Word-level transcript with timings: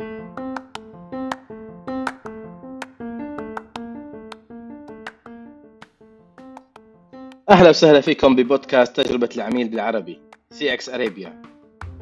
أهلا 0.00 0.18
وسهلا 7.68 8.00
فيكم 8.00 8.36
ببودكاست 8.36 9.00
تجربة 9.00 9.28
العميل 9.36 9.68
بالعربي 9.68 10.20
CX 10.50 10.88
Arabia 10.88 11.42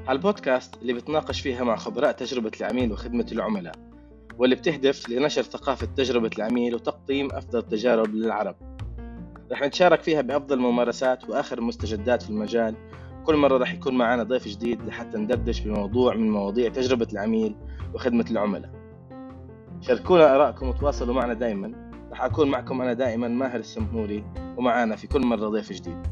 البودكاست 0.09 0.75
اللي 0.83 0.93
بتناقش 0.93 1.41
فيها 1.41 1.65
مع 1.65 1.77
خبراء 1.77 2.13
تجربة 2.13 2.51
العميل 2.61 2.93
وخدمة 2.93 3.27
العملاء 3.33 3.75
واللي 4.39 4.57
بتهدف 4.57 5.09
لنشر 5.09 5.43
ثقافة 5.43 5.89
تجربة 5.97 6.31
العميل 6.39 6.75
وتقديم 6.75 7.33
أفضل 7.33 7.59
التجارب 7.59 8.15
للعرب. 8.15 8.57
رح 9.53 9.63
نتشارك 9.63 10.03
فيها 10.03 10.21
بأفضل 10.21 10.57
الممارسات 10.57 11.31
وآخر 11.31 11.59
المستجدات 11.59 12.23
في 12.23 12.31
المجال 12.31 12.75
كل 13.27 13.37
مرة 13.37 13.59
رح 13.59 13.75
يكون 13.75 13.95
معنا 13.95 14.23
ضيف 14.23 14.49
جديد 14.49 14.83
لحتى 14.83 15.19
ندردش 15.19 15.61
بموضوع 15.61 16.15
من 16.15 16.31
مواضيع 16.31 16.69
تجربة 16.69 17.07
العميل 17.13 17.57
وخدمة 17.95 18.25
العملاء. 18.31 18.71
شاركونا 19.81 20.35
آرائكم 20.35 20.69
وتواصلوا 20.69 21.15
معنا 21.15 21.35
دائما 21.35 21.91
رح 22.13 22.23
أكون 22.23 22.51
معكم 22.51 22.81
أنا 22.81 22.93
دائما 22.93 23.29
ماهر 23.29 23.61
السمهوري 23.61 24.25
ومعانا 24.57 24.97
في 24.97 25.07
كل 25.07 25.21
مرة 25.21 25.49
ضيف 25.49 25.73
جديد. 25.73 26.07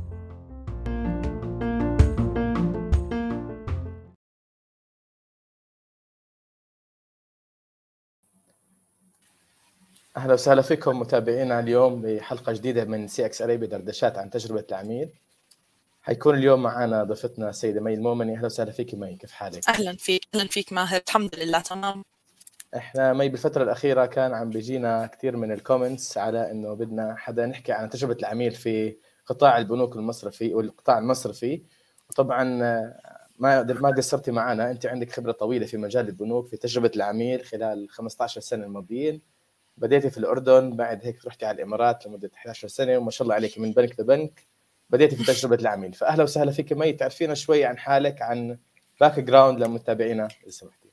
أهلا 10.16 10.34
وسهلا 10.34 10.62
فيكم 10.62 11.00
متابعينا 11.00 11.60
اليوم 11.60 12.02
بحلقه 12.02 12.52
جديدة 12.52 12.84
من 12.84 13.08
CX 13.08 13.42
Arabia 13.42 13.66
دردشات 13.66 14.18
عن 14.18 14.30
تجربة 14.30 14.64
العميل. 14.70 15.23
حيكون 16.04 16.34
اليوم 16.34 16.62
معنا 16.62 17.04
ضيفتنا 17.04 17.50
السيدة 17.50 17.80
مي 17.80 17.94
المومني 17.94 18.36
أهلا 18.36 18.46
وسهلا 18.46 18.70
فيك 18.72 18.94
مي 18.94 19.16
كيف 19.16 19.32
حالك؟ 19.32 19.68
أهلا 19.68 19.96
فيك 19.96 20.22
أهلا 20.34 20.48
فيك 20.48 20.72
ماهر. 20.72 21.00
الحمد 21.08 21.34
لله 21.34 21.60
تمام. 21.60 22.02
إحنا 22.76 23.12
مي 23.12 23.28
بالفترة 23.28 23.62
الأخيرة 23.62 24.06
كان 24.06 24.34
عم 24.34 24.50
بيجينا 24.50 25.06
كثير 25.06 25.36
من 25.36 25.52
ال 25.52 25.60
comments 25.60 26.18
على 26.18 26.50
إنه 26.50 26.74
بدنا 26.74 27.14
حدا 27.18 27.46
نحكي 27.46 27.72
عن 27.72 27.90
تجربة 27.90 28.16
العميل 28.20 28.50
في 28.52 28.96
قطاع 29.26 29.58
البنوك 29.58 29.96
المصرفي 29.96 30.54
والقطاع 30.54 30.98
المصرفي. 30.98 31.62
وطبعا 32.10 32.44
ما 33.38 33.62
ما 33.62 33.90
قصرتي 33.96 34.30
معنا 34.30 34.70
أنت 34.70 34.86
عندك 34.86 35.12
خبرة 35.12 35.32
طويلة 35.32 35.66
في 35.66 35.76
مجال 35.76 36.08
البنوك 36.08 36.48
في 36.48 36.56
تجربة 36.56 36.90
العميل 36.96 37.44
خلال 37.44 37.90
15 37.90 38.40
سنة 38.40 38.64
الماضيين. 38.64 39.22
بديتي 39.76 40.10
في 40.10 40.18
الأردن 40.18 40.76
بعد 40.76 41.00
هيك 41.06 41.26
رحتي 41.26 41.46
على 41.46 41.54
الإمارات 41.56 42.06
لمدة 42.06 42.30
11 42.36 42.68
سنة 42.68 42.98
وما 42.98 43.10
شاء 43.10 43.22
الله 43.22 43.34
عليك 43.34 43.58
من 43.58 43.72
بنك 43.72 44.00
لبنك. 44.00 44.53
بديتي 44.90 45.16
في 45.16 45.24
تجربة 45.24 45.56
العميل. 45.56 45.92
فاهلا 45.92 46.22
وسهلا 46.22 46.52
فيك 46.52 46.72
مي 46.72 46.92
تعرفينا 46.92 47.34
شوي 47.34 47.64
عن 47.64 47.78
حالك 47.78 48.22
عن 48.22 48.58
background 49.00 49.60
لمتابعينا. 49.60 50.28
إذا 50.42 50.50
سمحتي 50.50 50.83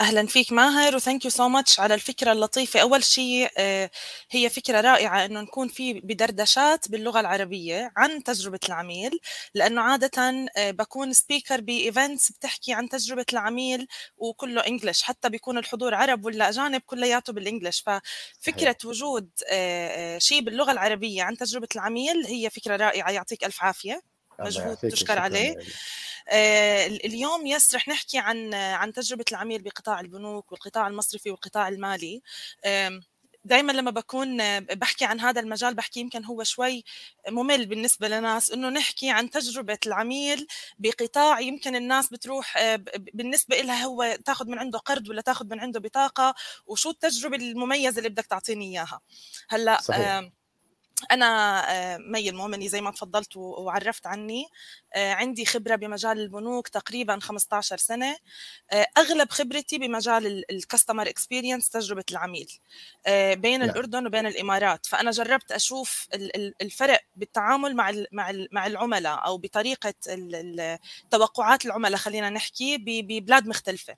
أهلا 0.00 0.26
فيك 0.26 0.52
ماهر 0.52 0.96
و 0.96 1.01
thank 1.01 1.24
you 1.24 1.30
so 1.30 1.48
much 1.48 1.80
على 1.80 1.94
الفكرة 1.94 2.32
اللطيفة. 2.32 2.80
أول 2.80 3.04
شيء 3.04 3.48
آه، 3.58 3.90
هي 4.30 4.50
فكرة 4.50 4.80
رائعة 4.80 5.24
إنه 5.24 5.40
نكون 5.40 5.68
في 5.68 5.92
بدردشات 5.92 6.88
باللغة 6.90 7.20
العربية 7.20 7.92
عن 7.96 8.22
تجربة 8.22 8.58
العميل 8.68 9.18
لأنه 9.54 9.82
عادة 9.82 10.46
آه، 10.56 10.70
بكون 10.70 11.12
speaker 11.12 11.60
ب 11.60 11.70
events 11.70 12.32
بتحكي 12.32 12.72
عن 12.72 12.88
تجربة 12.88 13.24
العميل 13.32 13.86
وكله 14.16 14.66
English 14.66 15.02
حتى 15.02 15.28
بيكون 15.28 15.58
الحضور 15.58 15.94
عرب 15.94 16.24
ولا 16.24 16.48
أجانب 16.48 16.80
كلياته 16.86 17.32
بال 17.32 17.44
English 17.44 17.84
ففكرة 17.86 18.76
وجود 18.84 19.30
آه، 19.50 20.18
شيء 20.18 20.40
باللغة 20.40 20.72
العربية 20.72 21.22
عن 21.22 21.36
تجربة 21.36 21.68
العميل 21.74 22.26
هي 22.26 22.50
فكرة 22.50 22.76
رائعة 22.76 23.10
يعطيك 23.10 23.44
ألف 23.44 23.62
عافية. 23.62 24.02
مجهود 24.40 24.76
تشكر 24.76 25.18
عليه. 25.18 25.56
اليوم 27.04 27.46
يس 27.46 27.74
رح 27.74 27.88
نحكي 27.88 28.18
عن 28.18 28.54
عن 28.54 28.92
تجربة 28.92 29.24
العميل 29.30 29.62
بقطاع 29.62 30.00
البنوك 30.00 30.52
والقطاع 30.52 30.88
المصرفي 30.88 31.30
والقطاع 31.30 31.68
المالي 31.68 32.22
دائما 33.46 33.72
لما 33.72 33.90
بكون 33.90 34.60
بحكي 34.60 35.04
عن 35.04 35.20
هذا 35.20 35.40
المجال 35.40 35.74
بحكي 35.74 36.00
يمكن 36.00 36.24
هو 36.24 36.44
شوي 36.44 36.84
ممل 37.28 37.66
بالنسبة 37.66 38.08
لناس 38.08 38.50
إنه 38.50 38.68
نحكي 38.68 39.10
عن 39.10 39.30
تجربة 39.30 39.78
العميل 39.86 40.46
بقطاع 40.78 41.40
يمكن 41.40 41.76
الناس 41.76 42.08
بتروح 42.08 42.56
آه، 42.56 42.76
بالنسبة 43.14 43.56
لها 43.56 43.84
هو 43.84 44.18
تاخذ 44.24 44.46
من 44.48 44.58
عنده 44.58 44.78
قرض 44.78 45.08
ولا 45.08 45.20
تاخذ 45.20 45.46
من 45.46 45.60
عنده 45.60 45.80
بطاقة 45.80 46.34
وشو 46.66 46.90
التجربة 46.90 47.36
المميزة 47.36 47.98
اللي 47.98 48.08
بدك 48.08 48.26
تعطيني 48.26 48.64
إياها 48.64 49.00
هلأ 49.48 49.80
صحيح. 49.80 50.30
أنا 51.10 51.62
آه، 51.72 51.96
مي 51.96 52.28
المومني 52.28 52.68
زي 52.68 52.80
ما 52.80 52.90
تفضلت 52.90 53.36
وعرفت 53.36 54.06
عني 54.06 54.46
آه، 54.94 55.12
عندي 55.12 55.44
خبرة 55.44 55.76
بمجال 55.76 56.20
البنوك 56.20 56.68
تقريبا 56.68 57.18
15 57.20 57.76
سنة 57.76 58.16
آه، 58.72 58.86
أغلب 58.98 59.30
خبرتي 59.30 59.78
بمجال 59.78 60.44
ال 60.50 60.56
customer 60.56 61.08
experience 61.08 61.70
تجربة 61.70 62.04
العميل 62.10 62.52
بين. 63.32 63.62
الأردن 63.62 64.06
وبين 64.06 64.26
الإمارات 64.26 64.86
فأنا 64.86 65.10
جربت 65.10 65.52
أشوف 65.52 66.08
الفرق 66.62 67.00
بالتعامل 67.16 67.76
مع 67.76 67.92
مع 68.52 68.66
العملاء 68.66 69.26
أو 69.26 69.38
بطريقة 69.38 69.94
توقعات 71.10 71.66
العملاء 71.66 71.98
خلينا 71.98 72.30
نحكي 72.30 72.78
ببلاد 72.78 73.46
مختلفة 73.46 73.96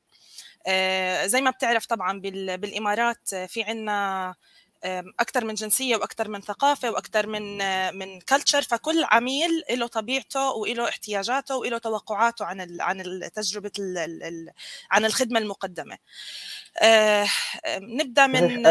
زي 1.27 1.41
ما 1.41 1.51
بتعرف 1.51 1.87
طبعا 1.87 2.21
بالإمارات 2.21 3.35
في 3.35 3.63
عنا 3.63 4.35
أكثر 5.21 5.45
من 5.45 5.55
جنسية 5.55 5.97
وأكثر 5.97 6.29
من 6.29 6.41
ثقافة 6.41 6.91
وأكثر 6.91 7.27
من 7.27 7.59
من 7.99 8.21
culture 8.21 8.63
فكل 8.63 9.05
عميل 9.05 9.51
له 9.71 9.87
طبيعته 9.87 10.51
وله 10.53 10.89
احتياجاته 10.89 11.57
وله 11.57 11.79
توقعاته 11.79 12.45
عن 12.45 12.81
عن 12.81 13.21
تجربة 13.35 13.71
عن 14.91 15.05
الخدمة 15.05 15.39
المقدمة. 15.39 15.99
آه، 16.83 17.27
نبدأ 17.79 18.27
من 18.27 18.67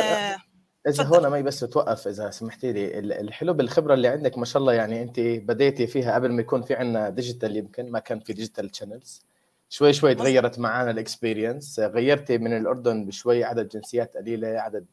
إذا 0.88 1.04
هون 1.04 1.30
مي 1.30 1.44
بس 1.44 1.60
توقف 1.60 2.08
إذا 2.08 2.32
سمحتي 2.32 2.72
لي 2.74 3.00
الحلو 3.00 3.54
بالخبرة 3.54 3.94
اللي 3.94 4.08
عندك 4.08 4.38
ما 4.38 4.46
شاء 4.46 4.62
الله 4.62 4.74
يعني 4.74 5.02
أنت 5.02 5.20
بديتي 5.20 5.88
فيها 5.88 6.16
قبل 6.16 6.32
ما 6.32 6.42
يكون 6.42 6.62
في 6.62 6.76
عندنا 6.76 7.10
digital 7.10 7.58
يمكن 7.58 7.92
ما 7.92 8.00
كان 8.00 8.20
في 8.20 8.34
digital 8.34 8.76
channels 8.76 9.22
شوي 9.70 9.94
شوي 9.94 10.16
تغيرت 10.16 10.60
معنا 10.60 10.92
ال 10.92 11.00
experience 11.00 11.80
غيرتي 11.80 12.38
من 12.38 12.58
الأردن 12.58 13.06
بشوي 13.06 13.44
عدد 13.44 13.70
جنسيات 13.70 14.18
قليلة 14.18 14.48
عدد 14.48 14.86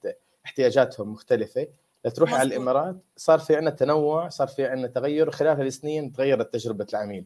احتياجاتهم 0.47 1.13
مختلفة. 1.13 1.67
لتروحي 2.05 2.35
على 2.35 2.49
الإمارات 2.49 2.97
صار 3.17 3.39
في 3.39 3.57
عندنا 3.57 3.71
تنوع 3.71 4.29
صار 4.29 4.49
في 4.49 4.67
عندنا 4.67 4.87
تغير 4.87 5.31
خلال 5.31 5.61
هالسنين 5.61 6.13
تغيرت 6.13 6.53
تجربة 6.53 6.87
العميل. 6.91 7.25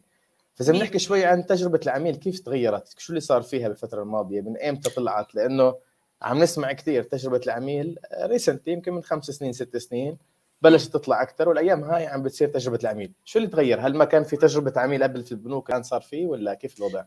فإذا 0.55 0.73
بنحكي 0.73 0.99
شوي 0.99 1.25
عن 1.25 1.45
تجربة 1.45 1.79
العميل 1.83 2.15
كيف 2.15 2.39
تغيرت؟ 2.39 2.99
شو 2.99 3.09
اللي 3.09 3.21
صار 3.21 3.41
فيها 3.41 3.67
بالفترة 3.67 4.01
الماضية؟ 4.01 4.41
من 4.41 4.57
ايمتى 4.57 4.89
طلعت 4.89 5.35
لأنه 5.35 5.75
عم 6.21 6.39
نسمع 6.39 6.71
كثير 6.71 7.03
تجربة 7.03 7.41
العميل 7.45 7.99
recent 8.23 8.67
يمكن 8.67 8.93
من 8.93 9.03
خمس 9.03 9.25
سنين 9.25 9.53
ست 9.53 9.77
سنين 9.77 10.17
بلشت 10.61 10.93
تطلع 10.93 11.21
أكثر 11.21 11.49
والأيام 11.49 11.83
هاي 11.83 12.07
عم 12.07 12.23
بتصير 12.23 12.47
تجربة 12.47 12.79
العميل. 12.83 13.11
شو 13.25 13.39
اللي 13.39 13.49
تغير؟ 13.49 13.79
هل 13.79 13.95
ما 13.95 14.05
كان 14.05 14.23
في 14.23 14.37
تجربة 14.37 14.73
عميل 14.75 15.03
قبل 15.03 15.23
في 15.23 15.31
البنوك 15.31 15.67
كان 15.67 15.83
صار 15.83 16.01
فيه 16.01 16.25
ولا 16.25 16.53
كيف 16.53 16.77
الوضع؟ 16.77 17.03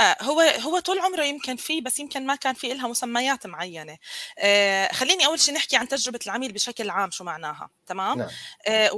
آه 0.00 0.16
هو 0.22 0.40
هو 0.40 0.78
طول 0.78 0.98
عمره 0.98 1.24
يمكن 1.24 1.56
فيه 1.56 1.80
بس 1.82 1.98
يمكن 1.98 2.26
ما 2.26 2.34
كان 2.34 2.54
في 2.54 2.68
لها 2.74 2.88
مسميات 2.88 3.46
معينة. 3.46 3.98
آه 4.38 4.92
خليني 4.92 5.26
أول 5.26 5.40
شيء 5.40 5.54
نحكي 5.54 5.76
عن 5.76 5.88
تجربة 5.88 6.18
العميل 6.26 6.52
بشكل 6.52 6.90
عام 6.90 7.10
شو 7.10 7.24
معناها 7.24 7.70
تمام؟ 7.86 8.18
نعم. 8.18 8.28
آه 8.66 8.90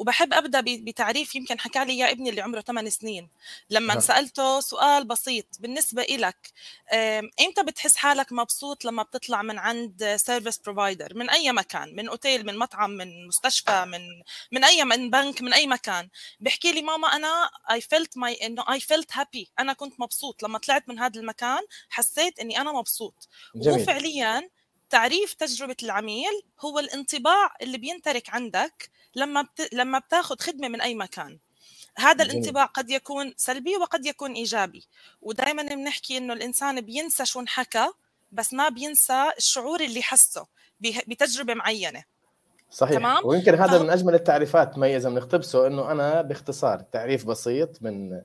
وبحب 0.00 0.34
أبدأ 0.34 0.60
بتعريف 0.66 1.34
يمكن 1.34 1.60
حكى 1.60 1.84
لي 1.84 1.98
يا 1.98 2.10
ابني 2.10 2.30
اللي 2.30 2.40
عمره 2.40 2.60
8 2.60 2.90
سنين. 2.90 3.28
لما 3.70 3.94
نعم. 3.94 4.00
سألته 4.02 4.60
سؤال 4.60 5.04
بسيط 5.04 5.46
بالنسبة 5.60 6.02
لك 6.02 6.52
إمتى 7.40 7.62
بتحس 7.66 7.96
حالك 7.96 8.32
مبسوط 8.32 8.84
لما 8.84 9.02
بتطلع 9.02 9.42
من 9.42 9.58
عند 9.58 10.16
service 10.16 10.58
provider 10.58 11.14
من 11.14 11.30
أي 11.30 11.52
مكان؟ 11.52 11.96
من 11.96 12.08
أوتيل 12.08 12.46
من 12.46 12.58
مطعم 12.58 12.90
من 12.90 13.26
مستشفى 13.26 13.84
من 13.84 14.00
من 14.52 14.64
أي 14.64 14.84
من 14.84 15.10
بنك 15.10 15.42
من 15.42 15.52
أي 15.52 15.66
مكان؟ 15.66 16.08
بحكي 16.40 16.72
لي 16.72 16.82
ماما 16.82 17.08
أنا 17.16 17.50
I 17.70 17.80
felt 17.80 18.18
my 18.18 18.34
إنه 18.46 18.64
I 18.72 18.80
felt 18.80 19.16
happy 19.16 19.50
أنا 19.58 19.72
كنت 19.72 20.00
مبسوط 20.00 20.25
لما 20.42 20.58
طلعت 20.58 20.88
من 20.88 20.98
هذا 20.98 21.20
المكان 21.20 21.60
حسيت 21.88 22.38
إني 22.38 22.60
أنا 22.60 22.72
مبسوط. 22.72 23.28
جميل. 23.54 23.76
وهو 23.76 23.86
فعليا 23.86 24.48
تعريف 24.90 25.34
تجربة 25.34 25.76
العميل 25.82 26.42
هو 26.60 26.78
الانطباع 26.78 27.54
اللي 27.62 27.78
بينترك 27.78 28.30
عندك 28.30 28.90
لما 29.14 29.42
بت... 29.42 29.74
لما 29.74 29.98
بتاخذ 29.98 30.36
خدمة 30.38 30.68
من 30.68 30.80
أي 30.80 30.94
مكان. 30.94 31.38
هذا 31.98 32.24
الانطباع 32.24 32.64
قد 32.64 32.90
يكون 32.90 33.34
سلبي 33.36 33.76
وقد 33.76 34.06
يكون 34.06 34.32
إيجابي. 34.32 34.86
ودائما 35.22 35.62
بنحكي 35.62 36.18
إنه 36.18 36.32
الإنسان 36.32 36.80
بينسى 36.80 37.26
شو 37.26 37.40
انحكى 37.40 37.86
بس 38.32 38.52
ما 38.52 38.68
بينسى 38.68 39.32
الشعور 39.38 39.80
اللي 39.80 40.02
حسه 40.02 40.46
بتجربة 40.80 41.54
معينة. 41.54 42.04
صحيح. 42.70 42.98
تمام؟ 42.98 43.26
ويمكن 43.26 43.54
هذا 43.54 43.78
ف... 43.78 43.82
من 43.82 43.90
أجمل 43.90 44.14
التعريفات 44.14 44.78
ميزة 44.78 45.10
بنقتبسه 45.10 45.66
إنه 45.66 45.92
أنا 45.92 46.22
باختصار 46.22 46.80
تعريف 46.80 47.24
بسيط 47.24 47.82
من 47.82 48.22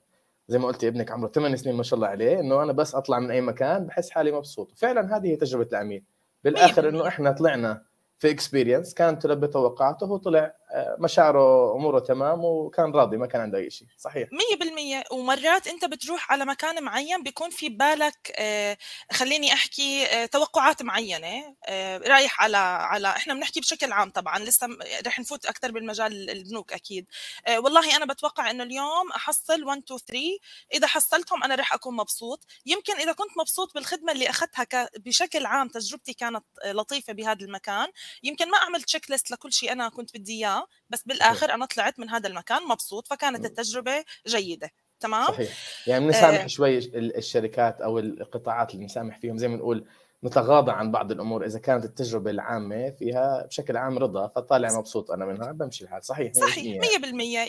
زي 0.52 0.60
ما 0.60 0.68
قلتي 0.68 0.88
ابنك 0.88 1.12
عمره 1.12 1.28
8 1.28 1.56
سنين 1.56 1.76
ما 1.76 1.84
شاء 1.84 1.96
الله 1.98 2.08
عليه 2.08 2.40
إنه 2.40 2.64
أنا 2.64 2.74
بس 2.74 2.96
أطلع 2.96 3.20
من 3.20 3.32
أي 3.32 3.42
مكان 3.42 3.86
بحس 3.86 4.10
حالي 4.10 4.32
مبسوط. 4.32 4.72
فعلا 4.76 5.18
هذه 5.18 5.28
هي 5.28 5.36
تجربة 5.36 5.68
العميل. 5.72 6.04
بالآخر 6.44 6.90
إنه 6.90 7.08
إحنا 7.08 7.32
طلعنا 7.32 7.82
في 8.20 8.32
اكسبيرينس 8.32 8.94
كانت 8.94 9.22
تلبي 9.22 9.48
توقعاته 9.48 10.06
هو 10.06 10.18
طلع 10.18 10.40
آه، 10.40 10.54
مشاعره 11.00 11.76
أموره 11.76 12.00
تمام 12.00 12.46
وكان 12.46 12.92
راضي 12.92 13.18
ما 13.18 13.28
كان 13.28 13.42
عنده 13.42 13.58
أي 13.58 13.70
شيء 13.70 13.88
صحيح. 13.98 14.30
100% 14.30 15.04
ومرات 15.12 15.68
أنت 15.68 15.86
بتروح 15.86 16.32
على 16.32 16.46
مكان 16.46 16.84
معين 16.84 17.24
بيكون 17.24 17.50
في 17.50 17.70
بالك 17.70 18.32
آه، 18.36 18.78
خليني 19.12 19.54
أحكي 19.54 20.06
آه، 20.06 20.26
توقعات 20.26 20.84
معينة 20.84 21.56
رايح 22.08 22.42
على 22.42 22.58
على 22.58 23.08
إحنا 23.08 23.34
بنحكي 23.34 23.60
بشكل 23.60 23.92
عام 23.92 24.10
طبعا 24.10 24.40
لسه 24.40 24.68
رح 25.08 25.20
نفوت 25.20 25.46
أكثر 25.46 25.72
بالمجال 25.72 26.30
البنوك 26.30 26.74
أكيد. 26.74 27.06
والله 27.58 27.96
أنا 27.98 28.06
بتوقع 28.06 28.52
إنه 28.52 28.64
اليوم 28.64 29.12
أحصل 29.16 29.64
1 29.64 29.82
2 29.84 30.00
3 30.08 30.20
إذا 30.74 30.88
حصلتهم 30.88 31.44
أنا 31.44 31.56
رح 31.56 31.74
أكون 31.74 31.96
مبسوط. 31.96 32.46
يمكن 32.66 32.94
إذا 32.96 33.12
كنت 33.12 33.38
مبسوط 33.40 33.74
بالخدمة 33.76 34.12
اللي 34.12 34.30
أخذتها 34.30 34.90
بشكل 34.98 35.46
عام 35.46 35.68
تجربتي 35.68 36.14
كانت 36.14 36.44
لطيفة 36.66 37.14
بهذا 37.14 37.46
المكان. 37.46 37.88
يمكن 38.24 38.50
ما 38.52 38.58
عملت 38.58 38.86
تشيك 38.86 39.12
ليست 39.12 39.32
لكل 39.32 39.54
شيء 39.54 39.72
أنا 39.72 39.90
كنت 39.90 40.18
بدي 40.18 40.34
إياه. 40.34 40.61
بس 40.90 41.04
بالآخر 41.04 41.54
أنا 41.54 41.66
طلعت 41.66 42.00
من 42.00 42.10
هذا 42.10 42.28
المكان 42.28 42.64
مبسوط 42.68 43.08
فكانت 43.08 43.46
التجربة 43.46 44.04
جيدة 44.28 44.72
تمام؟ 45.00 45.28
صحيح. 45.28 45.50
يعني 45.88 46.06
بنسامح 46.06 46.44
آه. 46.44 46.48
شوي 46.48 46.78
الشركات 46.96 47.82
أو 47.82 48.00
القطاعات 48.00 48.72
اللي 48.72 48.82
بنسامح 48.82 49.20
فيهم 49.20 49.38
زي 49.38 49.48
ما 49.48 49.56
نقول 49.56 49.88
نتغاضى 50.24 50.72
عن 50.72 50.92
بعض 50.92 51.12
الأمور. 51.12 51.46
إذا 51.46 51.60
كانت 51.60 51.86
التجربة 51.86 52.32
العامة 52.32 52.90
فيها 52.90 53.46
بشكل 53.48 53.78
عام 53.78 53.98
رضا 53.98 54.28
فطالع 54.28 54.78
مبسوط 54.78 55.12
أنا 55.12 55.26
منها 55.26 55.52
بمشي 55.52 55.84
الحال. 55.84 56.06
صحيح 56.06 56.34
صحيح 56.34 56.82
100% 56.82 56.86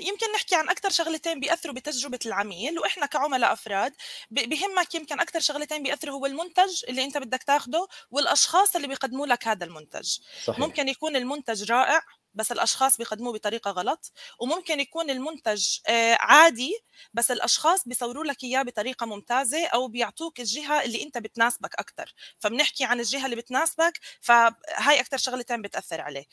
يمكن 0.08 0.32
نحكي 0.35 0.55
عن 0.55 0.69
أكثر 0.69 0.91
شغلتين 0.91 1.41
بيأثروا 1.41 1.75
بتجربة 1.75 2.19
العميل 2.26 2.79
وإحنا 2.79 3.06
كعملاء 3.06 3.53
أفراد 3.53 3.93
بهمك 4.31 4.94
يمكن 4.94 5.20
أكثر 5.20 5.41
شغلتين 5.41 5.82
بيأثروا 5.82 6.15
هو 6.15 6.26
المنتج 6.26 6.85
اللي 6.88 7.05
أنت 7.05 7.19
بدك 7.19 7.43
تاخده 7.43 7.87
والأشخاص 8.11 8.76
اللي 8.76 8.88
بيقدموا 8.88 9.26
لك 9.26 9.49
هذا 9.49 9.65
المنتج. 9.65 10.19
صحيح. 10.44 10.58
ممكن 10.58 10.88
يكون 10.88 11.17
المنتج 11.17 11.73
رائع 11.73 12.03
بس 12.34 12.52
الأشخاص 12.52 12.96
بيقدموه 12.96 13.32
بطريقة 13.32 13.70
غلط 13.70 14.12
وممكن 14.40 14.81
يكون 14.81 15.11
المنتج 15.11 15.67
آه، 15.88 16.17
عادي 16.20 16.73
بس 17.14 17.31
الأشخاص 17.31 17.88
بيصوروا 17.88 18.25
لك 18.25 18.44
إياه 18.44 18.62
بطريقة 18.62 19.06
ممتازة 19.06 19.67
أو 19.67 19.88
بيعطوك 19.88 20.40
الجهة 20.40 20.84
اللي 20.84 21.02
أنت 21.02 21.19
بتناسبك 21.19 21.75
أكثر 21.79 22.14
فبنحكي 22.38 22.84
عن 22.84 23.00
الجهة 23.00 23.25
اللي 23.25 23.37
بتناسبك 23.37 24.00
فهاي 24.20 25.00
أكثر 25.00 25.17
شغلتين 25.17 25.62
بتأثر 25.62 26.00
عليه. 26.00 26.25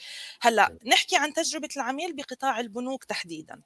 هلأ 0.41 0.73
نحكي 0.85 1.15
عن 1.15 1.33
تجربة 1.33 1.69
العميل 1.77 2.15
بقطاع 2.15 2.59
البنوك 2.59 3.03
تحديدا. 3.03 3.61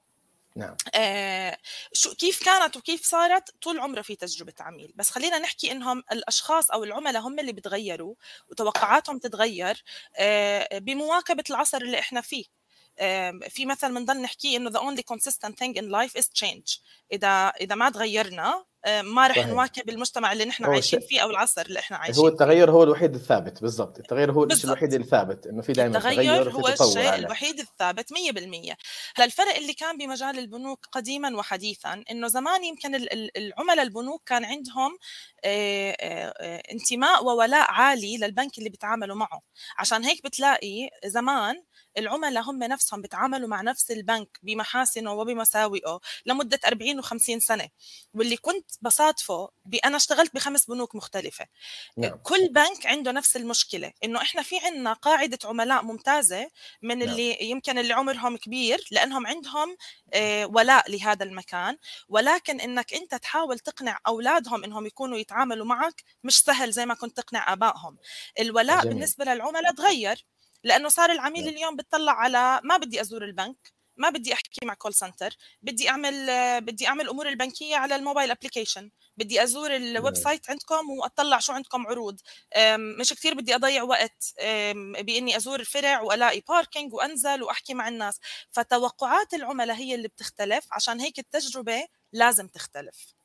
نعم. 0.55 0.75
آه 0.95 1.57
شو 1.93 2.15
كيف 2.15 2.43
كانت 2.45 2.77
وكيف 2.77 3.05
صارت؟ 3.05 3.49
طول 3.61 3.79
عمرها 3.79 4.01
في 4.01 4.15
تجربة 4.15 4.53
عميل 4.59 4.93
بس 4.95 5.09
خلينا 5.09 5.39
نحكي 5.39 5.71
إنهم 5.71 6.03
الأشخاص 6.11 6.71
أو 6.71 6.83
العملاء 6.83 7.21
هم 7.21 7.39
اللي 7.39 7.51
بتغيروا 7.53 8.15
وتوقعاتهم 8.49 9.19
تتغير 9.19 9.83
آه 10.17 10.77
بمواكبة 10.77 11.43
العصر 11.49 11.77
اللي 11.81 11.99
إحنا 11.99 12.21
فيه. 12.21 12.45
في 13.49 13.65
مثل 13.65 13.93
بنضل 13.93 14.21
نحكيه 14.21 14.57
إنه 14.57 14.69
the 14.69 14.81
only 14.83 15.01
consistent 15.13 15.53
thing 15.53 15.73
in 15.77 15.83
life 15.83 16.21
is 16.21 16.25
change. 16.43 16.79
إذا 17.11 17.47
إذا 17.61 17.75
ما 17.75 17.89
تغيرنا 17.89 18.65
ما 19.01 19.27
رح 19.27 19.47
نواكب 19.47 19.89
المجتمع 19.89 20.31
اللي 20.31 20.45
نحن 20.45 20.65
عايشين 20.65 20.99
فيه 20.99 21.19
أو 21.21 21.29
العصر 21.29 21.61
اللي 21.61 21.79
إحنا 21.79 21.97
عايشين 21.97 22.21
هو 22.21 22.27
التغير 22.27 22.71
هو 22.71 22.83
الوحيد 22.83 23.15
الثابت 23.15 23.61
بالضبط. 23.61 23.99
التغير 23.99 24.31
هو 24.31 24.43
الشيء 24.43 24.65
الوحيد 24.69 24.93
الثابت 24.93 25.47
إنه 25.47 25.61
في 25.61 25.73
دائما 25.73 25.97
التغير 25.97 26.51
هو 26.51 26.67
الشيء 26.67 27.07
على. 27.07 27.15
الوحيد 27.15 27.59
الثابت 27.59 28.13
100% 28.13 28.75
هلا 29.15 29.25
الفرق 29.25 29.55
اللي 29.55 29.73
كان 29.73 29.97
بمجال 29.97 30.39
البنوك 30.39 30.85
قديما 30.91 31.37
وحديثا 31.37 32.03
إنه 32.11 32.27
زمان 32.27 32.63
يمكن 32.63 32.95
العملاء 33.37 33.81
البنوك 33.85 34.23
كان 34.25 34.45
عندهم 34.45 34.97
آه، 35.45 35.95
آه، 35.99 36.63
انتماء 36.71 37.25
وولاء 37.25 37.71
عالي 37.71 38.17
للبنك 38.17 38.57
اللي 38.57 38.69
بيتعاملوا 38.69 39.15
معه. 39.15 39.41
عشان 39.77 40.03
هيك 40.03 40.23
بتلاقي 40.23 40.89
زمان 41.05 41.63
العملاء 41.97 42.43
هم 42.43 42.63
نفسهم 42.63 43.01
بيتعاملوا 43.01 43.47
مع 43.47 43.61
نفس 43.61 43.91
البنك 43.91 44.39
بمحاسنه 44.43 45.13
وبمساوئه 45.13 45.99
لمدة 46.25 46.59
40 46.65 47.03
و50 47.03 47.37
سنة 47.37 47.69
واللي 48.13 48.37
كنت 48.37 48.71
بصادفه 48.81 49.49
أنا 49.85 49.97
اشتغلت 49.97 50.35
بخمس 50.35 50.65
بنوك 50.65 50.95
مختلفة 50.95 51.45
نعم. 51.97 52.19
كل 52.23 52.49
بنك 52.49 52.85
عنده 52.85 53.11
نفس 53.11 53.35
المشكلة 53.35 53.93
إنه 54.03 54.21
إحنا 54.21 54.41
في 54.41 54.55
عندنا 54.59 54.93
قاعدة 54.93 55.39
عملاء 55.45 55.83
ممتازة 55.83 56.49
من 56.81 56.97
نعم. 56.99 57.09
اللي 57.09 57.43
يمكن 57.49 57.77
اللي 57.77 57.93
عمرهم 57.93 58.37
كبير 58.37 58.87
لأنهم 58.91 59.27
عندهم 59.27 59.77
آه، 60.13 60.45
ولاء 60.45 60.91
لهذا 60.91 61.23
المكان 61.23 61.77
ولكن 62.09 62.61
إنك 62.61 62.93
أنت 62.93 63.15
تحاول 63.15 63.59
تقنع 63.59 63.99
أولادهم 64.07 64.63
إنهم 64.63 64.85
يكونوا 64.85 65.17
يتعاملوا 65.17 65.65
معك 65.65 66.03
مش 66.23 66.39
سهل 66.41 66.71
زي 66.71 66.85
ما 66.85 66.93
كنت 66.93 67.17
تقنع 67.17 67.53
آبائهم 67.53 67.97
الولاء 68.39 68.81
جميل. 68.81 68.93
بالنسبة 68.93 69.25
للعملاء 69.25 69.73
تغير 69.73 70.25
لأنه 70.63 70.89
صار 70.89 71.11
العميل 71.11 71.45
نعم. 71.45 71.53
اليوم 71.53 71.75
بتطلع 71.75 72.11
على 72.11 72.59
ما 72.63 72.77
بدي 72.77 73.01
أزور 73.01 73.23
البنك 73.23 73.73
ما 73.97 74.09
بدي 74.09 74.33
أحكي 74.33 74.65
مع 74.65 74.73
كول 74.73 74.93
سنتر 74.93 75.37
بدي 75.61 75.89
أعمل 75.89 76.27
بدي 76.61 76.87
أعمل 76.87 77.09
أمور 77.09 77.29
البنكية 77.29 77.75
على 77.75 77.95
ال 77.95 78.00
mobile 78.00 78.31
application 78.31 78.91
بدي 79.17 79.43
أزور 79.43 79.75
ال 79.75 80.15
website 80.15 80.49
عندكم 80.49 80.89
وأطلع 80.89 81.39
شو 81.39 81.53
عندكم 81.53 81.87
عروض. 81.87 82.19
مش 82.99 83.13
كثير 83.13 83.33
بدي 83.33 83.55
أضيع 83.55 83.83
وقت 83.83 84.33
بإني 84.99 85.37
أزور 85.37 85.59
الفرع 85.59 86.01
وألاقي 86.01 86.41
parking 86.49 86.93
وأنزل 86.93 87.43
وأحكي 87.43 87.73
مع 87.73 87.87
الناس. 87.87 88.19
فتوقعات 88.51 89.33
العملاء 89.33 89.75
هي 89.75 89.95
اللي 89.95 90.07
بتختلف 90.07 90.65
عشان 90.71 90.99
هيك 90.99 91.19
التجربة 91.19 91.85
لازم 92.13 92.47
تختلف. 92.47 93.15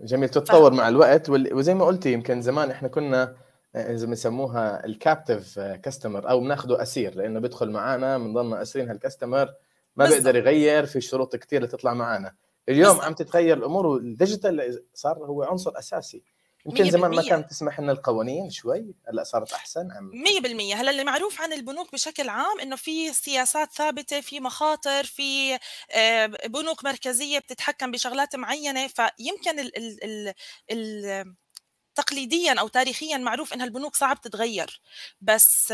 جميل 0.00 0.28
تتطور 0.28 0.70
ف... 0.70 0.74
مع 0.74 0.88
الوقت 0.88 1.30
وزي 1.30 1.74
ما 1.74 1.84
قلتي 1.84 2.12
يمكن 2.12 2.42
زمان 2.42 2.70
إحنا 2.70 2.88
كنا 2.88 3.36
اذا 3.76 4.06
بنسموها 4.06 4.86
ال 4.86 4.95
captive 4.95 5.58
customer 5.58 6.30
أو 6.30 6.40
بناخده 6.40 6.82
أسير 6.82 7.14
لأنه 7.14 7.40
بيدخل 7.40 7.70
معنا 7.70 8.18
بنضلنا 8.18 8.62
أسيرين 8.62 8.88
هال 8.88 9.01
customer 9.01 9.54
ما. 9.96 10.08
بيقدر 10.08 10.36
يغير 10.36 10.86
في 10.86 11.00
شروط 11.00 11.36
كثير 11.36 11.62
لتطلع 11.62 11.94
معنا 11.94 12.34
اليوم 12.68 12.88
بالزبط. 12.88 13.04
عم 13.04 13.14
تتغير 13.14 13.56
الأمور 13.56 13.86
والديجيتال 13.86 14.84
صار 14.94 15.18
هو 15.18 15.42
عنصر 15.42 15.78
أساسي. 15.78 16.22
يمكن 16.66 16.90
زمان 16.90 17.10
ما 17.10 17.22
كانت 17.22 17.50
تسمح 17.50 17.80
لنا 17.80 17.92
القوانين 17.92 18.50
شوي 18.50 18.94
هلأ 19.08 19.24
صارت 19.24 19.52
أحسن 19.52 19.88
عم 19.92 20.10
100% 20.72 20.74
هلأ 20.74 20.90
اللي 20.90 21.04
معروف 21.04 21.40
عن 21.40 21.52
البنوك 21.52 21.92
بشكل 21.92 22.28
عام 22.28 22.60
إنه 22.62 22.76
في 22.76 23.12
سياسات 23.12 23.72
ثابتة 23.72 24.20
في 24.20 24.40
مخاطر 24.40 25.04
في 25.04 25.58
آه، 25.96 26.26
بنوك 26.26 26.84
مركزية 26.84 27.38
بتتحكم 27.38 27.90
بشغلات 27.90 28.36
معينة. 28.36 28.86
فيمكن 28.86 29.58
ال 29.58 29.76
ال 29.76 30.04
ال, 30.04 30.34
ال 30.70 31.34
تقليديا 31.94 32.60
أو 32.60 32.68
تاريخيا 32.68 33.16
معروف 33.16 33.52
إنها 33.52 33.66
البنوك 33.66 33.96
صعب 33.96 34.20
تتغير 34.20 34.80
بس 35.20 35.72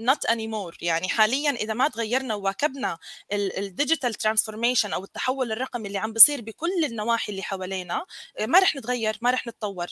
not 0.00 0.30
anymore. 0.30 0.76
يعني 0.80 1.08
حاليا 1.08 1.50
إذا 1.50 1.74
ما 1.74 1.88
تغيرنا 1.88 2.34
وواكبنا 2.34 2.98
ال 3.32 3.42
digital 3.42 4.14
transformation 4.14 4.92
أو 4.92 5.04
التحول 5.04 5.52
الرقمي 5.52 5.88
اللي 5.88 5.98
عم 5.98 6.12
بيصير 6.12 6.40
بكل 6.40 6.84
النواحي 6.84 7.32
اللي 7.32 7.42
حوالينا 7.42 8.06
ما 8.40 8.58
رح 8.58 8.76
نتغير 8.76 9.18
ما 9.22 9.30
رح 9.30 9.46
نتطور. 9.46 9.86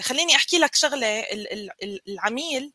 خليني 0.00 0.36
أحكي 0.36 0.58
لك 0.58 0.74
شغلة 0.74 1.24
العميل 2.08 2.72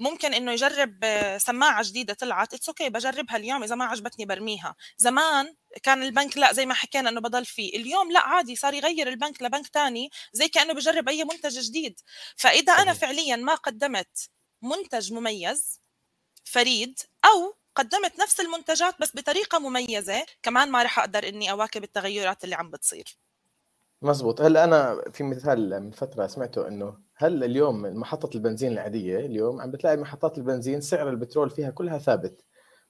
ممكن 0.00 0.34
إنه 0.34 0.52
يجرب 0.52 1.04
سماعة 1.38 1.82
جديدة 1.88 2.14
طلعت 2.14 2.54
it's 2.54 2.84
okay 2.84 2.88
بجربها 2.88 3.36
اليوم 3.36 3.62
إذا 3.62 3.74
ما 3.74 3.84
عجبتني 3.84 4.24
برميها. 4.24 4.76
زمان 4.98 5.54
كان 5.82 6.02
البنك 6.02 6.38
لا 6.38 6.52
زي 6.52 6.66
ما 6.66 6.74
حكينا 6.74 7.08
إنه 7.10 7.20
بضل 7.20 7.44
فيه. 7.44 7.76
اليوم 7.76 8.12
لا 8.12 8.20
عادي 8.20 8.56
صار 8.56 8.74
يغير 8.74 9.08
البنك 9.08 9.42
لبنك 9.42 9.68
تاني 9.68 10.10
زي 10.32 10.48
كأنه 10.48 10.72
بجرب 10.72 11.08
أي 11.08 11.24
منتج 11.24 11.60
جديد. 11.60 12.00
فإذا 12.36 12.72
أنا 12.72 12.92
فعليا 12.92 13.36
ما 13.36 13.54
قدمت 13.54 14.30
منتج 14.62 15.12
مميز 15.12 15.80
فريد 16.44 16.98
أو 17.24 17.56
قدمت 17.74 18.20
نفس 18.20 18.40
المنتجات 18.40 19.00
بس 19.00 19.16
بطريقة 19.16 19.58
مميزة 19.58 20.26
كمان 20.42 20.70
ما 20.70 20.82
راح 20.82 20.98
أقدر 20.98 21.28
إني 21.28 21.50
أواكب 21.50 21.84
التغيرات 21.84 22.44
اللي 22.44 22.54
عم 22.54 22.70
بتصير. 22.70 23.04
مزبوط 24.02 24.40
هلأ 24.40 24.64
أنا 24.64 25.02
في 25.12 25.24
مثال 25.24 25.82
من 25.82 25.90
فترة 25.90 26.26
سمعته 26.26 26.68
إنه 26.68 26.94
هل 27.16 27.44
اليوم 27.44 27.82
محطة 27.82 28.36
البنزين 28.36 28.72
العادية 28.72 29.18
اليوم 29.18 29.60
عم 29.60 29.70
بتلاقي 29.70 29.96
محطات 29.96 30.38
البنزين 30.38 30.80
سعر 30.80 31.08
البترول 31.08 31.50
فيها 31.50 31.70
كلها 31.70 31.98
ثابت. 31.98 32.44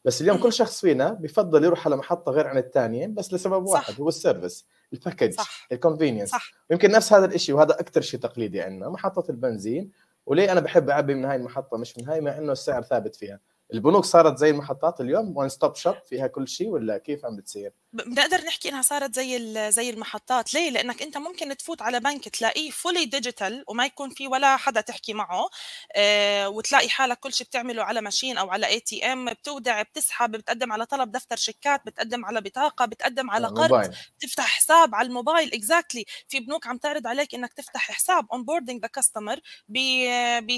بس 0.04 0.22
اليوم 0.22 0.38
كل 0.38 0.52
شخص 0.52 0.80
فينا 0.80 1.12
بفضل 1.12 1.64
يروح 1.64 1.86
على 1.86 1.96
محطة 1.96 2.32
غير 2.32 2.46
عن 2.46 2.58
الثانية 2.58 3.06
بس 3.06 3.34
لسبب 3.34 3.66
صح. 3.66 3.72
واحد 3.72 4.00
هو 4.00 4.08
السيرفيس 4.08 4.66
ال 4.92 4.98
package 4.98 5.36
ال 5.72 5.77
convenience 5.77 6.32
يمكن 6.70 6.90
نفس 6.90 7.12
هذا 7.12 7.34
الشيء 7.34 7.54
وهذا 7.54 7.80
أكثر 7.80 8.00
شيء 8.00 8.20
تقليدي 8.20 8.60
عندنا 8.60 8.88
محطة 8.88 9.30
البنزين. 9.30 9.90
وليه 10.26 10.52
أنا 10.52 10.60
بحب 10.60 10.90
أعبي 10.90 11.14
من 11.14 11.24
هاي 11.24 11.36
المحطة 11.36 11.76
مش 11.78 11.98
من 11.98 12.08
هاي 12.08 12.20
مع 12.20 12.38
إنه 12.38 12.52
السعر 12.52 12.82
ثابت 12.82 13.16
فيها. 13.16 13.40
البنوك 13.74 14.04
صارت 14.04 14.38
زي 14.38 14.50
المحطات 14.50 15.00
اليوم 15.00 15.36
one 15.36 15.48
stop 15.48 15.74
shop 15.74 15.94
فيها 16.04 16.26
كل 16.26 16.48
شيء 16.48 16.68
ولا 16.68 16.98
كيف 16.98 17.24
عم 17.24 17.36
بتصير؟ 17.36 17.72
بنقدر 17.92 18.44
نحكي 18.44 18.68
إنها 18.68 18.82
صارت 18.82 19.14
زي 19.14 19.72
زي 19.72 19.90
المحطات. 19.90 20.54
ليه؟ 20.54 20.70
لأنك 20.70 21.02
أنت 21.02 21.16
ممكن 21.18 21.56
تفوت 21.56 21.82
على 21.82 22.00
بنك 22.00 22.28
تلاقيه 22.28 22.70
fully 22.70 23.04
digital 23.04 23.64
وما 23.68 23.86
يكون 23.86 24.10
في 24.10 24.26
ولا 24.28 24.56
حدا 24.56 24.80
تحكي 24.80 25.12
معه 25.14 25.48
آه 25.96 26.48
وتلاقي 26.48 26.88
حالك 26.88 27.18
كل 27.18 27.32
شيء 27.32 27.46
بتعمله 27.46 27.82
على 27.84 28.00
machine 28.00 28.38
أو 28.38 28.50
على 28.50 28.66
ATM 28.66 29.24
بتودع 29.32 29.82
بتسحب 29.82 30.30
بتقدم 30.30 30.72
على 30.72 30.86
طلب 30.86 31.12
دفتر 31.12 31.36
شيكات 31.36 31.82
بتقدم 31.86 32.24
على 32.24 32.40
بطاقة 32.40 32.84
بتقدم 32.86 33.30
على 33.30 33.46
قرض 33.46 33.90
تفتح 34.20 34.44
حساب 34.46 34.94
على 34.94 35.08
الموبايل. 35.08 35.54
exactly. 35.54 36.24
في 36.28 36.40
بنوك 36.40 36.66
عم 36.66 36.78
تعرض 36.78 37.06
عليك 37.06 37.34
إنك 37.34 37.52
تفتح 37.52 37.90
حساب 37.90 38.26
onboarding 38.32 38.82
the 38.82 38.88
customer 38.88 39.40
ب 39.68 39.78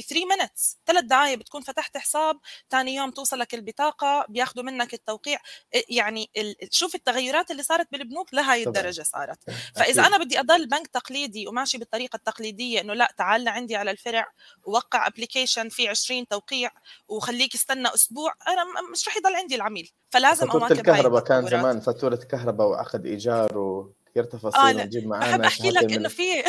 3 0.09 0.27
minutes 0.27 0.79
ثلاث 0.87 1.05
دقائق 1.05 1.39
بتكون 1.39 1.61
فتحت 1.63 1.97
حساب 1.97 2.39
ثاني 2.71 2.95
يوم 2.95 3.11
توصلك 3.11 3.55
البطاقة 3.55 4.27
بياخذوا 4.29 4.65
منك 4.65 4.95
التوقيع. 4.95 5.39
يعني 5.89 6.31
شوف 6.71 6.95
التغير 6.95 7.22
التغيرات 7.23 7.51
اللي 7.51 7.63
صارت 7.63 7.89
بالبنوك 7.93 8.35
لهي 8.35 8.67
الدرجة 8.67 9.03
صارت. 9.03 9.39
فإذا 9.77 10.07
أنا 10.07 10.19
بدي 10.19 10.41
أضل 10.41 10.67
بنك 10.67 10.87
تقليدي 10.87 11.49
وماشي 11.49 11.79
بالطريقة 11.79 12.17
التقليدية 12.17 12.81
إنه 12.81 12.95
لا 12.95 13.15
تعال 13.17 13.45
لعندي 13.45 13.77
على 13.77 13.91
الفرع 13.91 14.33
ووقع 14.65 15.07
application 15.07 15.69
في 15.69 15.89
20 15.89 16.29
توقيع 16.29 16.71
وخليك 17.09 17.55
استنى 17.55 17.89
أسبوع 17.95 18.35
أنا 18.49 18.65
مش 18.93 19.09
رح 19.09 19.17
يضل 19.17 19.35
عندي 19.35 19.55
العميل. 19.55 19.93
فلازم 20.11 20.47
فاتورة 20.47 20.73
الكهرباء 20.73 21.25
كان 21.25 21.47
زمان 21.47 21.81
فاتورة 21.81 22.17
كهرباء 22.17 22.67
وعقد 22.67 23.07
إيجار 23.07 23.59
وكثير 23.59 24.25
تفاصيل 24.25 24.81
آه 24.81 24.85
نجيب 24.85 25.07
معانا 25.07 25.37
بحب 25.37 25.43
أحكي 25.43 25.71
لك 25.71 25.93
إنه 25.93 26.09
في 26.09 26.23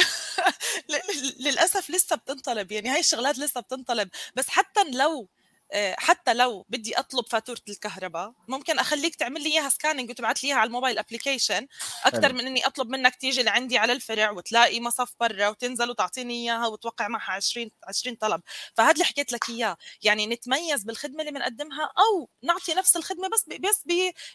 للأسف 1.46 1.90
لسه 1.90 2.16
بتنطلب 2.16 2.72
يعني 2.72 2.90
هاي 2.90 3.00
الشغلات 3.00 3.40
لسه 3.40 3.62
بتنطلب. 3.62 4.10
بس 4.36 4.50
حتى 4.50 4.84
لو 4.94 5.30
حتى 5.76 6.34
لو 6.34 6.66
بدي 6.70 7.00
أطلب 7.00 7.26
فاتورة 7.26 7.62
الكهرباء 7.70 8.34
ممكن 8.48 8.80
أخليك 8.80 9.16
تعمل 9.16 9.44
لي 9.44 9.50
إياها 9.50 9.70
scanning 9.70 10.10
وتبعت 10.10 10.44
لي 10.44 10.50
إياها 10.50 10.58
على 10.58 10.68
ال 10.68 10.73
mobile 10.73 11.00
application 11.00 11.68
أكثر 12.04 12.34
من 12.34 12.48
إني 12.48 12.68
أطلب 12.68 12.90
منك 12.90 13.16
تيجي 13.16 13.44
لعندي 13.44 13.78
على 13.78 13.94
الفرع 13.94 14.32
وتلاقي 14.32 14.80
مصف 14.80 15.14
برا 15.20 15.48
وتنزل 15.48 15.90
وتعطيني 15.90 16.34
إياها 16.34 16.68
وتوقع 16.68 17.08
معها 17.08 17.32
20 17.32 17.72
20 17.88 18.16
طلب. 18.16 18.42
فهذا 18.74 18.92
اللي 18.92 19.04
حكيت 19.04 19.34
لك 19.34 19.50
إياه. 19.50 19.78
يعني 20.04 20.28
نتميز 20.28 20.84
بالخدمة 20.84 21.20
اللي 21.20 21.32
بنقدمها 21.32 21.84
أو 21.98 22.30
نعطي 22.44 22.74
نفس 22.74 22.96
الخدمة 22.96 23.28
بس 23.28 23.46
بس 23.60 23.84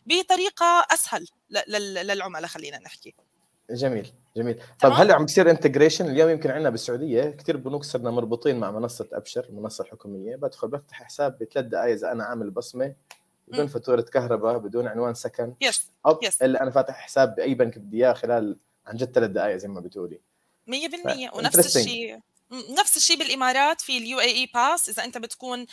بطريقة 0.07 0.87
أسهل 0.91 1.27
للعملاء 1.69 2.47
خلينا 2.47 2.79
نحكي. 2.79 3.15
جميل. 3.71 4.13
جميل. 4.39 4.61
طيب 4.81 4.93
هل 4.93 5.13
عم 5.13 5.25
بيصير 5.25 5.51
integration 5.51 6.07
اليوم 6.07 6.31
يمكن 6.31 6.51
عندنا 6.51 6.71
بالسعودية 6.71 7.31
كثير 7.31 7.57
بنوك 7.57 7.85
صرنا 7.85 8.11
مربوطين 8.11 8.61
مع 8.61 8.71
منصة 8.71 9.09
أبشر 9.13 9.45
المنصه 9.49 9.85
الحكوميه 9.85 10.37
بدخل 10.37 10.69
بفتح 10.69 11.03
حساب 11.03 11.39
بثلاث 11.39 11.65
دقائق 11.67 11.93
إذا 11.93 12.13
أنا 12.13 12.25
عامل 12.25 12.51
بصمة 12.51 12.95
بدون 13.49 13.67
فاتورة 13.67 14.01
كهرباء 14.01 14.59
بدون 14.59 14.87
عنوان 14.87 15.15
سكن. 15.15 15.55
yes 15.61 15.91
أو 16.07 16.21
yes. 16.23 16.43
إلا 16.43 16.63
أنا 16.63 16.71
فاتح 16.71 16.95
حساب 16.95 17.35
بأي 17.35 17.55
بنك 17.55 17.79
بدي 17.79 17.97
إياه 17.97 18.13
خلال 18.13 18.57
عن 18.87 18.97
جد 18.97 19.13
ثلاث 19.13 19.31
دقائق 19.31 19.57
زي 19.57 19.69
ما 19.69 19.81
بتقولي. 19.81 20.21
100% 20.71 20.73
ونفس 21.37 21.77
الشيء 21.77 22.19
نفس 22.79 22.97
الشيء 22.97 23.19
بالإمارات 23.19 23.81
في 23.81 23.99
ال 23.99 24.21
UAE 24.21 24.35
Pass 24.35 24.89
إذا 24.89 25.05
أنت 25.05 25.19
بتكون 25.19 25.67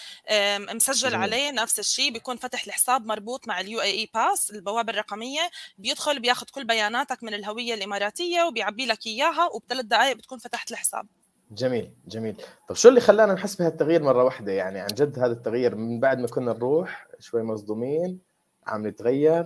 مسجل. 0.73 1.15
عليه 1.15 1.51
نفس 1.51 1.79
الشيء 1.79 2.11
بيكون 2.11 2.37
فتح 2.37 2.63
الحساب 2.63 3.05
مربوط 3.05 3.47
مع 3.47 3.59
ال 3.59 3.81
UAE 3.81 3.91
Pass 3.91 4.51
البوابة 4.51 4.93
الرقمية 4.93 5.49
بيدخل 5.77 6.19
بياخذ 6.19 6.45
كل 6.45 6.65
بياناتك 6.65 7.23
من 7.23 7.33
الهوية 7.33 7.73
الإماراتية 7.73 8.43
وبيعبي 8.43 8.85
لك 8.85 9.07
إياها 9.07 9.49
وبثلاث 9.53 9.85
دقائق 9.85 10.15
بتكون 10.15 10.37
فتحت 10.37 10.71
الحساب. 10.71 11.07
جميل 11.51 11.91
جميل. 12.07 12.41
طب 12.69 12.75
شو 12.75 12.89
اللي 12.89 13.01
خلانا 13.01 13.33
نحس 13.33 13.55
بهالتغيير 13.55 14.03
مرة 14.03 14.23
واحدة؟ 14.23 14.51
يعني 14.51 14.79
عن 14.79 14.87
جد 14.87 15.19
هذا 15.19 15.33
التغيير 15.33 15.75
من 15.75 15.99
بعد 15.99 16.19
ما 16.19 16.27
كنا 16.27 16.53
نروح 16.53 17.07
شوي 17.19 17.43
مصدومين 17.43 18.19
عم 18.67 18.87
نتغير. 18.87 19.45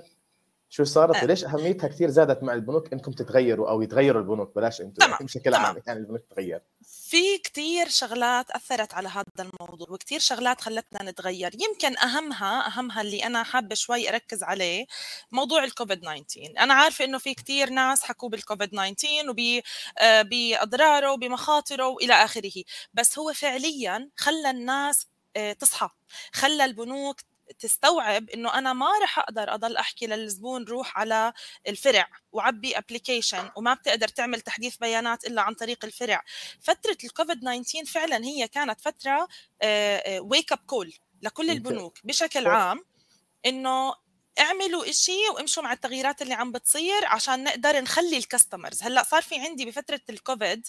شو 0.69 0.83
صارت 0.83 1.15
آه. 1.15 1.23
وليش 1.23 1.45
أهميتها 1.45 1.87
كثير 1.87 2.09
زادت 2.09 2.43
مع 2.43 2.53
البنوك؟ 2.53 2.93
إنكم 2.93 3.11
تتغيروا 3.11 3.69
أو 3.69 3.81
يتغيروا 3.81 4.21
البنوك 4.21 4.55
بلاش 4.55 4.81
أنتم. 4.81 5.05
تمام. 5.05 5.17
بشكل 5.21 5.53
عام 5.53 5.81
يعني 5.87 5.99
البنوك 5.99 6.21
تتغير. 6.21 6.61
في 6.81 7.37
كثير 7.37 7.87
شغلات 7.87 8.51
أثرت 8.51 8.93
على 8.93 9.09
هذا 9.09 9.25
الموضوع 9.39 9.87
وكثير 9.89 10.19
شغلات 10.19 10.61
خلتنا 10.61 11.11
نتغير. 11.11 11.51
يمكن 11.53 11.97
أهمها 11.97 12.67
أهمها 12.67 13.01
اللي 13.01 13.25
أنا 13.25 13.43
حابة 13.43 13.75
شوي 13.75 14.09
أركز 14.09 14.43
عليه 14.43 14.85
موضوع 15.31 15.63
الكوفيد 15.63 16.01
19 16.01 16.53
أنا 16.59 16.73
عارفة 16.73 17.05
إنه 17.05 17.17
في 17.17 17.33
كثير 17.33 17.69
ناس 17.69 18.03
حكوا 18.03 18.29
بالكوفيد 18.29 18.69
19 18.69 19.29
وباضراره 19.29 21.11
وبمخاطره 21.11 21.87
وإلى 21.87 22.13
آخره. 22.13 22.63
بس 22.93 23.19
هو 23.19 23.33
فعليا 23.33 24.09
خلى 24.15 24.49
الناس 24.49 25.07
آه، 25.35 25.53
تصحى 25.53 25.89
خلى 26.33 26.65
البنوك 26.65 27.21
تستوعب 27.59 28.29
إنه 28.29 28.53
أنا 28.57 28.73
ما 28.73 28.87
رح 29.03 29.19
أقدر 29.19 29.53
أضل 29.53 29.77
أحكي 29.77 30.07
للزبون 30.07 30.63
روح 30.63 30.97
على 30.99 31.33
الفرع 31.67 32.07
وعبي 32.31 32.77
application 32.77 33.51
وما 33.55 33.73
بتقدر 33.73 34.07
تعمل 34.07 34.41
تحديث 34.41 34.77
بيانات 34.77 35.25
إلا 35.25 35.41
عن 35.41 35.53
طريق 35.53 35.85
الفرع. 35.85 36.23
فترة 36.61 36.97
الكوفيد 37.03 37.39
19 37.39 37.85
فعلا 37.85 38.25
هي 38.25 38.47
كانت 38.47 38.81
فترة 38.81 39.27
wake 40.19 40.51
up 40.51 40.57
call 40.67 40.93
لكل 41.21 41.49
البنوك 41.51 41.97
بشكل 42.03 42.47
عام 42.47 42.85
إنه 43.45 43.93
اعملوا 44.39 44.89
إشي 44.89 45.29
وامشوا 45.33 45.63
مع 45.63 45.73
التغييرات 45.73 46.21
اللي 46.21 46.33
عم 46.33 46.51
بتصير 46.51 47.05
عشان 47.05 47.43
نقدر 47.43 47.81
نخلي 47.81 48.17
ال 48.17 48.24
customers 48.24 48.83
هلأ 48.83 49.03
صار 49.03 49.21
في 49.21 49.35
عندي 49.39 49.65
بفترة 49.65 50.01
الكوفيد 50.09 50.67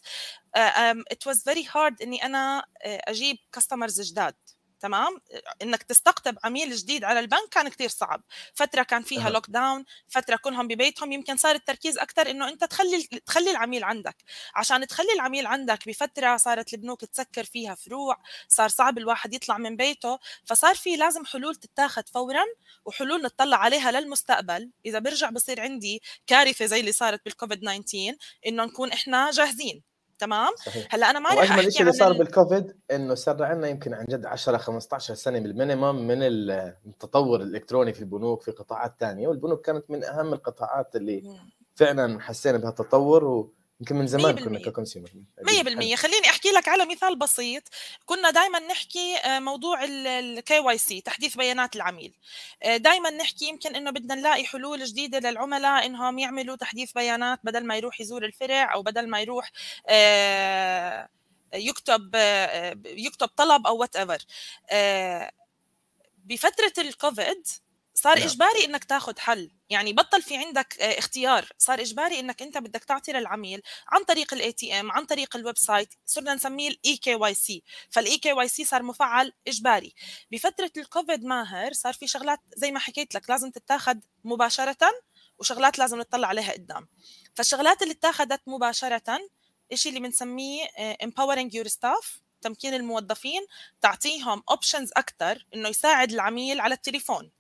it 0.57 1.27
was 1.27 1.43
very 1.45 1.67
hard 1.75 2.03
إني 2.03 2.25
أنا 2.25 2.65
أجيب 2.85 3.37
customers 3.53 4.01
جداد. 4.01 4.35
تمام؟ 4.81 5.21
إنك 5.63 5.83
تستقطب 5.83 6.39
عميل 6.45 6.75
جديد 6.75 7.05
على 7.05 7.21
البنك 7.21 7.49
كان 7.51 7.69
كثير 7.69 7.89
صعب. 7.89 8.23
فترة 8.55 8.83
كان 8.83 9.03
فيها 9.03 9.27
أه. 9.29 9.31
لوك 9.31 9.51
داون 9.51 9.85
فترة 10.09 10.37
كلهم 10.37 10.69
ببيتهم 10.69 11.13
يمكن 11.13 11.37
صار 11.37 11.55
التركيز 11.55 11.99
أكثر 11.99 12.31
إنه 12.31 12.49
أنت 12.49 12.65
تخلي 12.65 13.03
تخلي 13.27 13.51
العميل 13.51 13.85
عندك. 13.85 14.17
عشان 14.55 14.87
تخلي 14.87 15.13
العميل 15.15 15.47
عندك 15.47 15.89
بفترة 15.89 16.37
صارت 16.37 16.75
البنوك 16.75 17.05
تسكر 17.05 17.45
فيها 17.45 17.75
فروع 17.75 18.17
صار 18.49 18.69
صعب 18.69 18.99
الواحد 18.99 19.35
يطلع 19.35 19.59
من 19.59 19.77
بيته 19.77 20.19
فصار 20.45 20.75
في 20.75 20.97
لازم 20.97 21.25
حلول 21.25 21.55
تتاخذ 21.57 22.03
فورا 22.15 22.45
وحلول 22.85 23.23
نطلع 23.23 23.57
عليها 23.57 23.91
للمستقبل. 23.93 24.71
إذا 24.87 24.99
برجع 24.99 25.31
بصير 25.31 25.61
عندي 25.61 26.03
كارثة 26.27 26.67
زي 26.67 26.81
اللي 26.81 26.93
صارت 26.93 27.25
بالكوفيد 27.25 27.61
19 27.61 28.17
إنه 28.47 28.65
نكون 28.65 28.93
إحنا 28.93 29.31
جاهزين. 29.31 29.90
تمام 30.21 30.53
صحيح. 30.67 30.95
هلأ 30.95 31.11
أنا 31.11 31.19
ما 31.19 31.31
رح 31.35 31.53
أحكي 31.53 31.71
شيء 31.71 31.81
اللي 31.81 31.93
صار 31.93 32.13
بالكوفيد 32.13 32.77
إنه 32.91 33.15
صار 33.15 33.43
عندنا 33.43 33.69
يمكن 33.69 33.95
عن 33.95 34.05
جد 34.11 34.27
10 34.27 34.57
15 34.57 35.15
سنة 35.15 35.39
بال 35.39 35.54
minimum 35.54 36.07
من 36.07 36.19
التطور 36.23 37.41
الإلكتروني 37.41 37.93
في 37.93 38.01
البنوك 38.01 38.43
في 38.43 38.51
قطاعات 38.51 38.95
ثانية 39.01 39.29
والبنوك 39.29 39.67
كانت 39.67 39.91
من 39.91 40.05
أهم 40.05 40.33
القطاعات 40.33 40.97
اللي 40.97 41.23
فعلا 41.75 42.21
حسينا 42.21 42.59
بهالتطور 42.59 43.49
يمكن 43.81 43.97
من 43.97 44.07
زمان 44.07 44.45
كنا 44.45 44.59
ك 44.59 44.65
consumer 44.65 45.11
100% 45.43 45.95
خليني 45.95 46.27
أحكي 46.27 46.49
لك 46.49 46.69
على 46.69 46.87
مثال 46.87 47.19
بسيط. 47.19 47.63
كنا 48.07 48.31
دائما 48.31 48.59
نحكي 48.59 49.17
آه، 49.17 49.39
موضوع 49.39 49.85
ال 49.85 50.59
KYC 50.59 51.01
تحديث 51.01 51.37
بيانات 51.37 51.77
العميل. 51.77 52.15
آه، 52.63 52.77
دائما 52.77 53.11
نحكي 53.11 53.49
يمكن 53.49 53.77
إنه 53.77 53.91
بدنا 53.91 54.15
نلاقي 54.15 54.45
حلول 54.45 54.85
جديدة 54.85 55.31
للعملاء 55.31 55.87
إنهم 55.87 56.19
يعملوا 56.19 56.57
تحديث 56.57 56.93
بيانات 56.93 57.41
بدل 57.45 57.67
ما 57.67 57.77
يروح 57.77 58.01
يزور 58.01 58.25
الفرع 58.25 58.75
أو 58.75 58.83
بدل 58.83 59.09
ما 59.09 59.21
يروح 59.21 59.51
آه، 59.89 61.09
يكتب 61.55 62.15
يكتب 62.87 63.29
طلب 63.29 63.67
أو 63.67 63.77
whatever 63.77 64.25
بفترة 66.25 66.73
الكوفيد 66.79 67.47
صار 68.03 68.19
نعم. 68.19 68.29
إجباري 68.29 68.65
إنك 68.65 68.85
تاخذ 68.85 69.19
حل. 69.19 69.51
يعني 69.71 69.93
بطل 69.93 70.23
في 70.23 70.37
عندك 70.37 70.81
آه، 70.81 70.99
اختيار. 70.99 71.49
صار 71.59 71.81
إجباري 71.81 72.21
إنك 72.21 72.43
أنت 72.43 72.59
بدك 72.59 72.85
تعطي 72.85 73.13
للعميل 73.13 73.63
عن 73.89 74.05
طريق 74.05 74.35
ال 74.35 74.53
ATM 74.53 74.91
عن 74.93 75.05
طريق 75.05 75.37
ال 75.37 75.59
website. 75.59 75.95
صرنا 76.07 76.35
نسميه 76.35 76.69
الاي 76.69 76.97
كي 76.97 77.15
واي 77.15 77.35
سي 77.35 77.63
فالاي 77.91 78.19
كي 78.19 78.33
واي 78.33 78.49
سي 78.49 78.65
صار 78.65 78.83
مفعل 78.83 79.33
إجباري. 79.49 79.95
بفترة 80.33 80.71
الكوفيد 80.77 81.25
ماهر 81.25 81.73
صار 81.73 81.93
في 81.93 82.07
شغلات 82.07 82.39
زي 82.57 82.73
ما 82.73 82.79
حكيت 82.79 83.15
لك 83.15 83.31
لازم 83.31 83.51
تتاخذ 83.51 83.97
مباشرة 84.25 84.93
وشغلات 85.39 85.79
لازم 85.79 85.99
نطلع 85.99 86.29
عليها 86.29 86.53
قدام. 86.53 86.89
فالشغلات 87.35 87.83
اللي 87.83 87.95
اتاخذت 87.95 88.41
مباشرة 88.47 89.19
الشيء 89.73 89.93
اللي 89.93 90.09
بنسميه 90.09 90.65
آه، 90.79 90.99
empowering 91.05 91.51
your 91.51 91.69
staff 91.69 92.21
تمكين 92.41 92.75
الموظفين 92.75 93.47
تعطيهم 93.81 94.43
options 94.51 94.91
أكثر 94.97 95.47
إنه 95.55 95.69
يساعد 95.69 96.13
العميل 96.13 96.61
على 96.61 96.75
التليفون. 96.75 97.31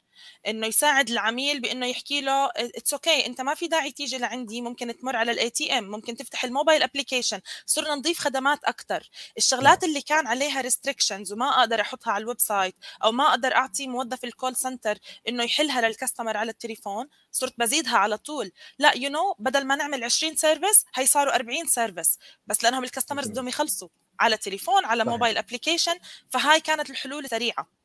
إنه 0.46 0.66
يساعد 0.66 1.10
العميل 1.10 1.60
بإنه 1.60 1.86
يحكي 1.86 2.20
له 2.20 2.50
it's 2.56 3.22
okay. 3.22 3.26
أنت 3.26 3.40
ما 3.40 3.54
في 3.54 3.68
داعي 3.68 3.92
تيجي 3.92 4.18
لعندي 4.18 4.60
ممكن 4.60 4.96
تمر 4.96 5.16
على 5.16 5.32
ال 5.32 5.50
ATM 5.50 5.84
ممكن 5.84 6.16
تفتح 6.16 6.44
ال 6.44 6.50
mobile 6.50 6.82
application 6.82 7.40
صرنا 7.66 7.94
نضيف 7.94 8.18
خدمات 8.18 8.64
أكثر 8.64 9.10
الشغلات 9.36 9.84
اللي 9.84 10.00
كان 10.00 10.26
عليها 10.26 10.60
restrictions 10.60 11.32
وما 11.32 11.60
أقدر 11.60 11.80
أحطها 11.80 12.12
على 12.12 12.22
ال 12.22 12.40
website 12.40 12.74
أو 13.04 13.12
ما 13.12 13.28
أقدر 13.28 13.54
أعطي 13.54 13.86
موظف 13.86 14.24
ال 14.24 14.31
call 14.31 14.56
center 14.56 14.98
إنه 15.28 15.44
يحلها 15.44 15.80
لل 15.80 15.91
customer 15.91 16.36
على 16.36 16.50
التليفون 16.50 17.08
صرت 17.32 17.54
بزيدها 17.58 17.96
على 17.96 18.18
طول. 18.18 18.52
لا 18.78 19.08
you 19.08 19.32
know, 19.32 19.36
بدل 19.38 19.64
ما 19.64 19.76
نعمل 19.76 20.04
20 20.04 20.36
service 20.36 20.84
هي 20.94 21.06
صاروا 21.06 21.34
40 21.34 21.66
service 21.66 22.18
بس 22.46 22.64
لأنهم 22.64 22.84
ال 22.84 22.89
customers 22.89 23.28
بدهم 23.28 23.48
يخلصوا. 23.48 23.88
على 24.20 24.36
تليفون 24.36 24.84
على 24.84 25.04
mobile 25.04 25.38
application 25.38 25.98
فهاي 26.30 26.60
كانت 26.60 26.90
الحلول 26.90 27.28
سريعة. 27.28 27.79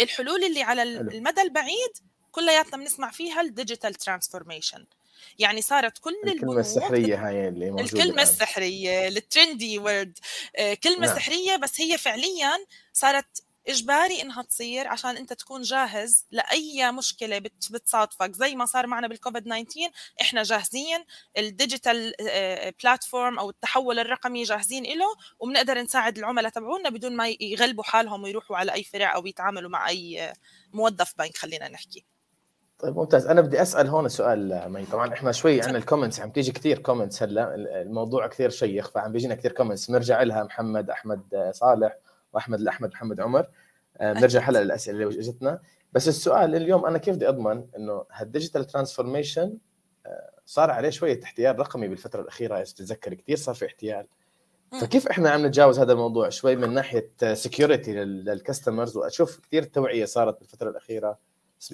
الحلول 0.00 0.44
اللي 0.44 0.62
على 0.62 0.82
المدى 0.82 1.42
البعيد 1.42 1.92
كلياتنا 2.30 2.76
بنسمع 2.76 3.10
فيها 3.10 3.40
ال 3.40 3.47
digital 3.47 3.94
transformation 3.94 4.86
يعني 5.38 5.62
صارت 5.62 5.98
كل 5.98 6.14
الكلمة 6.26 6.60
السحرية 6.60 7.28
هاي 7.28 7.48
اللي 7.48 7.70
موجودة 7.70 7.84
الكلمة 7.84 8.04
الآن. 8.04 8.18
السحرية 8.18 9.08
ال 9.08 9.18
trendy 9.18 9.78
word 9.78 10.18
كلمة 10.84 11.06
نعم. 11.06 11.16
سحرية 11.16 11.56
بس 11.56 11.80
هي 11.80 11.98
فعليا 11.98 12.50
صارت 12.92 13.42
إجباري 13.68 14.22
إنها 14.22 14.42
تصير 14.42 14.88
عشان 14.88 15.16
أنت 15.16 15.32
تكون 15.32 15.62
جاهز 15.62 16.26
لأي 16.30 16.92
مشكلة 16.92 17.38
بتصادفك. 17.38 18.32
زي 18.34 18.54
ما 18.54 18.66
صار 18.66 18.86
معنا 18.86 19.08
بالكوفيد 19.08 19.42
19 19.44 19.90
إحنا 20.20 20.42
جاهزين 20.42 21.04
ال 21.38 21.47
digital 21.47 22.12
platform 22.82 23.38
أو 23.38 23.50
التحول 23.50 23.98
الرقمي 23.98 24.42
جاهزين 24.42 24.84
له 24.84 25.06
وبنقدر 25.38 25.78
نساعد 25.78 26.18
العملاء 26.18 26.50
تبعونا 26.50 26.90
بدون 26.90 27.16
ما 27.16 27.28
يغلبوا 27.40 27.84
حالهم 27.84 28.22
ويروحوا 28.22 28.56
على 28.56 28.72
أي 28.72 28.84
فرع 28.84 29.14
أو 29.14 29.26
يتعاملوا 29.26 29.70
مع 29.70 29.88
أي 29.88 30.32
موظف 30.72 31.14
بنك 31.18 31.36
خلينا 31.36 31.68
نحكي. 31.68 32.04
طيب 32.78 32.96
ممتاز. 32.96 33.26
أنا 33.26 33.40
بدي 33.40 33.62
أسأل 33.62 33.86
هون 33.86 34.08
سؤال 34.08 34.68
مي 34.68 34.86
طبعا 34.86 35.12
إحنا 35.12 35.32
شوي 35.32 35.62
عن 35.62 35.76
ال 35.76 35.81
comments 35.81 36.20
عم 36.20 36.30
تيجي 36.30 36.52
كثير 36.52 36.78
comments 36.78 37.22
هلأ 37.22 37.54
الموضوع 37.54 38.26
كثير 38.26 38.50
شيق 38.50 38.90
فعم 38.90 39.12
بيجينا 39.12 39.34
كثير 39.34 39.52
comments 39.52 39.90
بنرجع 39.90 40.22
لها 40.22 40.44
محمد 40.44 40.90
أحمد 40.90 41.50
صالح. 41.54 41.96
وأحمد 42.32 42.60
الاحمد 42.60 42.88
محمد 42.88 43.20
عمر. 43.20 43.46
آه، 43.96 44.12
بنرجع 44.12 44.40
هلأ 44.40 44.64
للأسئلة 44.64 45.08
اللي 45.08 45.20
اجتنا 45.20 45.60
بس 45.92 46.08
السؤال 46.08 46.54
اليوم 46.54 46.86
أنا 46.86 46.98
كيف 46.98 47.14
بدي 47.14 47.28
أضمن 47.28 47.64
إنه 47.76 48.04
هال 48.12 48.24
digital 48.24 48.64
transformation 48.64 49.58
آه، 50.06 50.30
صار 50.46 50.70
عليه 50.70 50.90
شوية 50.90 51.20
احتيال 51.22 51.58
رقمي 51.58 51.88
بالفترة 51.88 52.20
الأخيرة 52.20 52.56
إذا 52.56 52.64
تتذكر 52.64 53.14
كثير 53.14 53.36
صار 53.36 53.54
في 53.54 53.66
احتيال. 53.66 54.06
فكيف 54.80 55.08
إحنا 55.08 55.30
عم 55.30 55.46
نتجاوز 55.46 55.78
هذا 55.78 55.92
الموضوع 55.92 56.28
شوي 56.28 56.56
من 56.56 56.74
ناحية 56.74 57.10
security 57.32 58.04
لل 58.04 58.21
customers 58.21 58.96
وأشوف 58.96 59.40
كثير 59.40 59.62
توعية 59.62 60.04
صارت 60.04 60.40
بالفترة 60.40 60.70
الأخيرة 60.70 61.18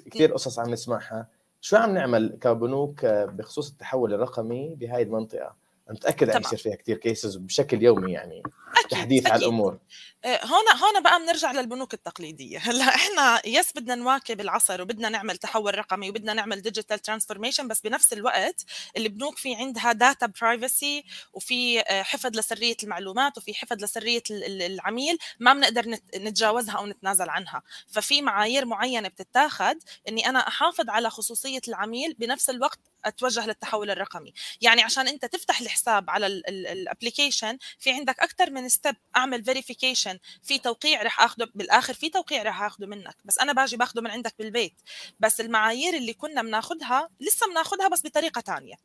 كثير 0.05 0.33
قصص 0.33 0.59
عم 0.59 0.69
نسمعها. 0.69 1.27
شو 1.61 1.77
عم 1.77 1.93
نعمل 1.93 2.37
كبنوك 2.41 3.05
آه، 3.05 3.25
بخصوص 3.25 3.71
التحول 3.71 4.13
الرقمي 4.13 4.75
بهاي 4.75 5.01
المنطقة؟ 5.01 5.55
متأكد 5.89 6.29
عم 6.29 6.41
يصير 6.41 6.59
فيها 6.59 6.75
كثير 6.75 6.97
cases 6.97 7.35
بشكل 7.35 7.83
يومي 7.83 8.11
يعني. 8.11 8.43
أكيد 8.79 8.89
تحديث 8.89 9.19
أكيد. 9.21 9.31
على 9.33 9.41
الأمور. 9.41 9.79
آه، 10.25 10.45
هون 10.45 10.63
هون 10.83 11.03
بقى 11.03 11.19
بنرجع 11.19 11.51
للبنوك 11.51 11.93
التقليدية. 11.93 12.59
هلأ 12.67 12.95
إحنا 12.95 13.47
yes 13.47 13.71
بدنا 13.75 13.95
نواكب 13.95 14.41
العصر 14.41 14.81
وبدنا 14.81 15.09
نعمل 15.09 15.37
تحول 15.37 15.77
رقمي 15.77 16.09
وبدنا 16.09 16.33
نعمل 16.33 16.61
digital 16.61 16.99
transformation 16.99 17.67
بس 17.67 17.81
بنفس 17.81 18.13
الوقت 18.13 18.65
البنوك 18.97 19.37
في 19.37 19.55
عندها 19.55 19.91
data 19.91 20.25
privacy 20.41 21.03
وفي 21.33 21.79
آه، 21.79 22.03
حفظ 22.03 22.37
لسرية 22.37 22.77
المعلومات 22.83 23.37
وفي 23.37 23.53
حفظ 23.53 23.83
لسرية 23.83 24.23
العميل 24.31 25.17
ما 25.39 25.53
بنقدر 25.53 25.99
نتجاوزها 26.15 26.77
أو 26.77 26.85
نتنازل 26.85 27.29
عنها. 27.29 27.61
ففي 27.87 28.21
معايير 28.21 28.65
معينة 28.65 29.07
بتتاخذ 29.07 29.75
إني 30.07 30.29
أنا 30.29 30.47
أحافظ 30.47 30.89
على 30.89 31.09
خصوصية 31.09 31.61
العميل 31.67 32.13
بنفس 32.19 32.49
الوقت 32.49 32.79
أتوجه 33.05 33.45
للتحول 33.45 33.91
الرقمي. 33.91 34.33
يعني 34.61 34.83
عشان 34.83 35.07
أنت 35.07 35.25
تفتح 35.25 35.61
الحساب 35.61 36.09
على 36.09 36.27
ال 36.27 36.38
application 36.38 37.57
في 37.79 37.91
عندك 37.91 38.19
أكثر 38.19 38.49
من 38.51 38.65
step 38.69 38.95
أعمل 39.15 39.43
verification 39.43 40.19
في 40.43 40.59
توقيع 40.59 41.03
رح 41.03 41.21
اخذه 41.21 41.47
بالآخر 41.55 41.93
في 41.93 42.09
توقيع 42.09 42.43
رح 42.43 42.63
اخذه 42.63 42.85
منك. 42.85 43.15
بس 43.25 43.39
أنا 43.39 43.53
باجي 43.53 43.77
باخذه 43.77 44.01
من 44.01 44.11
عندك 44.11 44.33
بالبيت. 44.39 44.73
بس 45.19 45.41
المعايير 45.41 45.93
اللي 45.93 46.13
كنا 46.13 46.41
بناخذها 46.41 47.09
لسه 47.19 47.47
بناخذها 47.47 47.87
بس 47.87 48.05
بطريقة 48.05 48.41
ثانية 48.41 48.75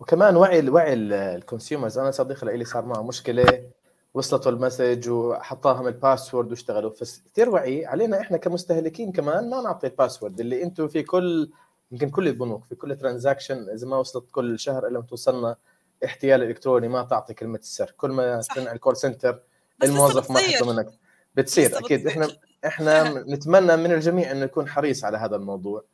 وكمان 0.00 0.36
وعي 0.36 0.68
وعي 0.68 0.94
ال 0.94 1.04
consumers 1.04 1.98
أنا 1.98 2.10
صديقي 2.10 2.56
لي 2.56 2.64
صار 2.64 2.84
معه 2.84 3.02
مشكلة 3.02 3.70
وصلته 4.14 4.48
ال 4.48 4.56
message 4.56 5.08
وأعطاهم 5.08 5.86
ال 5.86 5.93
password 5.93 6.50
واشتغلوا. 6.50 6.90
بس 7.00 7.22
كثير 7.32 7.50
وعي. 7.50 7.86
علينا 7.86 8.20
إحنا 8.20 8.36
كمستهلكين 8.36 9.12
كمان 9.12 9.50
ما 9.50 9.62
نعطي 9.62 9.86
ال 9.86 9.92
password 9.92 10.40
اللي 10.40 10.62
أنتم 10.62 10.88
في 10.88 11.02
كل 11.02 11.50
يمكن 11.92 12.10
كل 12.10 12.28
البنوك 12.28 12.64
في 12.64 12.74
كل 12.74 12.96
transaction 12.96 13.68
إذا 13.74 13.86
ما 13.86 13.96
وصلت 13.96 14.30
كل 14.30 14.58
شهر 14.58 14.86
إلا 14.86 15.00
توصلنا 15.00 15.56
احتيال 16.04 16.42
إلكتروني 16.42 16.88
ما 16.88 17.02
تعطي 17.02 17.34
كلمة 17.34 17.58
السر. 17.58 17.94
كل 17.96 18.10
ما 18.10 18.40
ترن 18.54 18.66
على 18.66 18.76
ال 18.76 18.80
call 18.80 18.96
center 18.96 19.42
الموظف 19.84 20.30
ما 20.30 20.40
يحطه 20.40 20.72
منك 20.72 20.86
بتصير 21.34 21.78
أكيد. 21.78 22.06
إحنا 22.06 22.28
إحنا 22.66 23.24
نتمنى 23.28 23.76
من 23.76 23.92
الجميع 23.92 24.30
إنه 24.30 24.44
يكون 24.44 24.68
حريص 24.68 25.04
على 25.04 25.18
هذا 25.18 25.36
الموضوع 25.36 25.84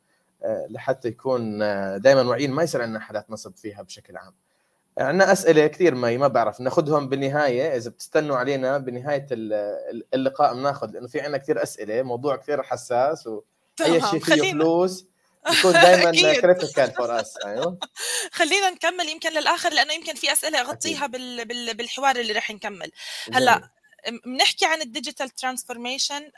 آه، 0.43 0.67
لحتى 0.69 1.07
يكون 1.07 1.61
آه، 1.61 1.97
دائما 1.97 2.21
واعيين 2.21 2.51
ما 2.51 2.63
يصير 2.63 2.81
عندنا 2.81 2.99
حالات 2.99 3.31
نصب 3.31 3.55
فيها 3.55 3.81
بشكل 3.81 4.17
عام. 4.17 4.33
عندنا 4.97 5.31
أسئلة 5.31 5.67
كثير 5.67 5.95
ما 5.95 6.17
ما 6.17 6.27
بعرف. 6.27 6.61
ناخذهم 6.61 7.09
بالنهاية. 7.09 7.77
إذا 7.77 7.89
بتستنوا 7.89 8.37
علينا 8.37 8.77
بنهاية 8.77 9.27
اللقاء 10.13 10.53
بناخذ 10.53 10.91
لأنه 10.91 11.07
في 11.07 11.21
عندنا 11.21 11.37
كثير 11.37 11.63
أسئلة 11.63 12.01
موضوع 12.01 12.35
كثير 12.35 12.63
حساس 12.63 13.27
وأي 13.27 14.01
شيء 14.01 14.19
فيه 14.19 14.51
فلوس. 14.51 15.07
يكون 15.51 15.71
دائما 15.71 16.33
كريتيكال 16.41 16.91
فور 16.91 17.21
اس 17.21 17.37
أيوه. 17.45 17.77
خلينا 18.31 18.69
نكمل 18.69 19.09
يمكن 19.09 19.29
للآخر 19.29 19.73
لأنه 19.73 19.93
يمكن 19.93 20.13
في 20.15 20.31
أسئلة 20.31 20.61
أغطيها 20.61 21.07
بال... 21.07 21.45
بال... 21.45 21.73
بالحوار 21.73 22.15
اللي 22.15 22.33
رح 22.33 22.51
نكمل. 22.51 22.91
هلأ 23.33 23.69
بنحكي 24.25 24.65
عن 24.65 24.81
ال 24.81 24.87
digital 24.87 25.29
transformation 25.29 26.31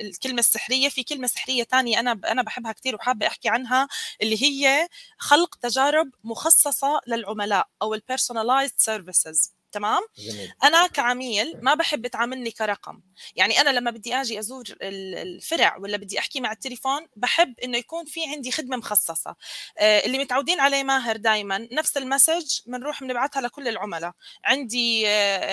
الكلمة 0.00 0.38
السحرية. 0.38 0.88
في 0.88 1.02
كلمة 1.02 1.26
سحرية 1.26 1.64
ثانية 1.64 2.00
أنا 2.00 2.20
أنا 2.24 2.42
بحبها 2.42 2.72
كثير 2.72 2.94
وحابة 2.94 3.26
أحكي 3.26 3.48
عنها 3.48 3.88
اللي 4.22 4.42
هي 4.42 4.88
خلق 5.18 5.54
تجارب 5.54 6.10
مخصصة 6.24 7.00
للعملاء 7.06 7.68
أو 7.82 7.94
ال 7.94 8.00
personalized 8.00 8.74
services 8.76 9.57
تمام؟ 9.72 10.02
جميل. 10.18 10.52
أنا 10.64 10.86
كعميل 10.86 11.58
ما 11.62 11.74
بحب 11.74 12.06
تعاملني 12.06 12.50
كرقم. 12.50 13.00
يعني 13.36 13.60
أنا 13.60 13.70
لما 13.70 13.90
بدي 13.90 14.14
آجي 14.14 14.38
أزور 14.38 14.64
الفرع 14.82 15.76
ولا 15.76 15.96
بدي 15.96 16.18
أحكي 16.18 16.40
مع 16.40 16.52
التليفون 16.52 17.06
بحب 17.16 17.60
إنه 17.60 17.78
يكون 17.78 18.04
في 18.04 18.20
عندي 18.26 18.52
خدمة 18.52 18.76
مخصصة. 18.76 19.36
آه، 19.78 19.98
اللي 20.06 20.18
متعودين 20.18 20.60
عليه 20.60 20.82
ماهر 20.82 21.16
دائما 21.16 21.68
نفس 21.72 21.96
ال 21.96 22.04
message 22.04 22.60
بنروح 22.66 23.00
بنبعثها 23.04 23.42
لكل 23.42 23.68
العملاء. 23.68 24.12
عندي 24.44 25.02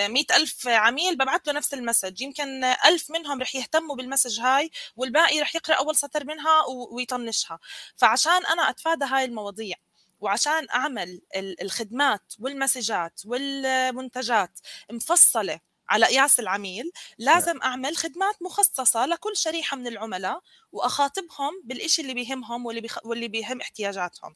مئة 0.07 0.35
ألف 0.35 0.67
عميل 0.67 1.15
ببعث 1.15 1.41
له 1.47 1.53
نفس 1.53 1.73
ال 1.73 1.79
message. 1.79 2.21
يمكن 2.21 2.63
ألف 2.63 3.11
منهم 3.11 3.41
رح 3.41 3.55
يهتموا 3.55 3.95
بال 3.95 4.05
message 4.05 4.39
هاي 4.39 4.71
والباقي 4.95 5.41
رح 5.41 5.55
يقرأ 5.55 5.75
أول 5.75 5.95
سطر 5.95 6.25
منها 6.25 6.63
ويطنشها. 6.91 7.59
فعشان 7.95 8.45
أنا 8.45 8.69
أتفادى 8.69 9.05
هاي 9.05 9.25
المواضيع 9.25 9.75
وعشان 10.19 10.67
أعمل 10.69 11.21
الخدمات 11.61 12.33
والمسجات 12.39 13.21
والمنتجات 13.25 14.59
مفصلة 14.91 15.59
على 15.89 16.05
قياس 16.05 16.39
العميل 16.39 16.91
لازم 17.17 17.57
نعم. 17.57 17.61
أعمل 17.61 17.97
خدمات 17.97 18.35
مخصصة 18.41 19.05
لكل 19.05 19.37
شريحة 19.37 19.77
من 19.77 19.87
العملاء 19.87 20.41
وأخاطبهم 20.71 21.61
بالشيء 21.63 22.05
اللي 22.05 22.13
بيهمهم 22.13 22.65
واللي 22.65 22.81
بيخ... 22.81 23.05
واللي 23.05 23.27
بيهم 23.27 23.61
احتياجاتهم 23.61 24.35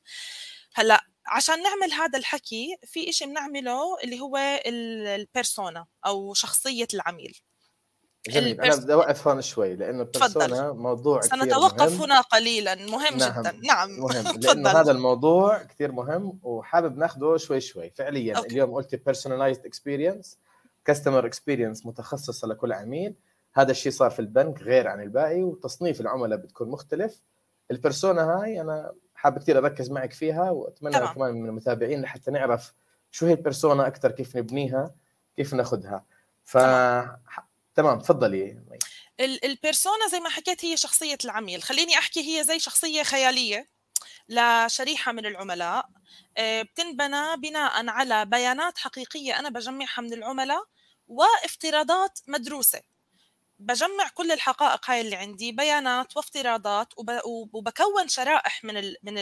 هلأ 0.75 1.01
عشان 1.27 1.63
نعمل 1.63 1.93
هذا 1.93 2.19
الحكي 2.19 2.77
في 2.85 3.09
إشي 3.09 3.25
بنعمله 3.25 3.99
اللي 4.03 4.19
هو 4.19 4.37
ال 4.65 4.80
persona 4.80 5.85
أو 6.05 6.33
شخصية 6.33 6.87
العميل 6.93 7.39
جميل. 8.27 8.61
أنا 8.61 8.75
بدي 8.75 8.93
أوقف 8.93 9.27
هون 9.27 9.41
شوي 9.41 9.75
لأنه 9.75 10.01
ال 10.01 10.10
persona 10.10 10.71
موضوع 10.71 11.19
كثير 11.19 11.39
سنتوقف 11.39 11.91
مهم. 11.91 12.01
هنا 12.01 12.21
قليلا. 12.21 12.75
مهم 12.75 13.17
نعم. 13.17 13.41
جدا. 13.41 13.51
نعم. 13.63 13.89
مهم. 13.99 14.25
لأنه 14.41 14.69
هذا 14.69 14.91
الموضوع 14.91 15.63
كثير 15.63 15.91
مهم 15.91 16.39
وحابب 16.43 16.97
ناخذه 16.97 17.37
شوي 17.37 17.61
شوي. 17.61 17.89
فعليا 17.89 18.37
okay. 18.37 18.47
اليوم 18.47 18.73
قلت 18.73 18.95
personalized 18.95 19.65
experience 19.65 20.37
customer 20.85 21.25
experience 21.25 21.85
متخصصة 21.85 22.47
لكل 22.47 22.73
عميل. 22.73 23.15
هذا 23.53 23.71
الشيء 23.71 23.91
صار 23.91 24.11
في 24.11 24.19
البنك 24.19 24.61
غير 24.61 24.87
عن 24.87 25.01
الباقي 25.01 25.41
وتصنيف 25.41 26.01
العملاء 26.01 26.39
بتكون 26.39 26.69
مختلف. 26.69 27.21
البرسونا 27.71 28.21
هاي 28.21 28.61
أنا 28.61 28.91
حابب 29.15 29.37
كثير 29.37 29.57
أركز 29.57 29.91
معك 29.91 30.13
فيها 30.13 30.51
وأتمنى 30.51 30.93
طبعا. 30.93 31.13
كمان 31.13 31.33
من 31.33 31.49
المتابعين 31.49 32.01
لحتى 32.01 32.31
نعرف 32.31 32.73
شو 33.11 33.25
هي 33.25 33.33
البرسونا 33.33 33.87
أكثر 33.87 34.11
كيف 34.11 34.37
نبنيها 34.37 34.91
كيف 35.37 35.53
ناخذها 35.53 36.05
ف 36.43 36.57
تمام 37.79 37.99
تفضلي. 37.99 38.57
البيرسونا 39.19 40.07
زي 40.11 40.19
ما 40.19 40.29
حكيت 40.29 40.65
هي 40.65 40.77
شخصية 40.77 41.17
العميل. 41.25 41.63
خليني 41.63 41.97
أحكي 41.97 42.19
هي 42.19 42.43
زي 42.43 42.59
شخصية 42.59 43.03
خيالية 43.03 43.69
لشريحة 44.29 45.11
من 45.11 45.25
العملاء. 45.25 45.89
آه، 46.37 46.61
بتنبنى 46.61 47.37
بناء 47.37 47.89
على 47.89 48.25
بيانات 48.25 48.77
حقيقية 48.77 49.39
أنا 49.39 49.49
بجمعها 49.49 50.01
من 50.01 50.13
العملاء 50.13 50.63
وافتراضات 51.07 52.19
مدروسة. 52.27 52.81
بجمع 53.59 54.07
كل 54.13 54.31
الحقائق 54.31 54.89
هاي 54.89 55.01
اللي 55.01 55.15
عندي 55.15 55.51
بيانات 55.51 56.17
وافتراضات 56.17 56.93
وبكون 57.53 58.07
شرائح 58.07 58.63
من 58.63 58.93
من 59.03 59.13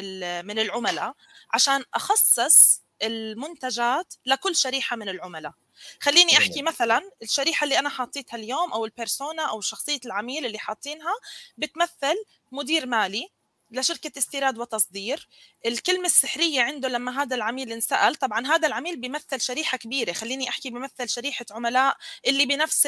من 0.46 0.60
العملاء 0.60 1.14
عشان 1.54 1.84
أخصص 1.94 2.82
المنتجات 3.04 4.14
لكل 4.26 4.56
شريحة 4.56 4.96
من 4.96 5.10
العملاء. 5.10 5.54
خليني 6.00 6.38
أحكي 6.38 6.62
مثلا 6.62 7.12
الشريحة 7.22 7.64
اللي 7.64 7.80
أنا 7.80 7.90
حاطيتها 7.90 8.38
اليوم 8.38 8.74
أو 8.74 8.86
البيرسونا 8.86 9.44
أو 9.44 9.62
شخصية 9.62 10.00
العميل 10.06 10.46
اللي 10.46 10.60
حاطينها 10.60 11.14
بتمثل 11.58 12.16
مدير 12.52 12.86
مالي 12.86 13.30
لشركة 13.72 14.12
استيراد 14.18 14.58
وتصدير. 14.58 15.28
الكلمة 15.66 16.06
السحرية 16.06 16.62
عنده 16.62 16.90
لما 16.90 17.22
هذا 17.22 17.36
العميل 17.36 17.72
انسأل 17.72 18.16
طبعا 18.16 18.48
هذا 18.48 18.68
العميل 18.68 18.98
بيمثل 18.98 19.42
شريحة 19.42 19.78
كبيرة 19.78 20.14
خليني 20.14 20.50
أحكي 20.50 20.70
بيمثل 20.70 21.10
شريحة 21.10 21.46
عملاء 21.52 21.98
اللي 22.28 22.46
بنفس 22.46 22.88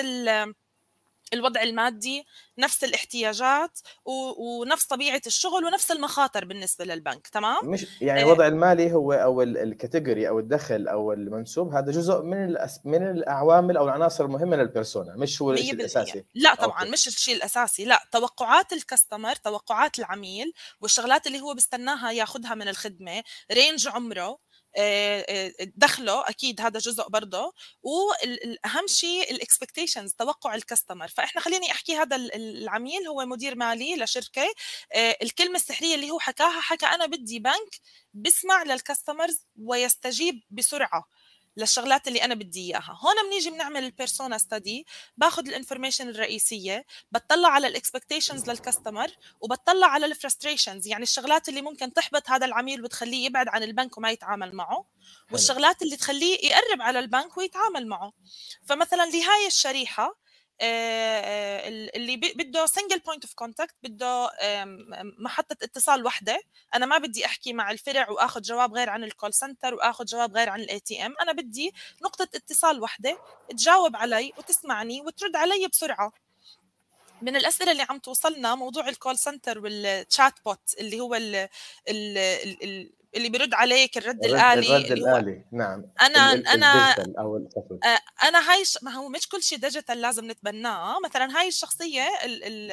الوضع 1.33 1.61
المادي 1.61 2.25
نفس 2.57 2.83
الاحتياجات 2.83 3.79
ونفس 4.37 4.85
طبيعة 4.85 5.21
الشغل 5.27 5.65
ونفس 5.65 5.91
المخاطر 5.91 6.45
بالنسبة 6.45 6.85
للبنك 6.85 7.27
تمام؟ 7.27 7.57
مش 7.63 8.01
يعني 8.01 8.21
الوضع 8.21 8.47
المالي 8.47 8.93
هو 8.93 9.13
أو 9.13 9.41
ال 9.41 9.51
category 9.51 10.27
أو 10.27 10.39
الدخل 10.39 10.87
أو 10.87 11.13
المنسوب 11.13 11.73
هذا 11.73 11.91
جزء 11.91 12.21
من 12.21 12.45
الأس... 12.45 12.79
من 12.85 13.09
الأعوامل 13.11 13.77
أو 13.77 13.85
العناصر 13.85 14.25
المهمة 14.25 14.55
لل 14.55 14.69
persona 14.69 15.15
مش 15.17 15.41
هو 15.41 15.51
الشيء 15.51 15.73
الأساسي. 15.73 16.25
لا 16.35 16.55
طبعا 16.55 16.79
okay. 16.79 16.91
مش 16.91 17.07
الشيء 17.07 17.35
الأساسي 17.35 17.85
لا. 17.85 17.99
توقعات 18.11 18.73
ال 18.73 18.80
customer 18.80 19.35
توقعات 19.35 19.99
العميل 19.99 20.53
والشغلات 20.81 21.27
اللي 21.27 21.41
هو 21.41 21.53
بيستناها 21.53 22.11
ياخذها 22.11 22.55
من 22.55 22.67
الخدمة 22.67 23.23
range 23.51 23.87
عمره 23.87 24.48
دخله 25.75 26.29
أكيد 26.29 26.61
هذا 26.61 26.79
جزء 26.79 27.07
برضه. 27.09 27.53
والأهم 27.83 28.87
شيء 28.87 29.31
ال 29.31 29.38
expectations 29.38 30.13
توقع 30.13 30.55
ال 30.55 30.61
customer 30.61 31.07
فإحنا 31.07 31.41
خليني 31.41 31.71
أحكي 31.71 31.95
هذا 31.95 32.15
العميل 32.15 33.07
هو 33.07 33.25
مدير 33.25 33.55
مالي 33.55 33.95
لشركة. 33.95 34.47
الكلمة 34.95 35.55
السحرية 35.55 35.95
اللي 35.95 36.11
هو 36.11 36.19
حكاها 36.19 36.61
حكى 36.61 36.85
أنا 36.85 37.05
بدي 37.05 37.39
بنك 37.39 37.79
بسمع 38.13 38.63
لل 38.63 38.78
customers 38.78 39.45
ويستجيب 39.57 40.43
بسرعة. 40.49 41.03
للشغلات 41.59 42.07
اللي 42.07 42.23
أنا 42.23 42.35
بدي 42.35 42.59
إياها. 42.59 42.99
هون 43.01 43.29
بنيجي 43.29 43.49
بنعمل 43.49 43.83
ال 43.83 43.90
persona 43.90 44.37
study 44.37 44.85
باخذ 45.17 45.47
ال 45.47 45.53
information 45.53 46.09
الرئيسية 46.09 46.85
بتطلع 47.11 47.49
على 47.49 47.67
ال 47.67 47.74
expectations 47.74 48.49
لل 48.49 48.62
customer 48.62 49.11
وبتطلع 49.41 49.87
على 49.87 50.05
ال 50.05 50.12
frustrations 50.12 50.87
يعني 50.87 51.03
الشغلات 51.03 51.49
اللي 51.49 51.61
ممكن 51.61 51.93
تحبط 51.93 52.29
هذا 52.29 52.45
العميل 52.45 52.83
وتخليه 52.83 53.25
يبعد 53.25 53.47
عن 53.47 53.63
البنك 53.63 53.97
وما 53.97 54.11
يتعامل 54.11 54.55
معه 54.55 54.85
والشغلات 55.31 55.81
اللي 55.81 55.97
تخليه 55.97 56.45
يقرب 56.45 56.81
على 56.81 56.99
البنك 56.99 57.37
ويتعامل 57.37 57.87
معه. 57.87 58.13
فمثلا 58.65 59.05
لهاي 59.09 59.47
الشريحة 59.47 60.19
اللي 60.61 62.17
بده 62.17 62.65
single 62.65 62.99
point 62.99 63.23
of 63.23 63.33
contact 63.33 63.75
بده 63.83 64.31
محطة 65.19 65.57
اتصال 65.63 66.05
وحدة. 66.05 66.41
أنا 66.75 66.85
ما 66.85 66.97
بدي 66.97 67.25
أحكي 67.25 67.53
مع 67.53 67.71
الفرع 67.71 68.09
وآخذ 68.09 68.41
جواب 68.41 68.73
غير 68.73 68.89
عن 68.89 69.03
ال 69.03 69.09
call 69.09 69.33
center 69.33 69.73
وآخذ 69.73 70.05
جواب 70.05 70.37
غير 70.37 70.49
عن 70.49 70.59
ال 70.61 70.79
ATM 70.79 71.15
أنا 71.21 71.31
بدي 71.31 71.73
نقطة 72.03 72.27
اتصال 72.35 72.81
وحدة 72.81 73.19
تجاوب 73.49 73.95
علي 73.95 74.33
وتسمعني 74.37 75.01
وترد 75.01 75.35
علي 75.35 75.67
بسرعة. 75.67 76.13
من 77.21 77.35
الأسئلة 77.35 77.71
اللي 77.71 77.85
عم 77.89 77.99
توصلنا 77.99 78.55
موضوع 78.55 78.89
ال 78.89 78.95
call 78.95 79.17
center 79.17 79.49
وال 79.49 79.59
chatbot 79.59 80.75
اللي 80.79 80.99
هو 80.99 81.15
ال 81.15 81.35
ال 81.89 82.17
ال 82.63 82.98
اللي 83.15 83.29
بيرد 83.29 83.53
عليك 83.53 83.97
الرد, 83.97 84.25
الرد 84.25 84.39
الآلي 84.39 84.77
الرد 84.77 84.91
الآلي. 84.91 85.45
نعم. 85.51 85.85
أنا 86.01 86.33
ال 86.33 86.47
أنا 86.47 86.95
أو 87.19 87.47
آه، 87.83 88.27
أنا 88.27 88.51
هاي 88.51 88.63
ما 88.81 88.91
هو 88.91 89.09
مش 89.09 89.27
كل 89.27 89.43
شيء 89.43 89.57
digital 89.57 90.01
لازم 90.01 90.31
نتبناه. 90.31 90.97
مثلا 91.05 91.39
هاي 91.39 91.47
الشخصية 91.47 92.09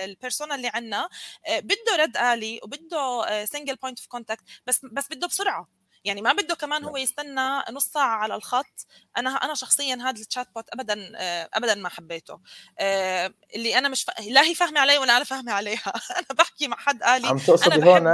ال 0.05 0.11
persona 0.11 0.55
اللي 0.55 0.71
عندنا 0.75 1.09
آه، 1.47 1.61
بده 1.61 1.97
رد 1.99 2.17
آلي 2.17 2.61
وبده 2.63 3.45
single 3.45 3.77
point 3.77 3.99
of 3.99 4.07
contact 4.07 4.45
بس 4.67 4.81
بس 4.93 5.09
بده 5.11 5.27
بسرعة. 5.27 5.76
يعني 6.07 6.23
ما 6.23 6.33
بده 6.33 6.55
كمان 6.55 6.85
هو 6.85 6.91
نعم. 6.91 7.03
يستنى 7.03 7.63
نص 7.71 7.85
ساعة 7.85 8.17
على 8.17 8.35
الخط. 8.35 8.87
أنا 9.17 9.31
أنا 9.31 9.55
شخصيا 9.55 9.95
هذا 9.95 10.21
ال 10.21 10.49
chatbot 10.55 10.65
ابدا 10.73 11.13
ابدا 11.55 11.75
ما 11.75 11.89
حبيته. 11.89 12.41
آه، 12.79 13.33
اللي 13.55 13.79
أنا 13.79 13.89
مش 13.89 14.05
ف... 14.05 14.11
لا 14.29 14.43
هي 14.43 14.55
فاهمة 14.55 14.81
علي 14.81 14.99
ولا 14.99 15.17
أنا 15.17 15.25
فاهمة 15.25 15.53
عليها. 15.53 15.93
أنا 16.19 16.39
بحكي 16.39 16.69
مع 16.69 16.77
حد 16.77 17.03
الي 17.03 17.27
عم 17.27 17.39
تقصدي 17.39 17.91
هون 17.91 18.07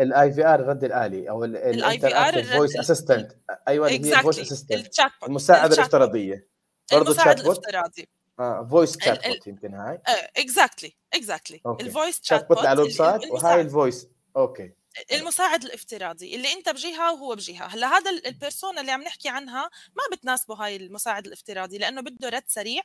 ال 0.00 0.32
IVR 0.32 0.60
الرد 0.60 0.84
الآلي 0.84 1.30
أو 1.30 1.44
ال 1.44 1.98
IVR 1.98 2.44
voice 2.44 2.76
assistant 2.76 3.32
أيوه 3.68 3.88
هي 3.88 4.22
voice 4.22 4.38
assistant 4.38 4.88
المساعدة 5.26 5.74
الافتراضية. 5.74 6.48
برضه 6.92 7.10
المساعد 7.10 7.40
الافتراضي 7.40 8.08
آه 8.40 8.68
voice 8.70 8.98
chatbot 9.04 9.46
يمكن 9.46 9.74
هاي. 9.74 10.00
exactly 10.36 10.96
exactly 11.14 11.60
ال 11.80 12.20
voice 12.22 12.48
chatbot 12.48 12.58
على 12.58 12.72
ال 12.72 12.90
website 12.90 13.30
وهاي 13.30 13.60
ال 13.60 13.68
voice 13.68 14.08
okay. 14.36 14.72
المساعد 15.12 15.64
الافتراضي 15.64 16.34
اللي 16.34 16.52
أنت 16.52 16.68
بجهه 16.68 17.12
وهو 17.12 17.34
بجهه 17.34 17.66
هلأ 17.66 17.86
هذا 17.86 18.10
ال 18.10 18.19
persona 18.19 18.80
اللي 18.80 18.92
عم 18.92 19.02
نحكي 19.02 19.28
عنها 19.28 19.70
ما 19.96 20.16
بتناسبه 20.16 20.54
هاي 20.54 20.76
المساعد 20.76 21.26
الافتراضي 21.26 21.78
لأنه 21.78 22.00
بده 22.00 22.28
رد 22.28 22.44
سريع 22.46 22.82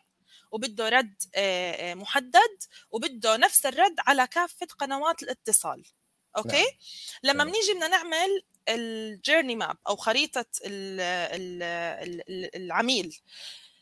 وبده 0.52 0.89
رد 0.89 1.15
محدد 1.97 2.63
وبده 2.91 3.38
نفس 3.38 3.65
الرد 3.65 3.95
على 4.08 4.28
كافة 4.28 4.67
قنوات 4.80 5.24
الاتصال. 5.24 5.84
okay؟ 6.38 6.62
نعم. 6.62 6.65
لما 7.24 7.43
بنيجي 7.43 7.74
بدنا 7.74 7.88
نعمل 7.88 8.43
ال 8.69 8.80
journey 8.80 9.56
map 9.56 9.78
أو 9.88 9.95
خريطة 9.95 10.45
العميل. 12.56 13.21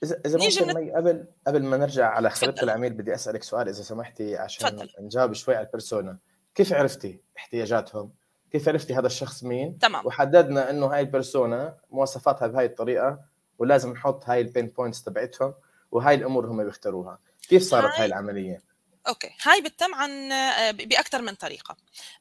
اذا 0.04 0.22
إذا 0.26 0.38
ممكن 0.38 0.68
من... 0.68 0.92
قبل 0.92 1.28
قبل 1.48 1.63
ما 1.63 1.78
نرجع 1.78 2.10
على 2.10 2.30
خريطة 2.30 2.63
العميل 2.63 2.94
بدي 2.94 3.15
أسألك 3.15 3.44
سؤال 3.44 3.70
إذا 3.70 3.84
سمحتي 3.84 4.38
عشان 4.38 4.70
تفضل. 4.70 4.89
نجاوب 5.00 5.34
شوي 5.34 5.56
على 5.56 5.65
ال 5.65 5.72
persona 5.72 6.20
كيف 6.56 6.74
عرفتي 6.74 7.22
احتياجاتهم؟ 7.38 8.13
كيف 8.52 8.70
عرفتي 8.70 8.94
هذا 8.96 9.08
الشخص 9.08 9.44
مين؟ 9.44 9.80
تمام. 9.80 10.06
وحددنا 10.06 10.70
إنه 10.70 10.86
هاي 10.86 11.00
ال 11.00 11.09
persona 11.09 11.78
مواصفاتها 11.92 12.48
بهاي 12.48 12.66
الطريقة 12.66 13.20
ولازم 13.60 13.92
نحط 13.92 14.30
هاي 14.30 14.42
ال 14.42 14.47
pain 14.47 14.68
points 14.68 15.04
تبعتهم 15.04 15.54
وهاي 15.92 16.16
الأمور 16.16 16.48
هم 16.48 16.64
بيختاروها. 16.64 17.20
كيف 17.50 17.64
صارت 17.64 17.86
هاي, 17.86 18.00
هاي 18.00 18.06
العملية؟ 18.06 18.64
okay. 19.08 19.32
هاي 19.44 19.62
بتتم 19.62 19.96
عن 19.96 20.30
بأكثر 20.72 21.22
من 21.22 21.36
طريقة. 21.36 21.78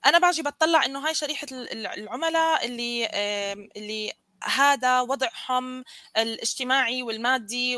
أنا 0.07 0.19
باجي 0.19 0.43
بطلع 0.43 0.85
إنه 0.85 1.07
هاي 1.07 1.15
شريحة 1.15 1.47
العملاء 1.53 2.67
اللي 2.67 3.07
اللي 3.77 4.13
هذا 4.45 5.01
وضعهم 5.01 5.85
الاجتماعي 6.17 7.03
والمادي 7.03 7.77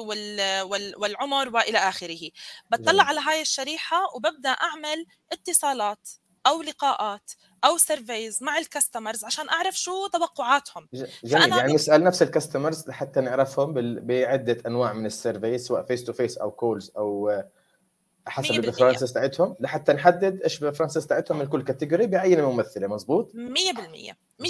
والعمر 0.97 1.49
وإلى 1.49 1.79
آخره. 1.79 2.31
بطلع 2.71 3.03
على 3.03 3.21
هاي 3.21 3.43
الشريحة 3.43 4.15
وببدأ 4.15 4.51
أعمل 4.51 5.07
اتصالات 5.33 6.09
أو 6.47 6.63
لقاءات 6.63 7.33
أو 7.65 7.79
surveys 7.79 8.43
مع 8.43 8.59
ال 8.59 8.65
customers 8.65 9.25
عشان 9.25 9.49
أعرف 9.49 9.79
شو 9.81 10.07
توقعاتهم. 10.07 10.89
جميل. 11.25 11.49
يعني 11.49 11.73
نسأل 11.73 12.05
نفس 12.05 12.23
ال 12.23 12.29
customers 12.29 12.89
لحتى 12.89 13.21
نعرفهم 13.21 13.75
بعدة 14.01 14.57
أنواع 14.67 14.93
من 14.93 15.07
ال 15.07 15.14
surveys 15.14 15.67
سواء 15.67 15.83
face 15.83 16.05
to 16.05 16.13
face 16.13 16.39
أو 16.39 16.51
calls 16.51 16.93
أو 16.97 17.43
حسب 18.27 18.51
ال 18.55 18.59
preferences 18.59 19.13
تاعتهم. 19.13 19.57
لحتى 19.61 19.93
نحدد 19.93 20.43
إيش 20.43 20.57
ال 20.57 20.61
preferences 20.61 21.07
تاعتهم 21.07 21.39
من 21.39 21.47
كل 21.47 21.63
category 21.63 22.07
بعينة 22.07 22.43
ممثلة 22.43 22.87
مزبوط؟ 22.87 23.33
100% 23.33 24.15
100% 24.41 24.43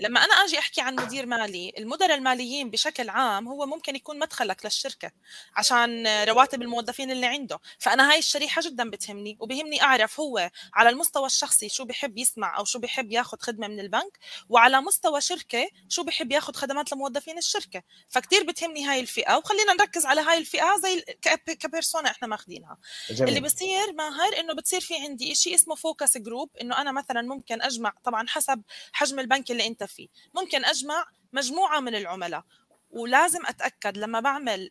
لما 0.00 0.24
أنا 0.24 0.34
آجي 0.34 0.58
أحكي 0.58 0.80
عن 0.80 0.94
مدير 0.94 1.26
مالي 1.26 1.72
المدراء 1.78 2.14
الماليين 2.14 2.70
بشكل 2.70 3.08
عام 3.08 3.48
هو 3.48 3.66
ممكن 3.66 3.96
يكون 3.96 4.18
مدخلك 4.18 4.64
للشركة 4.64 5.10
عشان 5.56 6.06
رواتب 6.24 6.62
الموظفين 6.62 7.10
اللي 7.10 7.26
عنده. 7.26 7.58
فأنا 7.78 8.10
هاي 8.12 8.18
الشريحة 8.18 8.62
جدا 8.64 8.90
بتهمني 8.90 9.36
وبهمني 9.40 9.82
أعرف 9.82 10.20
هو 10.20 10.50
على 10.74 10.88
المستوى 10.88 11.26
الشخصي 11.26 11.68
شو 11.68 11.84
بحب 11.84 12.18
يسمع 12.18 12.58
أو 12.58 12.64
شو 12.64 12.78
بحب 12.78 13.12
ياخذ 13.12 13.38
خدمة 13.40 13.68
من 13.68 13.80
البنك 13.80 14.18
وعلى 14.48 14.80
مستوى 14.80 15.20
شركة 15.20 15.68
شو 15.88 16.02
بحب 16.02 16.32
ياخذ 16.32 16.52
خدمات 16.54 16.92
لموظفين 16.92 17.38
الشركة. 17.38 17.82
فكتير 18.08 18.42
بتهمني 18.44 18.84
هاي 18.86 19.00
الفئة 19.00 19.36
وخلينا 19.36 19.72
نركز 19.74 20.06
على 20.06 20.20
هاي 20.20 20.38
الفئة 20.38 20.76
زي 20.82 21.04
ك 21.46 21.54
persona 21.54 22.10
إحنا 22.10 22.28
ماخذينها 22.28 22.78
جميل. 23.10 23.28
اللي 23.28 23.40
بصير 23.40 23.92
ماهر 23.92 24.40
إنه 24.40 24.54
بتصير 24.54 24.80
في 24.80 24.94
عندي 24.96 25.34
شيء 25.34 25.54
اسمه 25.54 25.74
focus 25.74 26.18
group 26.18 26.50
إنه 26.60 26.80
أنا 26.80 26.92
مثلا 26.92 27.22
ممكن 27.22 27.62
أجمع 27.62 27.92
طبعا 28.04 28.26
حسب 28.28 28.62
حجم 28.92 29.18
البنك 29.18 29.37
البنك 29.38 29.50
اللي 29.50 29.66
أنت 29.66 29.84
فيه. 29.84 30.08
ممكن 30.34 30.64
أجمع 30.64 31.04
مجموعة 31.32 31.80
من 31.80 31.94
العملاء 31.94 32.42
ولازم 32.90 33.46
أتأكد 33.46 33.98
لما 33.98 34.20
بعمل 34.20 34.70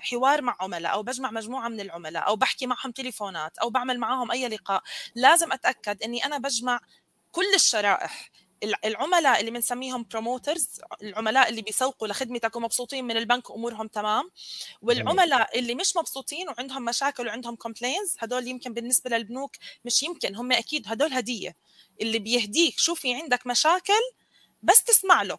حوار 0.00 0.42
مع 0.42 0.56
عملاء 0.60 0.92
أو 0.92 1.02
بجمع 1.02 1.30
مجموعة 1.30 1.68
من 1.68 1.80
العملاء 1.80 2.28
أو 2.28 2.36
بحكي 2.36 2.66
معهم 2.66 2.90
تليفونات 2.90 3.58
أو 3.58 3.70
بعمل 3.70 3.98
معهم 3.98 4.30
أي 4.30 4.48
لقاء 4.48 4.82
لازم 5.14 5.52
أتأكد 5.52 6.02
إني 6.02 6.24
أنا 6.24 6.38
بجمع 6.38 6.80
كل 7.32 7.54
الشرائح 7.54 8.30
العملاء 8.84 9.40
اللي 9.40 9.50
بنسميهم 9.50 10.06
promoters 10.10 10.80
العملاء 11.02 11.48
اللي 11.48 11.62
بيسوقوا 11.62 12.08
لخدمتك 12.08 12.56
ومبسوطين 12.56 13.04
من 13.04 13.16
البنك 13.16 13.50
امورهم 13.50 13.86
تمام. 13.86 14.30
والعملاء 14.82 15.58
اللي 15.58 15.74
مش 15.74 15.96
مبسوطين 15.96 16.48
وعندهم 16.48 16.84
مشاكل 16.84 17.26
وعندهم 17.26 17.56
complaints 17.56 18.16
هدول 18.18 18.48
يمكن 18.48 18.74
بالنسبة 18.74 19.16
للبنوك 19.16 19.56
مش 19.84 20.02
يمكن 20.02 20.36
هم 20.36 20.52
أكيد 20.52 20.84
هدول 20.86 21.12
هدية. 21.12 21.56
اللي 22.00 22.18
بيهديك 22.18 22.78
شو 22.78 22.94
في 22.94 23.14
عندك 23.14 23.46
مشاكل 23.46 24.02
بس 24.62 24.84
تسمع 24.84 25.22
له 25.22 25.38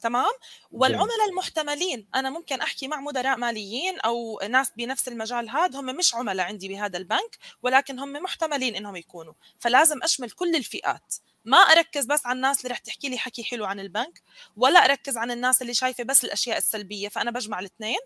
تمام؟ 0.00 0.32
والعملاء 0.72 1.28
المحتملين 1.30 2.08
أنا 2.14 2.30
ممكن 2.30 2.60
أحكي 2.60 2.88
مع 2.88 3.00
مدراء 3.00 3.36
ماليين 3.36 4.00
أو 4.00 4.40
ناس 4.50 4.72
بنفس 4.76 5.08
المجال 5.08 5.50
هذا 5.50 5.80
هم 5.80 5.86
مش 5.86 6.14
عملاء 6.14 6.46
عندي 6.46 6.68
بهذا 6.68 6.98
البنك 6.98 7.38
ولكن 7.62 7.98
هم 7.98 8.12
محتملين 8.12 8.76
إنهم 8.76 8.96
يكونوا. 8.96 9.32
فلازم 9.60 10.02
أشمل 10.02 10.30
كل 10.30 10.56
الفئات. 10.56 11.14
ما 11.44 11.56
أركز 11.56 12.04
بس 12.04 12.26
على 12.26 12.36
الناس 12.36 12.60
اللي 12.60 12.72
رح 12.72 12.78
تحكي 12.78 13.08
لي 13.08 13.18
حكي 13.18 13.44
حلو 13.44 13.64
عن 13.64 13.80
البنك 13.80 14.22
ولا 14.56 14.84
أركز 14.84 15.16
عن 15.16 15.30
الناس 15.30 15.62
اللي 15.62 15.74
شايفة 15.74 16.04
بس 16.04 16.24
الأشياء 16.24 16.58
السلبية 16.58 17.08
فأنا 17.08 17.30
بجمع 17.30 17.58
الاثنين. 17.58 17.98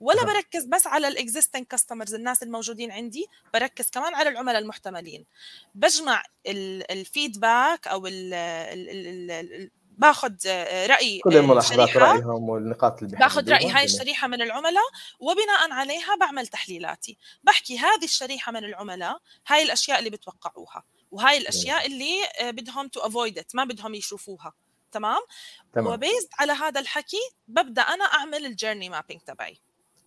ولا 0.00 0.24
بركز 0.24 0.64
بس 0.64 0.86
على 0.86 1.08
ال 1.08 1.14
existing 1.14 1.66
customers 1.66 2.14
الناس 2.14 2.42
الموجودين 2.42 2.92
عندي 2.92 3.26
بركز 3.54 3.90
كمان 3.90 4.14
على 4.14 4.28
العملاء 4.28 4.58
المحتملين. 4.58 5.24
بجمع 5.74 6.22
ال 6.46 6.62
feedback 6.62 7.88
أو 7.88 8.06
ال 8.06 8.34
ال 8.34 9.30
ال 9.30 9.70
باخذ 9.98 10.34
رأي 10.86 11.18
كل 11.18 11.36
الملاحظات 11.36 11.96
رأيهم 11.96 12.48
والنقاط 12.48 13.02
اللي 13.02 13.16
باخذ 13.16 13.50
رأي 13.50 13.70
هاي 13.70 13.84
الشريحة 13.84 14.28
من 14.28 14.42
العملاء 14.42 14.84
وبناء 15.20 15.72
عليها 15.72 16.16
بعمل 16.20 16.46
تحليلاتي. 16.46 17.18
بحكي 17.44 17.78
هذه 17.78 18.04
الشريحة 18.04 18.52
من 18.52 18.64
العملاء 18.64 19.18
هاي 19.46 19.62
الأشياء 19.62 19.98
اللي 19.98 20.10
بتوقعوها. 20.10 20.84
وهاي 21.10 21.38
الأشياء 21.38 21.86
اللي 21.86 22.14
بدهم 22.52 22.88
to 22.88 23.00
avoid 23.00 23.44
ما 23.54 23.64
بدهم 23.64 23.94
يشوفوها 23.94 24.52
تمام؟ 24.92 25.20
تمام. 25.72 25.92
و 25.92 25.98
based 25.98 26.28
على 26.38 26.52
هذا 26.52 26.80
الحكي 26.80 27.30
ببدأ 27.48 27.82
أنا 27.82 28.04
أعمل 28.04 28.46
ال 28.46 28.51
journey 28.51 28.88
mapping 28.88 29.20
تبعي. 29.20 29.58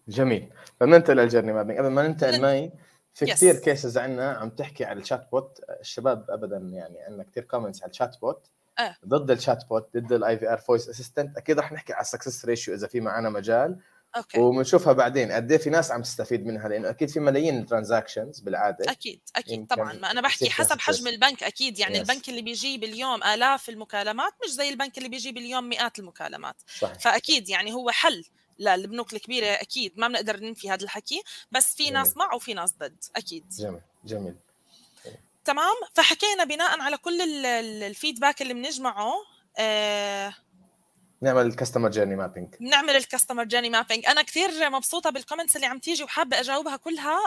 جميل. 0.07 0.53
فننتقل 0.79 1.17
لل 1.17 1.25
journey 1.25 1.53
mapping 1.53 1.79
قبل 1.79 1.87
ما 1.87 2.07
ننتقل 2.07 2.41
معي 2.41 2.71
في 3.13 3.25
كثير 3.25 3.55
cases 3.55 3.97
عندنا 3.97 4.31
عم 4.31 4.49
تحكي 4.49 4.85
على 4.85 4.99
ال 4.99 5.27
chatbot 5.31 5.59
الشباب 5.79 6.25
ابدا 6.29 6.57
يعني 6.57 6.99
عندنا 6.99 7.23
كثير 7.23 7.43
comments 7.43 7.83
على 7.83 7.89
ال 7.89 8.21
chatbot 8.21 8.47
أه. 8.79 8.95
ضد 9.07 9.31
ال 9.31 9.65
chatbot 9.69 9.89
ضد 9.97 10.13
ال 10.13 10.37
IVR 10.37 10.57
voice 10.57 10.89
assistant 10.89 11.37
أكيد 11.37 11.59
رح 11.59 11.71
نحكي 11.71 11.93
على 11.93 12.01
ال 12.01 12.07
success 12.07 12.45
ratio 12.45 12.73
إذا 12.73 12.87
في 12.87 12.99
معنا 12.99 13.29
مجال. 13.29 13.79
okay. 14.15 14.39
وبنشوفها 14.39 14.93
بعدين 14.93 15.31
قد 15.31 15.51
إيه 15.51 15.57
في 15.57 15.69
ناس 15.69 15.91
عم 15.91 16.01
تستفيد 16.01 16.45
منها 16.45 16.67
لأنه 16.67 16.89
أكيد 16.89 17.09
في 17.09 17.19
ملايين 17.19 17.65
transactions 17.65 18.39
بالعادة. 18.39 18.91
أكيد 18.91 19.19
أكيد 19.35 19.67
طبعا. 19.67 19.93
ما 19.93 20.11
أنا 20.11 20.21
بحكي 20.21 20.49
حسب 20.49 20.79
حجم 20.79 21.07
البنك 21.07 21.43
أكيد 21.43 21.79
يعني 21.79 21.95
yes. 21.95 21.99
البنك 21.99 22.29
اللي 22.29 22.41
بيجيب 22.41 22.83
اليوم 22.83 23.23
آلاف 23.23 23.69
المكالمات 23.69 24.33
مش 24.45 24.51
زي 24.51 24.69
البنك 24.69 24.97
اللي 24.97 25.09
بيجيب 25.09 25.37
اليوم 25.37 25.69
مئات 25.69 25.99
المكالمات. 25.99 26.55
صحيح. 26.79 26.99
فأكيد 26.99 27.49
يعني 27.49 27.73
هو 27.73 27.91
حل 27.91 28.25
للبنوك 28.59 29.13
الكبيرة 29.13 29.45
أكيد. 29.47 29.93
ما 29.99 30.07
بنقدر 30.07 30.39
ننفي 30.39 30.69
هذا 30.69 30.83
الحكي 30.83 31.21
بس 31.51 31.75
في 31.75 31.91
ناس 31.91 32.17
مع 32.17 32.33
وفي 32.33 32.53
ناس 32.53 32.73
ضد 32.73 33.03
أكيد. 33.15 33.45
جميل 33.49 33.81
جميل. 34.05 34.35
تمام. 35.45 35.75
فحكينا 35.93 36.43
بناء 36.43 36.79
على 36.81 36.97
كل 36.97 37.45
ال 37.45 37.56
feedback 37.56 38.41
اللي 38.41 38.53
بنجمعه 38.53 39.13
آه 39.57 40.33
نعمل 41.21 41.45
الكاستمر 41.45 41.89
جيرني 41.89 42.15
مابينج 42.15 42.55
نعمل 42.59 42.95
الكاستمر 42.95 43.43
جيرني 43.43 43.69
مابينج 43.69 44.05
أنا 44.05 44.21
كثير 44.21 44.69
مبسوطة 44.69 45.09
بال 45.09 45.19
comments 45.19 45.55
اللي 45.55 45.67
عم 45.67 45.79
تيجي 45.79 46.03
وحابة 46.03 46.39
أجاوبها 46.39 46.77
كلها 46.77 47.17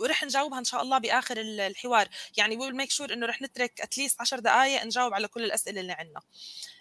ورح 0.00 0.24
نجاوبها 0.24 0.58
إن 0.58 0.64
شاء 0.64 0.82
الله 0.82 0.98
بآخر 0.98 1.36
الحوار. 1.40 2.08
يعني 2.36 2.56
will 2.56 2.76
make 2.76 2.90
sure 2.90 3.12
إنه 3.12 3.26
رح 3.26 3.42
نترك 3.42 3.80
at 3.80 3.91
least 3.91 4.20
10 4.20 4.40
دقائق 4.40 4.84
نجاوب 4.84 5.14
على 5.14 5.28
كل 5.28 5.44
الأسئلة 5.44 5.80
اللي 5.80 5.92
عندنا. 5.92 6.20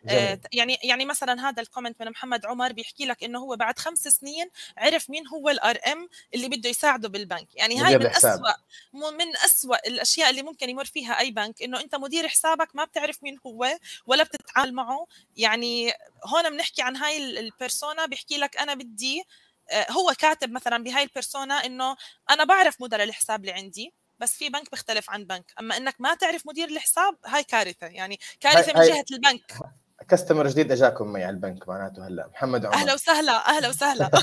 آه 0.09 0.39
يعني 0.53 0.77
يعني 0.83 1.05
مثلا 1.05 1.49
هذا 1.49 1.61
ال 1.61 1.66
comment 1.66 2.01
من 2.01 2.09
محمد 2.09 2.45
عمر 2.45 2.71
بيحكي 2.71 3.05
لك 3.05 3.23
إنه 3.23 3.39
هو 3.39 3.55
بعد 3.55 3.79
خمس 3.79 4.07
سنين 4.07 4.49
عرف 4.77 5.09
مين 5.09 5.27
هو 5.27 5.49
ال 5.49 5.77
RM 5.91 6.09
اللي 6.35 6.49
بده 6.49 6.69
يساعده 6.69 7.09
بالبنك. 7.09 7.47
يعني 7.55 7.81
هاي 7.81 7.97
من 7.97 8.05
اسوء 8.05 8.53
من 8.93 9.37
اسوء 9.45 9.87
الأشياء 9.87 10.29
اللي 10.29 10.43
ممكن 10.43 10.69
يمر 10.69 10.85
فيها 10.85 11.19
أي 11.19 11.31
بنك 11.31 11.63
إنه 11.63 11.79
أنت 11.79 11.95
مدير 11.95 12.27
حسابك 12.27 12.75
ما 12.75 12.83
بتعرف 12.83 13.23
مين 13.23 13.39
هو 13.45 13.77
ولا 14.05 14.23
بتتعامل 14.23 14.73
معه. 14.73 15.07
يعني 15.37 15.93
هون 16.25 16.45
بنحكي 16.63 16.81
عن 16.81 16.95
هاي 16.95 17.39
ال 17.39 17.48
persona 17.48 18.05
بيحكي 18.05 18.37
لك 18.37 18.57
أنا 18.57 18.73
بدي 18.73 19.23
آه، 19.71 19.91
هو 19.91 20.13
كاتب 20.19 20.51
مثلا 20.51 20.83
بهاي 20.83 21.03
ال 21.03 21.11
persona 21.11 21.65
إنه 21.65 21.95
أنا 22.29 22.43
بعرف 22.43 22.81
مدراء 22.81 23.03
الحساب 23.03 23.39
اللي 23.39 23.51
عندي 23.51 23.93
بس 24.19 24.33
في 24.33 24.49
بنك 24.49 24.71
بيختلف 24.71 25.09
عن 25.09 25.25
بنك. 25.25 25.53
أما 25.59 25.77
إنك 25.77 25.95
ما 25.99 26.15
تعرف 26.15 26.47
مدير 26.47 26.67
الحساب 26.69 27.17
هاي 27.25 27.43
كارثة. 27.43 27.87
يعني 27.87 28.19
كارثة 28.39 28.79
من 28.79 28.87
جهة 28.87 29.05
البنك. 29.11 29.53
customer 30.09 30.47
جديد 30.47 30.71
إجاكم 30.71 31.07
معي 31.07 31.23
على 31.23 31.33
البنك 31.33 31.67
معناته 31.67 32.07
هلأ. 32.07 32.27
محمد 32.27 32.65
عمر. 32.65 32.75
أهلا 32.75 32.93
وسهلا 32.93 33.49
أهلا 33.49 33.69
وسهلا. 33.69 34.11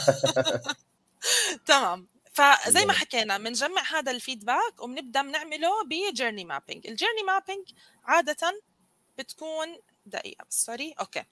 تمام. 1.66 2.08
فزي 2.32 2.84
ما 2.84 2.92
حكينا 2.92 3.38
بنجمع 3.38 3.82
هذا 3.94 4.12
ال 4.12 4.20
feedback 4.20 4.82
وبنبدأ 4.82 5.22
بنعمله 5.22 5.84
ب 5.84 5.92
journey 5.92 6.44
mapping 6.44 6.86
ال 6.86 6.91
journey 6.91 7.22
mapping 7.26 7.68
عادة 8.04 8.60
بتكون 9.18 9.68
دقيقة 10.10 10.44
بس 10.50 10.64
sorry 10.66 10.94
okay. 11.00 11.24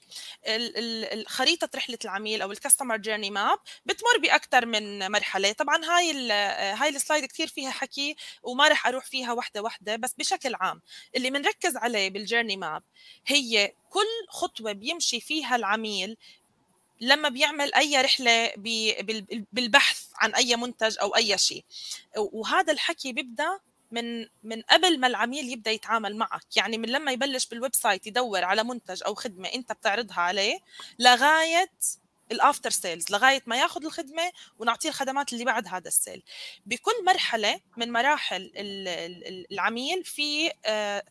خريطة 1.27 1.69
رحلة 1.75 1.99
العميل 2.05 2.43
أو 2.43 2.53
ال 2.53 2.58
customer 2.58 2.97
journey 2.97 3.31
map 3.31 3.59
بتمر 3.87 4.19
باكثر 4.23 4.67
من 4.67 5.11
مرحلة. 5.13 5.53
طبعا 5.53 5.85
هاي 5.85 6.33
هاي 6.73 6.89
ال 6.89 6.95
slide 6.95 7.25
كثير 7.25 7.47
فيها 7.47 7.71
حكي 7.71 8.17
وما 8.43 8.69
رح 8.69 8.87
أروح 8.87 9.05
فيها 9.05 9.33
وحدة 9.33 9.63
وحدة 9.63 9.97
بس 9.97 10.15
بشكل 10.19 10.55
عام 10.55 10.83
اللي 11.17 11.31
بنركز 11.31 11.77
عليه 11.77 12.11
بال 12.11 12.21
journey 12.21 12.57
map 12.57 12.83
هي 13.27 13.73
كل 13.91 14.27
خطوة 14.29 14.73
بيمشي 14.73 15.21
فيها 15.21 15.57
العميل 15.57 16.17
لما 17.01 17.29
بيعمل 17.29 17.75
أي 17.75 18.03
رحلة 18.03 18.53
بالبحث 19.53 20.03
عن 20.17 20.35
أي 20.35 20.57
منتج 20.57 20.99
أو 21.01 21.17
أي 21.17 21.39
شيء. 21.39 21.65
وهذا 22.17 22.73
الحكي 22.73 23.13
بيبدأ 23.13 23.61
من 23.91 24.27
من 24.43 24.63
قبل 24.63 25.01
ما 25.01 25.07
العميل 25.07 25.53
يبدأ 25.53 25.71
يتعامل 25.71 26.17
معك. 26.17 26.57
يعني 26.57 26.79
من 26.79 26.89
لما 26.89 27.13
يبلش 27.13 27.47
بال 27.47 27.75
website 27.75 28.07
يدور 28.07 28.45
على 28.45 28.65
منتج 28.65 29.03
أو 29.07 29.15
خدمة 29.15 29.49
أنت 29.49 29.73
بتعرضها 29.73 30.21
عليه 30.21 30.59
لغاية 30.99 31.71
ال 32.33 32.39
after 32.39 32.71
sales 32.71 33.11
لغاية 33.11 33.43
ما 33.47 33.57
ياخذ 33.57 33.85
الخدمة 33.85 34.33
ونعطيه 34.59 34.89
الخدمات 34.89 35.33
اللي 35.33 35.45
بعد 35.45 35.69
هذا 35.69 35.89
ال 35.89 35.94
sale. 35.94 36.23
بكل 36.67 37.05
مرحلة 37.07 37.61
من 37.77 37.93
مراحل 37.93 38.53
العميل 39.53 40.05
في 40.05 40.51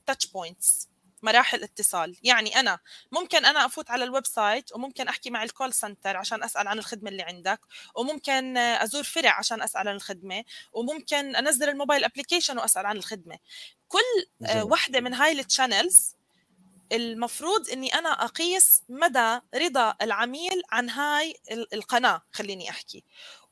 touch 0.05 0.27
uh, 0.27 0.31
points 0.33 0.87
مراحل 1.21 1.63
اتصال. 1.63 2.17
يعني 2.23 2.59
أنا 2.59 2.79
ممكن 3.11 3.45
أنا 3.45 3.65
أفوت 3.65 3.91
على 3.91 4.03
ال 4.03 4.25
website 4.25 4.75
وممكن 4.75 5.07
أحكي 5.07 5.29
مع 5.29 5.43
ال 5.43 5.49
call 5.49 5.73
center 5.73 6.17
عشان 6.17 6.43
أسأل 6.43 6.67
عن 6.67 6.79
الخدمة 6.79 7.09
اللي 7.09 7.23
عندك 7.23 7.59
وممكن 7.95 8.57
أزور 8.57 9.03
فرع 9.03 9.31
عشان 9.37 9.61
أسأل 9.61 9.87
عن 9.87 9.95
الخدمة 9.95 10.43
وممكن 10.73 11.35
أنزل 11.35 11.69
ال 11.69 11.74
mobile 11.74 12.03
application 12.03 12.57
وأسأل 12.57 12.85
عن 12.85 12.97
الخدمة. 12.97 13.37
كل 13.87 14.03
وحدة 14.61 14.99
من 14.99 15.13
هاي 15.13 15.31
ال 15.31 15.40
channels 15.40 16.15
المفروض 16.91 17.69
إني 17.69 17.93
أنا 17.93 18.09
أقيس 18.09 18.81
مدى 18.89 19.39
رضا 19.55 19.95
العميل 20.01 20.61
عن 20.71 20.89
هاي 20.89 21.35
القناة 21.51 22.21
خليني 22.31 22.69
أحكي. 22.69 23.03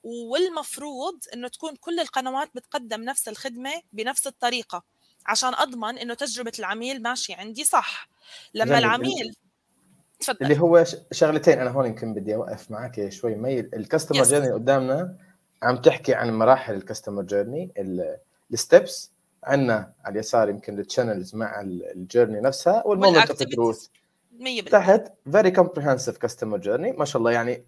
والمفروض 0.04 1.19
إنه 1.34 1.47
تكون 1.47 1.75
كل 1.75 1.99
القنوات 1.99 2.51
بتقدم 2.56 3.01
نفس 3.01 3.28
الخدمة 3.28 3.82
بنفس 3.93 4.28
الطريقة. 4.28 4.84
عشان 5.27 5.53
أضمن 5.53 5.97
إنه 5.97 6.13
تجربة 6.13 6.51
العميل 6.59 7.01
ماشية 7.01 7.35
عندي 7.35 7.63
صح. 7.63 8.09
لما 8.53 8.77
العميل 8.77 9.35
تفضل. 10.19 10.38
اللي 10.41 10.59
هو 10.59 10.85
شغلتين 11.11 11.59
أنا 11.59 11.69
هون 11.69 11.85
يمكن 11.85 12.13
بدي 12.13 12.35
أوقف 12.35 12.71
معك 12.71 13.09
شوي. 13.09 13.35
مي 13.35 13.59
ال 13.60 13.67
customer 13.67 14.23
journey 14.23 14.51
قدامنا 14.51 15.15
عم 15.63 15.77
تحكي 15.77 16.13
عن 16.13 16.33
مراحل 16.33 16.73
ال 16.73 16.79
customer 16.79 17.23
journey 17.23 17.71
ال 18.53 18.63
steps 18.63 19.12
عندنا 19.43 19.93
على 20.05 20.13
اليسار 20.13 20.49
يمكن 20.49 20.79
ال 20.79 20.86
channels 20.86 21.36
مع 21.35 21.61
ال 21.62 21.71
journey 21.71 22.41
نفسها 22.41 22.83
وال 22.86 22.96
moment 22.96 23.29
of 23.29 23.43
truth 23.43 23.88
100% 24.39 24.69
تحت 24.69 25.04
very 25.31 25.51
comprehensive 25.51 26.17
customer 26.17 26.58
journey 26.58 26.91
ما 26.91 27.06
شاء 27.06 27.19
الله 27.19 27.32
يعني 27.32 27.65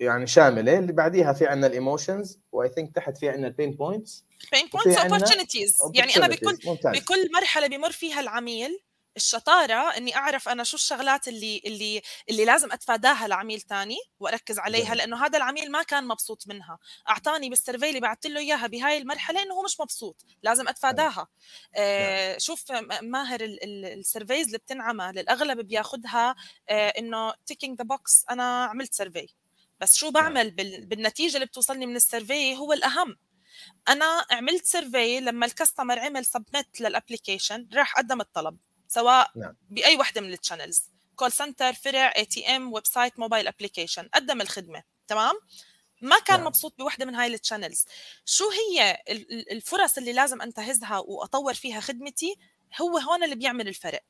يعني 0.00 0.26
شاملة. 0.26 0.78
اللي 0.78 0.92
بعديها 0.92 1.32
في 1.32 1.46
عندنا 1.46 1.66
ال 1.66 1.74
emotions 1.74 2.40
I 2.52 2.68
think 2.68 2.94
تحت 2.94 3.18
في 3.18 3.28
عندنا 3.28 3.46
البين 3.46 3.70
بوينتس 3.70 4.24
بين 4.52 4.68
بوينتس 4.72 5.00
اوبورتونيتيز 5.00 5.76
يعني 5.94 6.16
أنا 6.16 6.28
بكل 6.28 6.58
ممتاز. 6.66 6.98
بكل 6.98 7.32
مرحلة 7.34 7.66
بمر 7.66 7.90
فيها 7.90 8.20
العميل 8.20 8.80
الشطارة 9.20 9.96
إني 9.96 10.16
أعرف 10.16 10.48
أنا 10.48 10.64
شو 10.64 10.76
الشغلات 10.76 11.28
اللي 11.28 11.62
اللي 11.66 12.02
اللي 12.30 12.44
لازم 12.44 12.72
أتفاداها 12.72 13.28
لعميل 13.28 13.60
ثاني 13.60 13.98
وأركز 14.20 14.58
عليها 14.58 14.94
لأنه 14.94 15.24
هذا 15.26 15.38
العميل 15.38 15.70
ما 15.70 15.82
كان 15.82 16.08
مبسوط 16.08 16.46
منها. 16.46 16.78
أعطاني 17.08 17.48
بال 17.50 17.60
survey 17.60 17.88
اللي 17.88 18.00
بعثت 18.00 18.26
له 18.26 18.40
إياها 18.40 18.66
بهاي 18.66 18.98
المرحلة 18.98 19.42
إنه 19.42 19.54
هو 19.54 19.62
مش 19.62 19.80
مبسوط 19.80 20.24
لازم 20.42 20.68
أتفاداها. 20.68 21.28
آه 21.76 22.38
شوف 22.38 22.72
ماهر 23.02 23.38
ال 23.42 23.55
surveys 23.55 24.46
اللي 24.46 24.58
بتنعمل 24.58 25.14
للاغلب 25.14 25.60
بياخذها 25.60 26.34
آه 26.68 26.88
إنه 26.88 27.34
ticking 27.46 27.78
the 27.78 27.84
box 27.84 28.24
أنا 28.30 28.64
عملت 28.64 28.94
survey. 28.94 29.28
بس 29.80 29.96
شو 29.96 30.10
بعمل 30.10 30.50
بالنتيجة 30.86 31.34
اللي 31.34 31.46
بتوصلني 31.46 31.86
من 31.86 31.96
ال 31.96 32.05
survey 32.05 32.56
هو 32.56 32.72
الأهم. 32.72 33.16
أنا 33.88 34.24
عملت 34.30 34.66
survey 34.66 35.20
لما 35.20 35.46
ال 35.46 35.52
customer 35.52 35.98
عمل 35.98 36.24
submit 36.24 36.80
لل 36.80 36.93
application 36.93 37.68
راح 37.74 37.94
قدم 37.94 38.20
الطلب. 38.20 38.58
سواء 38.90 39.30
نعم. 39.36 39.56
بأي 39.70 39.96
وحدة 39.96 40.20
من 40.20 40.32
ال 40.32 40.38
channels 40.38 40.90
call 41.16 41.32
center 41.32 41.72
فرع 41.72 42.12
ATM 42.16 42.72
website 42.72 43.18
mobile 43.18 43.48
application 43.48 44.08
قدم 44.14 44.40
الخدمة. 44.40 44.82
تمام؟ 45.08 45.34
ما 46.02 46.18
كان 46.18 46.36
نعم. 46.36 46.46
مبسوط 46.46 46.78
بوحدة 46.78 47.04
من 47.04 47.14
هاي 47.14 47.34
ال 47.34 47.40
channels 47.40 47.84
شو 48.24 48.44
هي 48.50 49.02
الفرص 49.52 49.98
اللي 49.98 50.12
لازم 50.12 50.42
انتهزها 50.42 50.98
وأطور 50.98 51.54
فيها 51.54 51.80
خدمتي؟ 51.80 52.36
هو 52.80 52.98
هون 52.98 53.24
اللي 53.24 53.34
بيعمل 53.34 53.68
الفرق. 53.68 54.02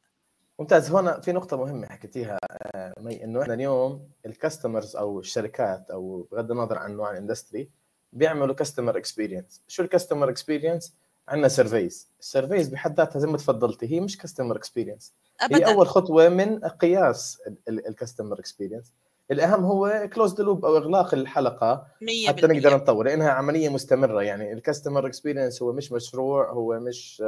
ممتاز. 0.59 0.91
هون 0.91 1.21
في 1.21 1.33
نقطة 1.33 1.57
مهمة 1.57 1.87
حكيتيها 1.87 2.39
آه، 2.75 2.95
مي 2.99 3.25
إنه 3.25 3.43
إحنا 3.43 3.55
اليوم 3.55 4.11
ال 4.27 4.34
customers 4.34 4.97
أو 4.97 5.21
الشركات 5.21 5.91
أو 5.91 6.29
بغض 6.33 6.51
النظر 6.51 6.79
عن 6.79 6.97
نوع 6.97 7.11
ال 7.11 7.17
industry 7.17 7.71
بيعملوا 8.13 8.55
customer 8.55 8.97
experience 8.99 9.63
شو 9.69 9.83
ال 9.83 9.88
customer 9.88 10.31
experience 10.31 10.95
عندنا 11.29 11.49
surveys 11.49 12.09
ال 12.21 12.27
surveys 12.27 12.69
بحد 12.69 12.97
ذاتها 12.97 13.19
زي 13.19 13.27
ما 13.27 13.37
تفضلتي 13.37 13.93
هي 13.93 14.01
مش 14.01 14.19
customer 14.19 14.57
experience 14.57 15.13
هي 15.53 15.67
أول 15.67 15.87
خطوة 15.87 16.29
من 16.29 16.59
قياس 16.59 17.39
ال 17.69 17.76
customer 17.76 18.39
experience 18.39 18.93
الأهم 19.31 19.65
هو 19.65 20.09
close 20.15 20.41
loop 20.41 20.65
أو 20.65 20.77
إغلاق 20.77 21.15
الحلقة 21.15 21.87
حتى 22.29 22.47
نقدر 22.47 22.77
نطور 22.77 23.05
لأنها 23.05 23.31
عملية 23.31 23.69
مستمرة. 23.69 24.23
يعني 24.23 24.53
ال 24.53 24.59
customer 24.59 25.07
experience 25.07 25.63
هو 25.63 25.73
مش 25.73 25.93
مشروع 25.93 26.51
هو 26.51 26.81
مش 26.81 27.23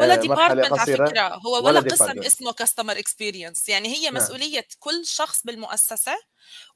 ولا 0.00 0.16
department 0.16 0.78
على 0.78 0.96
فكرة 0.96 1.20
هو 1.20 1.56
ولا, 1.56 1.64
ولا 1.64 1.80
قسم 1.80 2.22
اسمه 2.22 2.52
customer 2.52 2.98
experience 2.98 3.68
يعني 3.68 3.88
هي 3.88 4.04
نعم. 4.04 4.14
مسؤولية 4.14 4.54
نعم. 4.54 4.64
كل 4.78 5.06
شخص 5.06 5.42
بالمؤسسة 5.44 6.12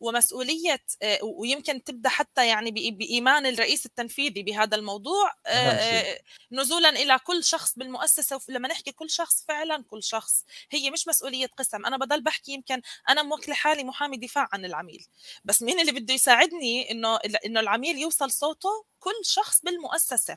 ومسؤولية 0.00 0.84
آه، 1.02 1.18
ويمكن 1.22 1.84
تبدأ 1.84 2.08
حتى 2.08 2.46
يعني 2.46 2.90
بإيمان 2.90 3.46
الرئيس 3.46 3.86
التنفيذي 3.86 4.42
بهذا 4.42 4.76
الموضوع 4.76 5.32
آه، 5.46 5.50
آه، 5.50 6.20
نزولا 6.52 6.88
إلى 6.88 7.18
كل 7.18 7.44
شخص 7.44 7.74
بالمؤسسة 7.78 8.40
لما 8.48 8.68
نحكي 8.68 8.92
كل 8.92 9.10
شخص 9.10 9.44
فعلا 9.48 9.84
كل 9.90 10.02
شخص. 10.02 10.44
هي 10.70 10.90
مش 10.90 11.08
مسؤولية 11.08 11.46
قسم. 11.46 11.86
أنا 11.86 11.96
بضل 11.96 12.20
بحكي 12.20 12.52
يمكن 12.52 12.82
أنا 13.08 13.22
موكله 13.22 13.54
حالي 13.54 13.84
محامي 13.84 14.16
دفاع 14.16 14.48
عن 14.52 14.64
العميل. 14.64 15.06
بس 15.44 15.62
مين 15.62 15.80
اللي 15.80 15.92
بده 15.92 16.14
يساعدني 16.14 16.90
إنه 16.90 17.16
إنه 17.46 17.60
العميل 17.60 17.98
يوصل 17.98 18.30
صوته؟ 18.30 18.84
كل 19.00 19.24
شخص 19.24 19.60
بالمؤسسة. 19.62 20.36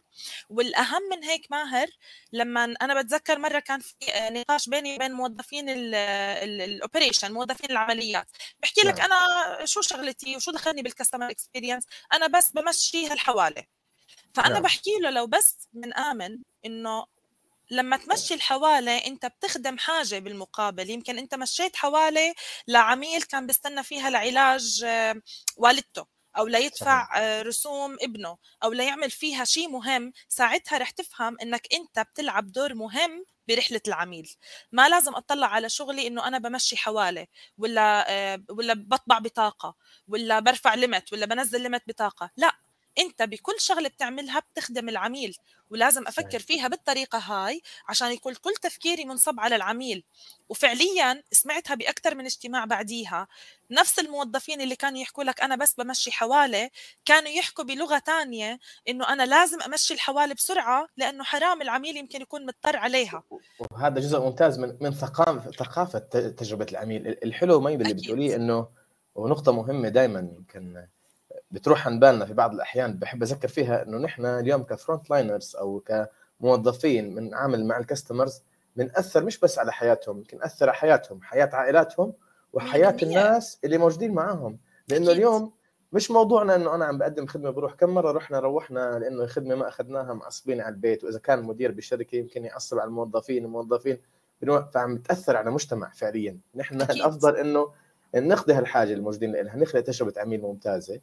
والأهم 0.49 1.01
من 1.11 1.23
هيك 1.23 1.47
ماهر 1.51 1.87
لما 2.33 2.75
أنا 2.81 3.01
بتذكر 3.01 3.39
مرة 3.39 3.59
كان 3.59 3.79
في 3.79 3.95
نقاش 4.31 4.69
بيني 4.69 4.95
وبين 4.95 5.11
موظفين 5.11 5.65
ال 5.69 5.86
operation 5.86 7.31
موظفين 7.31 7.71
العمليات. 7.71 8.27
بحكي 8.59 8.81
لك 8.81 8.99
نعم. 8.99 9.11
أنا 9.21 9.65
شو 9.65 9.81
شغلتي 9.81 10.35
وشو 10.35 10.51
دخلني 10.51 10.81
بال 10.81 10.91
customer 10.91 11.31
experience 11.31 11.83
أنا 12.13 12.27
بس 12.27 12.49
بمشي 12.49 13.07
هالحوالة 13.07 13.63
فأنا 14.33 14.53
نعم. 14.53 14.61
بحكي 14.63 14.91
له 15.01 15.09
لو 15.09 15.27
بس 15.27 15.57
بنآمن 15.73 16.39
إنه 16.65 17.05
لما 17.71 17.97
تمشي 17.97 18.33
الحوالة 18.33 18.97
أنت 18.97 19.25
بتخدم 19.25 19.77
حاجة 19.77 20.19
بالمقابل 20.19 20.89
يمكن 20.89 21.17
أنت 21.17 21.35
مشيت 21.35 21.75
حوالة 21.75 22.33
لعميل 22.67 23.21
كان 23.23 23.47
بيستنى 23.47 23.83
فيها 23.83 24.09
لعلاج 24.09 24.83
آه، 24.85 25.21
والدته 25.57 26.05
أو 26.37 26.47
ليدفع. 26.47 27.19
آه، 27.19 27.41
رسوم 27.41 27.97
ابنه 28.01 28.37
أو 28.63 28.73
ليعمل 28.73 29.11
فيها 29.11 29.45
شيء 29.45 29.69
مهم 29.69 30.13
ساعتها 30.29 30.77
رح 30.77 30.89
تفهم 30.89 31.37
إنك 31.41 31.67
أنت 31.73 31.99
بتلعب 31.99 32.51
دور 32.51 32.73
مهم 32.73 33.25
برحلة 33.55 33.81
العميل. 33.87 34.35
ما 34.71 34.89
لازم 34.89 35.15
أطلع 35.15 35.47
على 35.47 35.69
شغلي 35.69 36.07
إنه 36.07 36.27
أنا 36.27 36.37
بمشي 36.37 36.77
حواله 36.77 37.27
ولا 37.57 38.05
آه، 38.33 38.43
ولا 38.49 38.73
بطبع 38.73 39.19
بطاقة 39.19 39.75
ولا 40.07 40.39
برفع 40.39 40.73
ليمت 40.73 41.13
ولا 41.13 41.25
بنزل 41.25 41.61
ليمت 41.61 41.83
بطاقة. 41.87 42.29
لا. 42.37 42.51
أنت 42.97 43.23
بكل 43.23 43.55
شغلة 43.57 43.89
بتعملها 43.89 44.39
بتخدم 44.39 44.89
العميل 44.89 45.37
ولازم 45.69 46.07
أفكر 46.07 46.39
فيها 46.39 46.67
بالطريقة 46.67 47.17
هاي 47.17 47.61
عشان 47.87 48.11
يكون 48.11 48.33
كل 48.33 48.53
تفكيري 48.61 49.05
منصب 49.05 49.39
على 49.39 49.55
العميل. 49.55 50.03
وفعليا 50.49 51.23
سمعتها 51.31 51.75
بأكثر 51.75 52.15
من 52.15 52.25
اجتماع 52.25 52.65
بعديها. 52.65 53.27
نفس 53.71 53.99
الموظفين 53.99 54.61
اللي 54.61 54.75
كانوا 54.75 54.99
يحكوا 54.99 55.23
لك 55.23 55.41
أنا 55.41 55.55
بس 55.55 55.73
بمشي 55.73 56.11
حواله 56.11 56.69
كانوا 57.05 57.29
يحكوا 57.29 57.63
بلغة 57.63 57.99
تانية 57.99 58.59
إنه 58.89 59.09
أنا 59.13 59.23
لازم 59.23 59.61
أمشي 59.61 59.93
الحواله 59.93 60.33
بسرعة 60.33 60.87
لأنه 60.97 61.23
حرام 61.23 61.61
العميل 61.61 61.97
يمكن 61.97 62.21
يكون 62.21 62.45
مضطر 62.45 62.77
عليها. 62.77 63.23
وهذا 63.59 63.99
جزء 63.99 64.19
ممتاز 64.19 64.59
من 64.59 64.77
من 64.81 64.91
ثقافه 64.91 65.51
ثقافة 65.51 65.99
تجربة 66.29 66.65
العميل. 66.71 67.07
الحلو 67.07 67.59
ما 67.59 67.69
اللي 67.69 67.93
بتقوليه 67.93 68.35
إنه 68.35 68.67
ونقطة 69.15 69.51
مهمة 69.51 69.89
دائما 69.89 70.19
يمكن 70.19 70.87
بتروح 71.51 71.87
عن 71.87 71.99
بالنا 71.99 72.25
في 72.25 72.33
بعض 72.33 72.53
الأحيان 72.53 72.93
بحب 72.93 73.23
أذكر 73.23 73.47
فيها 73.47 73.83
إنه 73.83 73.97
نحن 73.97 74.25
اليوم 74.25 74.63
ك 74.63 74.71
front 74.71 75.09
liners 75.09 75.55
أو 75.55 75.83
كموظفين 76.39 77.15
بنعامل 77.15 77.65
مع 77.65 77.77
ال 77.77 77.84
customers 77.84 78.41
بنأثر 78.75 79.23
مش 79.23 79.39
بس 79.39 79.59
على 79.59 79.71
حياتهم 79.71 80.17
يمكن 80.17 80.37
نأثر 80.37 80.69
على 80.69 80.77
حياتهم 80.77 81.21
حياة 81.21 81.49
عائلاتهم 81.53 82.13
وحياة 82.53 82.97
الناس 83.03 83.59
اللي 83.63 83.77
موجودين 83.77 84.13
معاهم. 84.13 84.57
لأنه 84.87 85.05
أكيد. 85.05 85.15
اليوم 85.17 85.53
مش 85.93 86.11
موضوعنا 86.11 86.55
إنه 86.55 86.75
أنا 86.75 86.85
عم 86.85 86.97
بقدم 86.97 87.25
خدمة 87.25 87.49
بروح. 87.49 87.73
كم 87.73 87.89
مرة 87.89 88.11
رحنا 88.11 88.39
روحنا 88.39 88.99
لأنه 88.99 89.23
الخدمة 89.23 89.55
ما 89.55 89.67
أخذناها 89.67 90.13
معصبين 90.13 90.61
على 90.61 90.75
البيت 90.75 91.03
وإذا 91.03 91.19
كان 91.19 91.43
مدير 91.43 91.71
بالشركة 91.71 92.15
يمكن 92.15 92.45
يعصب 92.45 92.79
على 92.79 92.87
الموظفين 92.87 93.45
الموظفين 93.45 93.97
فعم 94.73 94.97
تاثر 94.97 95.37
على 95.37 95.51
مجتمع 95.51 95.91
فعليا. 95.91 96.37
نحن 96.55 96.81
أكيد. 96.81 96.95
الأفضل 96.95 97.37
إنه 97.37 97.71
نقضي 98.15 98.53
هالحاجة 98.53 98.93
الموجودين 98.93 99.31
لها 99.31 99.57
نخلق 99.57 99.81
تجربة 99.81 100.13
عميل 100.17 100.41
ممتازة. 100.41 100.99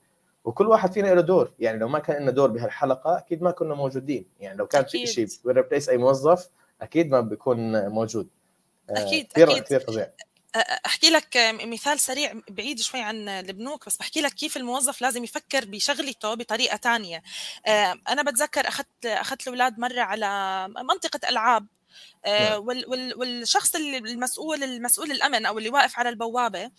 وكل 0.48 0.66
واحد 0.66 0.92
فينا 0.92 1.08
له 1.08 1.20
دور. 1.20 1.52
يعني 1.58 1.78
لو 1.78 1.88
ما 1.88 1.98
كان 1.98 2.22
لنا 2.22 2.30
دور 2.30 2.50
بهالحلقة 2.50 3.18
أكيد 3.18 3.42
ما 3.42 3.50
كنا 3.50 3.74
موجودين. 3.74 4.26
يعني 4.40 4.58
لو 4.58 4.66
كان. 4.66 4.84
في 4.84 5.06
شيء 5.06 5.28
ريبليس 5.46 5.88
أي 5.88 5.96
موظف 5.96 6.48
أكيد 6.80 7.10
ما 7.10 7.20
بيكون 7.20 7.88
موجود. 7.88 8.28
آه، 8.90 9.06
أكيد 9.06 9.26
كثير 9.26 9.50
أكيد. 9.50 9.62
كثير 9.62 9.80
فظيع 9.80 10.08
أحكي 10.86 11.10
لك 11.10 11.36
مثال 11.64 12.00
سريع 12.00 12.32
بعيد 12.50 12.80
شوي 12.80 13.00
عن 13.00 13.28
البنوك 13.28 13.86
بس 13.86 13.96
بحكي 13.96 14.20
لك 14.20 14.32
كيف 14.32 14.56
الموظف 14.56 15.02
لازم 15.02 15.24
يفكر 15.24 15.64
بشغلته 15.64 16.34
بطريقة 16.34 16.76
ثانية 16.76 17.22
أنا 18.08 18.22
بتذكر 18.22 18.68
أخذت 18.68 19.06
أخذت 19.06 19.42
الأولاد 19.42 19.78
مرة 19.78 20.00
على 20.00 20.68
منطقة 20.68 21.28
ألعاب. 21.28 21.62
آه،. 21.62 21.77
والشخص 23.16 23.74
المسؤول 23.74 24.64
المسؤول 24.64 25.10
الأمن 25.10 25.46
أو 25.46 25.58
اللي 25.58 25.68
واقف 25.68 25.98
على 25.98 26.08
البوابة 26.08 26.70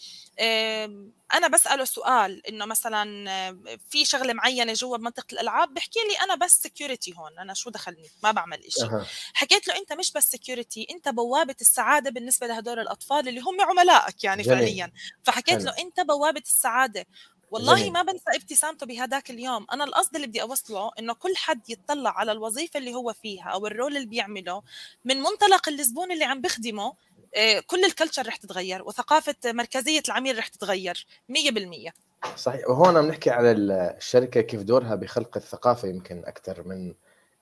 أنا 1.33 1.47
بسأله 1.47 1.85
سؤال 1.85 2.47
إنه 2.47 2.65
مثلا 2.65 3.31
آه، 3.31 3.77
في 3.89 4.05
شغلة 4.05 4.33
معينة 4.33 4.73
جوا 4.73 4.97
بمنطقه 4.97 5.33
الألعاب 5.33 5.73
بحكي 5.73 5.99
لي 5.99 6.23
أنا 6.23 6.35
بس 6.35 6.61
security 6.61 7.13
هون 7.17 7.39
أنا 7.39 7.53
شو 7.53 7.69
دخلني؟ 7.69 8.09
ما 8.23 8.31
بعمل 8.31 8.59
شيء 8.69 8.85
أه. 8.85 9.05
حكيت 9.33 9.67
له 9.67 9.77
أنت 9.77 9.93
مش 9.93 10.11
بس 10.11 10.31
security 10.31 10.87
أنت 10.91 11.09
بوابة 11.09 11.55
السعادة 11.61 12.09
بالنسبة 12.09 12.47
لهدول 12.47 12.79
الأطفال 12.79 13.27
اللي 13.27 13.41
هم 13.41 13.61
عملائك 13.61 14.23
يعني 14.23 14.43
جميل. 14.43 14.57
فعليا. 14.57 14.91
فحكيت 15.23 15.63
له 15.63 15.73
أنت 15.79 15.99
بوابة 15.99 16.43
السعادة 16.45 17.05
والله 17.51 17.75
جميل. 17.79 17.93
ما 17.93 18.01
بنسى 18.01 18.23
ابتسامته 18.35 18.85
بهذاك 18.85 19.29
اليوم. 19.29 19.65
أنا 19.73 19.83
القصد 19.83 20.15
اللي 20.15 20.27
بدي 20.27 20.41
أوصله 20.41 20.91
إنه 20.99 21.13
كل 21.13 21.35
حد 21.35 21.69
يتطلع 21.69 22.09
على 22.19 22.31
الوظيفة 22.31 22.77
اللي 22.77 22.93
هو 22.93 23.13
فيها 23.13 23.49
أو 23.49 23.67
ال 23.67 23.73
role 23.73 23.97
اللي 23.97 24.07
بيعمله 24.07 24.61
من 25.05 25.17
منطلق 25.17 25.69
الزبون 25.69 26.11
اللي 26.11 26.23
عم 26.25 26.41
بخدمه 26.41 26.93
آه، 27.35 27.59
كل 27.59 27.85
الكلتشر 27.85 28.27
رح 28.27 28.35
تتغير 28.35 28.83
وثقافة 28.83 29.35
مركزية 29.45 30.01
العميل 30.07 30.37
رح 30.37 30.47
تتغير 30.47 31.05
100% 31.29 31.93
صحيح. 32.35 32.69
وهون 32.69 33.01
بنحكي 33.01 33.29
على 33.29 33.51
الشركة 33.51 34.41
كيف 34.41 34.61
دورها 34.61 34.95
بخلق 34.95 35.37
الثقافة 35.37 35.87
يمكن 35.87 36.25
أكثر 36.25 36.67
من 36.67 36.93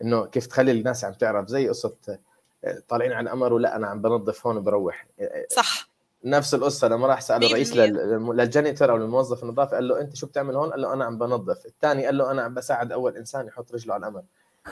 إنه 0.01 0.25
كيف 0.25 0.47
تخلي 0.47 0.71
الناس 0.71 1.03
عم 1.03 1.13
تعرف 1.13 1.47
زي 1.47 1.69
قصة 1.69 1.95
آه، 2.65 2.83
طالعين 2.87 3.11
على 3.11 3.25
القمر 3.25 3.53
ولا 3.53 3.75
أنا 3.75 3.87
عم 3.87 4.01
بنظف 4.01 4.47
هون 4.47 4.57
وبروح. 4.57 5.07
آه، 5.19 5.45
صح. 5.55 5.89
نفس 6.23 6.53
القصة 6.53 6.87
لما 6.87 7.07
راح 7.07 7.21
سال 7.21 7.43
الرئيس 7.45 7.75
للجانيتر 7.75 8.91
أو 8.91 8.97
للموظف 8.97 9.43
النظافه 9.43 9.75
قال 9.75 9.87
له 9.87 10.01
أنت 10.01 10.15
شو 10.15 10.27
بتعمل 10.27 10.55
هون؟ 10.55 10.71
قال 10.71 10.81
له 10.81 10.93
أنا 10.93 11.05
عم 11.05 11.17
بنظف، 11.17 11.65
الثاني 11.65 12.05
قال 12.05 12.17
له 12.17 12.31
أنا 12.31 12.41
عم 12.41 12.53
بساعد 12.53 12.91
أول 12.91 13.17
إنسان 13.17 13.47
يحط 13.47 13.71
رجله 13.71 13.93
على 13.93 14.01
الامر. 14.01 14.23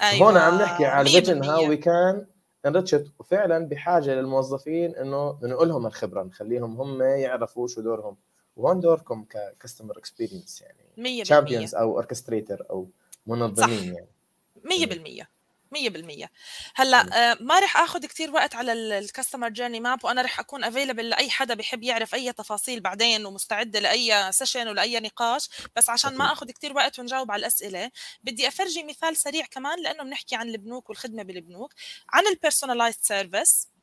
أيوة. 0.01 0.27
هون 0.27 0.37
عم 0.37 0.61
نحكي 0.61 0.85
على 0.85 1.09
vision 1.09 1.43
how 1.43 1.69
we 1.69 1.77
can 1.77 2.25
enrich 2.65 2.97
it 2.97 3.07
وفعلا 3.19 3.67
بحاجة 3.67 4.15
للموظفين 4.15 4.95
إنه 4.95 5.37
نقول 5.43 5.69
لهم 5.69 5.85
الخبرة 5.87 6.23
نخليهم 6.23 6.81
هم 6.81 7.01
يعرفوا 7.01 7.67
شو 7.67 7.81
دورهم 7.81 8.17
وهون 8.55 8.79
دوركم 8.79 9.25
ك 9.29 9.37
customer 9.37 9.97
experience 9.97 10.61
يعني 10.61 11.21
100% 11.21 11.23
champions 11.23 11.75
أو 11.75 11.95
orchestrator 11.95 12.65
أو 12.69 12.87
منظمين 13.27 13.79
صح. 13.79 13.85
يعني 13.85 15.23
100% 15.23 15.34
100% 15.75 16.29
هلأ 16.75 17.31
آه، 17.31 17.37
ما 17.39 17.59
رح 17.59 17.77
آخذ 17.77 18.05
كثير 18.05 18.31
وقت 18.31 18.55
على 18.55 18.73
ال 18.73 18.81
customer 18.81 19.49
journey 19.49 19.79
map 19.79 20.05
وأنا 20.05 20.21
رح 20.21 20.39
أكون 20.39 20.63
available 20.63 21.09
لأي 21.09 21.29
حدا 21.29 21.53
بحب 21.53 21.83
يعرف 21.83 22.15
أي 22.15 22.33
تفاصيل 22.33 22.79
بعدين 22.79 23.25
ومستعده 23.25 23.79
لأي 23.79 24.31
session 24.31 24.67
ولأي 24.67 24.99
نقاش. 24.99 25.49
بس 25.75 25.89
عشان 25.89 26.17
ما 26.17 26.31
آخذ 26.31 26.51
كثير 26.51 26.73
وقت 26.73 26.99
ونجاوب 26.99 27.31
على 27.31 27.39
الأسئلة 27.39 27.91
بدي 28.23 28.47
أفرجي 28.47 28.83
مثال 28.83 29.17
سريع 29.17 29.45
كمان 29.45 29.83
لأنه 29.83 30.03
بنحكي 30.03 30.35
عن 30.35 30.49
البنوك 30.49 30.89
والخدمة 30.89 31.23
بالبنوك. 31.23 31.73
عن 32.09 32.27
ال 32.27 32.33
personalized 32.33 32.99
service 33.01 33.74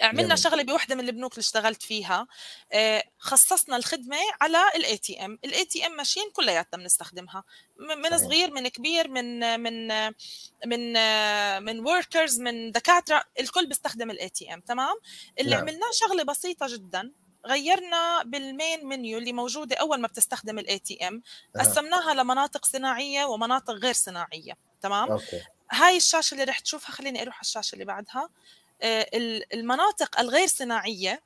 عملنا 0.00 0.22
جميل. 0.22 0.38
شغلة 0.38 0.62
بوحدة 0.62 0.94
من 0.94 1.08
البنوك 1.08 1.32
اللي 1.32 1.40
اشتغلت 1.40 1.82
فيها. 1.82 2.26
آه، 2.72 3.04
خصصنا 3.18 3.76
الخدمة 3.76 4.16
على 4.40 4.58
ال 4.76 4.96
ATM 4.96 5.38
ال 5.44 5.64
ATM 5.64 5.96
machine 5.96 6.30
كلياتنا 6.32 6.82
بنستخدمها. 6.82 7.44
من 7.76 8.18
صغير 8.18 8.50
من 8.50 8.68
كبير 8.68 9.08
من 9.08 9.60
من 9.60 9.88
من 10.66 10.92
من 11.64 11.80
workers 11.80 12.40
من 12.40 12.72
دكاترة 12.72 13.24
الكل 13.40 13.66
بيستخدم 13.66 14.10
ال 14.10 14.28
ATM 14.28 14.60
تمام؟ 14.60 14.96
اللي 15.40 15.50
نعم. 15.50 15.60
عملناه 15.60 15.90
شغلة 15.92 16.22
بسيطة 16.22 16.66
جدا. 16.68 17.12
غيرنا 17.46 18.22
بال 18.22 18.43
main 18.43 18.86
menu 18.86 19.18
اللي 19.18 19.32
موجودة 19.32 19.76
أول 19.76 20.00
ما 20.00 20.08
بتستخدم 20.08 20.58
ال 20.58 20.78
ATM 20.78 21.22
قسمناها 21.60 22.14
لمناطق 22.14 22.64
صناعية 22.64 23.24
ومناطق 23.24 23.74
غير 23.74 23.92
صناعية 23.92 24.56
تمام؟ 24.80 25.10
okay. 25.10 25.42
هاي 25.70 25.96
الشاشة 25.96 26.34
اللي 26.34 26.44
رح 26.44 26.58
تشوفها 26.58 26.90
خليني 26.90 27.22
أروح 27.22 27.34
على 27.34 27.40
الشاشة 27.40 27.74
اللي 27.74 27.84
بعدها. 27.84 28.28
المناطق 29.54 30.20
الغير 30.20 30.46
صناعية 30.46 31.22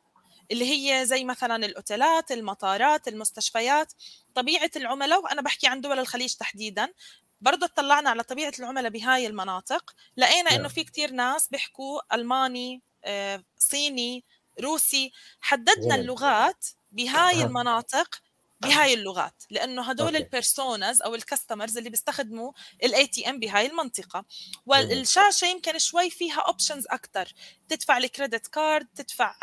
اللي 0.51 0.71
هي 0.71 1.07
زي 1.07 1.25
مثلا 1.25 1.67
الأوتيلات 1.67 2.33
المطارات 2.33 3.09
المستشفيات 3.09 3.93
طبيعة 4.35 4.71
العملاء 4.77 5.23
وأنا 5.23 5.43
بحكي 5.43 5.67
عن 5.67 5.81
دول 5.81 5.99
الخليج 5.99 6.35
تحديدا 6.35 6.93
برضه 7.41 7.67
اطلعنا 7.67 8.11
على 8.11 8.23
طبيعة 8.23 8.53
العملاء 8.59 8.91
بهاي 8.91 9.27
المناطق 9.27 9.95
لقينا 10.17 10.55
إنه. 10.55 10.69
في 10.69 10.85
كتير 10.85 11.11
ناس 11.11 11.49
بيحكوا 11.49 12.15
ألماني 12.15 12.83
آه، 13.05 13.45
صيني 13.59 14.25
روسي 14.61 15.13
حددنا 15.41 15.95
اللغات 15.95 16.67
بهاي 16.93 17.43
المناطق 17.43 18.21
بهاي 18.61 18.95
اللغات 18.95 19.43
لأنه 19.51 19.83
هدول 19.83 20.17
ال 20.17 20.26
personas 20.26 21.03
أو 21.03 21.15
ال 21.15 21.21
customers 21.21 21.79
اللي 21.79 21.91
بيستخدموا 21.91 22.53
ال 22.85 23.07
ATM 23.07 23.41
بهاي 23.41 23.67
المنطقة. 23.67 24.25
والشاشة 24.67 25.47
يمكن 25.47 25.79
شوي 25.79 26.11
فيها 26.11 26.41
options 26.41 26.87
أكثر 26.91 27.33
تدفع 27.69 27.99
ال 27.99 28.06
credit 28.06 28.47
card 28.47 28.87
تدفع 28.95 29.35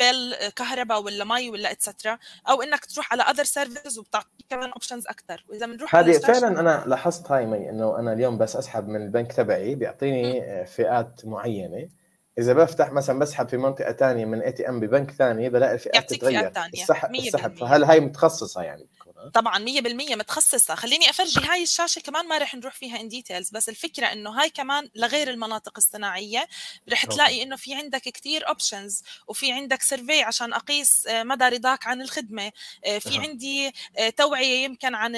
bill 0.00 0.34
كهرباء 0.56 1.02
ولا 1.02 1.24
مي 1.24 1.50
ولا 1.50 1.72
etcetera 1.72 2.18
أو 2.48 2.62
إنك 2.62 2.84
تروح 2.84 3.12
على 3.12 3.22
other 3.22 3.44
services 3.44 3.98
وبتعطيك 3.98 4.46
كمان 4.48 4.70
options 4.70 5.06
أكثر 5.06 5.44
وإذا 5.48 5.66
بنروح 5.66 5.96
هذه 5.96 6.18
فعلا 6.18 6.60
أنا 6.60 6.84
لاحظت 6.86 7.30
هاي 7.30 7.46
مي 7.46 7.70
إنه 7.70 7.98
أنا 7.98 8.12
اليوم 8.12 8.38
بس 8.38 8.56
أسحب 8.56 8.88
من 8.88 9.02
البنك 9.02 9.32
تبعي 9.32 9.74
بيعطيني 9.74 10.66
فئات 10.66 11.20
معينة. 11.24 11.99
إذا 12.40 12.52
بفتح 12.52 12.92
مثلا 12.92 13.18
بسحب 13.18 13.48
في 13.48 13.56
منطقة 13.56 13.92
ثانية 13.92 14.24
من 14.24 14.40
ATM 14.40 14.80
ببنك 14.80 15.10
ثاني 15.10 15.48
بلاقي 15.48 15.74
الفئات 15.74 16.10
تتغير. 16.10 16.52
السحب. 16.74 17.14
السحب 17.14 17.56
فهل 17.56 17.84
هاي 17.84 18.00
متخصصة 18.00 18.62
يعني؟ 18.62 18.86
طبعا 19.34 19.58
100% 19.58 20.16
متخصصة. 20.16 20.74
خليني 20.74 21.10
أفرجي 21.10 21.40
هاي 21.40 21.62
الشاشة 21.62 22.00
كمان 22.00 22.28
ما 22.28 22.38
رح 22.38 22.54
نروح 22.54 22.74
فيها 22.74 23.00
in 23.00 23.08
details 23.08 23.50
بس 23.50 23.68
الفكرة 23.68 24.06
إنه 24.06 24.30
هاي 24.30 24.50
كمان 24.50 24.90
لغير 24.94 25.30
المناطق 25.30 25.72
الصناعية 25.76 26.48
رح 26.88 27.06
تلاقي 27.06 27.42
إنه 27.42 27.56
في 27.56 27.74
عندك 27.74 28.02
كثير 28.02 28.48
options 28.48 29.02
وفي 29.26 29.52
عندك 29.52 29.82
survey 29.82 30.22
عشان 30.22 30.52
أقيس 30.52 31.06
آه، 31.06 31.22
مدى 31.22 31.44
رضاك 31.44 31.86
عن 31.86 32.02
الخدمة 32.02 32.52
آه، 32.84 32.98
في. 32.98 33.18
عندي 33.18 33.72
آه، 33.98 34.10
توعية 34.10 34.64
يمكن 34.64 34.94
عن 34.94 35.16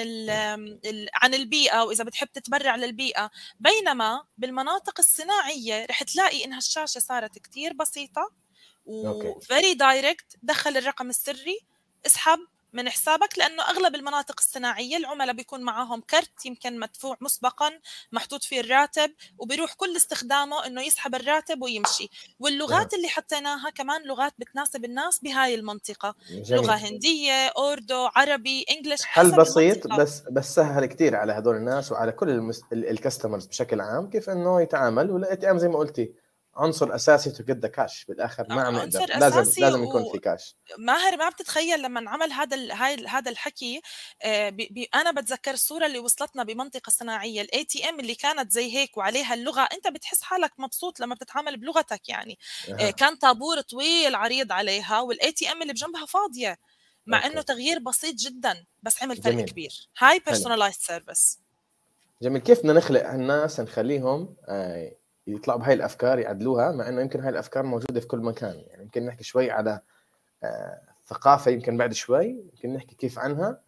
عن 1.15 1.33
البيئة 1.33 1.81
وإذا 1.83 2.03
بتحب 2.03 2.27
تتبرع 2.27 2.75
للبيئة. 2.75 3.31
بينما 3.59 4.23
بالمناطق 4.37 4.99
الصناعية 4.99 5.85
رح 5.85 6.03
تلاقي 6.03 6.45
إنها 6.45 6.57
الشاشة 6.57 6.99
صارت 6.99 7.39
كثير 7.39 7.73
بسيطة 7.73 8.31
و 8.85 9.03
very 9.03 9.73
direct 9.73 10.25
دخل 10.43 10.77
الرقم 10.77 11.09
السري 11.09 11.59
اسحب 12.05 12.39
من 12.73 12.89
حسابك 12.89 13.37
لأنه 13.37 13.63
أغلب 13.63 13.95
المناطق 13.95 14.35
الصناعية 14.39 14.97
العملاء 14.97 15.35
بيكون 15.35 15.61
معاهم 15.61 16.01
كرت 16.01 16.45
يمكن 16.45 16.79
مدفوع 16.79 17.17
مسبقا 17.21 17.71
محطوط 18.11 18.43
فيه 18.43 18.59
الراتب 18.59 19.11
وبيروح 19.37 19.73
كل 19.73 19.95
استخدامه 19.95 20.65
إنه 20.65 20.81
يسحب 20.81 21.15
الراتب 21.15 21.61
ويمشي 21.61 22.09
واللغات 22.39 22.71
نعم. 22.71 22.89
اللي 22.95 23.07
حطيناها 23.07 23.69
كمان 23.69 24.03
لغات 24.03 24.33
بتناسب 24.39 24.85
الناس 24.85 25.19
بهاي 25.19 25.55
المنطقة 25.55 26.15
جميل. 26.29 26.63
لغة 26.63 26.73
هندية 26.73 27.47
اوردو 27.47 28.09
عربي 28.15 28.65
English 28.69 29.01
حل 29.03 29.31
بسيط 29.31 29.85
المنطقة. 29.85 30.03
بس 30.03 30.21
بس 30.31 30.55
سهل 30.55 30.85
كثير 30.85 31.15
على 31.15 31.33
هدول 31.33 31.55
الناس 31.55 31.91
وعلى 31.91 32.11
كل 32.11 32.29
المس... 32.29 32.61
ال 32.73 32.80
customers 32.80 33.45
بشكل 33.45 33.81
عام 33.81 34.09
كيف 34.09 34.29
إنه 34.29 34.61
يتعامل 34.61 35.11
وال 35.11 35.35
ATM 35.35 35.57
زي 35.57 35.67
ما 35.67 35.77
قلتي 35.77 36.22
عنصر 36.55 36.95
أساسي 36.95 37.31
to 37.31 37.43
get 37.43 37.57
the 37.57 37.67
cash 37.67 38.05
بالآخر 38.05 38.45
ما 38.49 38.61
عم 38.61 38.75
نقدر. 38.75 39.05
لازم 39.05 39.61
لازم 39.61 39.83
يكون 39.83 40.11
في 40.11 40.19
كاش 40.19 40.55
ماهر 40.77 41.17
ما 41.17 41.29
بتتخيل 41.29 41.81
لما 41.81 41.99
انعمل 41.99 42.31
هذا 42.31 42.73
هاي 42.73 43.05
هذا 43.07 43.31
الحكي 43.31 43.81
آه، 44.21 44.49
BB 44.49 44.89
أنا 44.95 45.11
بتذكر 45.11 45.51
الصورة 45.51 45.85
اللي 45.85 45.99
وصلتنا 45.99 46.43
بمنطقة 46.43 46.89
صناعية 46.89 47.41
ال 47.41 47.63
ATM 47.63 47.99
اللي 47.99 48.15
كانت 48.15 48.51
زي 48.51 48.73
هيك 48.73 48.97
وعليها 48.97 49.33
اللغة 49.33 49.61
أنت 49.61 49.87
بتحس 49.87 50.21
حالك 50.21 50.51
مبسوط 50.57 50.99
لما 50.99 51.15
بتتعامل 51.15 51.57
بلغتك 51.57 52.09
يعني. 52.09 52.37
أه. 52.69 52.89
كان 52.89 53.15
طابور 53.15 53.61
طويل 53.61 54.15
عريض 54.15 54.51
عليها 54.51 55.01
وال 55.01 55.31
ATM 55.31 55.61
اللي 55.61 55.73
بجنبها 55.73 56.05
فاضية 56.05 56.57
مع 57.05 57.17
okay. 57.17 57.33
إنه 57.33 57.41
تغيير 57.41 57.79
بسيط 57.79 58.15
جدا 58.15 58.65
بس 58.83 59.03
عمل 59.03 59.21
فرق 59.21 59.45
كبير. 59.45 59.89
هاي 59.97 60.19
personalized 60.19 60.79
service 60.79 61.39
جميل. 62.21 62.41
كيف 62.41 62.59
بدنا 62.59 62.73
نخلق 62.73 63.09
الناس 63.09 63.59
نخليهم 63.59 64.35
آه 64.47 64.91
يطلعوا 65.27 65.59
بهاي 65.59 65.73
الأفكار 65.73 66.19
يعدلوها 66.19 66.71
مع 66.71 66.89
إنه 66.89 67.01
يمكن 67.01 67.19
هاي 67.19 67.29
الأفكار 67.29 67.63
موجودة 67.63 67.99
في 67.99 68.07
كل 68.07 68.19
مكان. 68.19 68.55
يعني 68.67 68.83
يمكن 68.83 69.05
نحكي 69.05 69.23
شوي 69.23 69.51
على 69.51 69.81
آه، 70.43 70.81
ثقافة 71.05 71.51
يمكن 71.51 71.77
بعد 71.77 71.93
شوي 71.93 72.25
يمكن 72.25 72.73
نحكي 72.73 72.95
كيف 72.95 73.19
عنها 73.19 73.61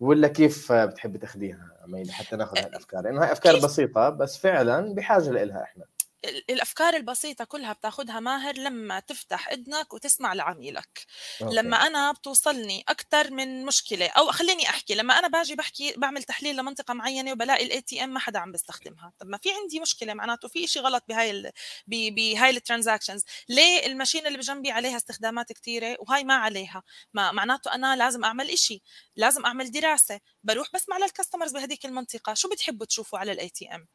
ولا 0.00 0.28
كيف 0.28 0.72
بتحبي 0.72 1.18
تاخذيها 1.18 1.70
يا 1.84 1.93
مي 1.93 2.12
حتى 2.12 2.36
ناخذ 2.36 2.58
هاي 2.58 2.66
الأفكار. 2.66 3.02
لأنه 3.02 3.22
هاي 3.22 3.32
أفكار 3.32 3.56
بسيطة 3.56 4.08
بس 4.08 4.38
فعلا 4.38 4.94
بحاجة 4.94 5.30
لها 5.30 5.62
إحنا. 5.62 5.84
الأفكار 6.28 6.96
البسيطة 6.96 7.44
كلها 7.44 7.72
بتاخذها 7.72 8.20
ماهر 8.20 8.58
لما 8.58 9.00
تفتح 9.00 9.48
اذنك 9.48 9.94
وتسمع 9.94 10.32
لعميلك. 10.32 11.06
okay. 11.42 11.54
لما 11.54 11.86
أنا 11.86 12.12
بتوصلني 12.12 12.84
أكثر 12.88 13.30
من 13.30 13.64
مشكلة 13.64 14.06
أو 14.06 14.32
خليني 14.32 14.68
أحكي 14.68 14.94
لما 14.94 15.18
أنا 15.18 15.28
باجي 15.28 15.54
بحكي 15.54 15.94
بعمل 15.96 16.22
تحليل 16.22 16.56
لمنطقة 16.56 16.94
معينة 16.94 17.32
وبلاقي 17.32 17.64
ال 17.64 17.80
ATM 17.80 18.10
ما 18.10 18.20
حدا 18.20 18.38
عم 18.38 18.52
بيستخدمها 18.52 19.12
طب 19.18 19.26
ما 19.26 19.38
في 19.38 19.48
عندي 19.62 19.80
مشكلة 19.80 20.14
معناته 20.14 20.48
في 20.48 20.66
شيء 20.66 20.82
غلط 20.82 21.04
بهاي 21.08 21.30
ال... 21.30 21.50
بهاي 21.86 22.50
ال 22.50 22.56
transactions 22.56 23.24
ليه 23.48 23.86
ال 23.86 23.91
machine 23.91 24.26
اللي 24.26 24.38
بجنبي 24.38 24.70
عليها 24.70 24.96
استخدامات 24.96 25.52
كثيره 25.52 25.96
وهاي 25.98 26.24
ما 26.24 26.34
عليها؟ 26.34 26.82
ما 27.14 27.32
معناته 27.32 27.74
أنا 27.74 27.96
لازم 27.96 28.24
أعمل 28.24 28.58
شيء 28.58 28.82
لازم 29.16 29.46
أعمل 29.46 29.70
دراسة 29.70 30.20
بروح 30.44 30.68
بسمع 30.74 30.98
لل 30.98 31.08
customers 31.08 31.52
بهذيك 31.52 31.86
المنطقة. 31.86 32.34
شو 32.34 32.48
بتحبوا 32.48 32.86
تشوفوا 32.86 33.18
على 33.18 33.32
ال 33.32 33.48
ATM 33.48 33.86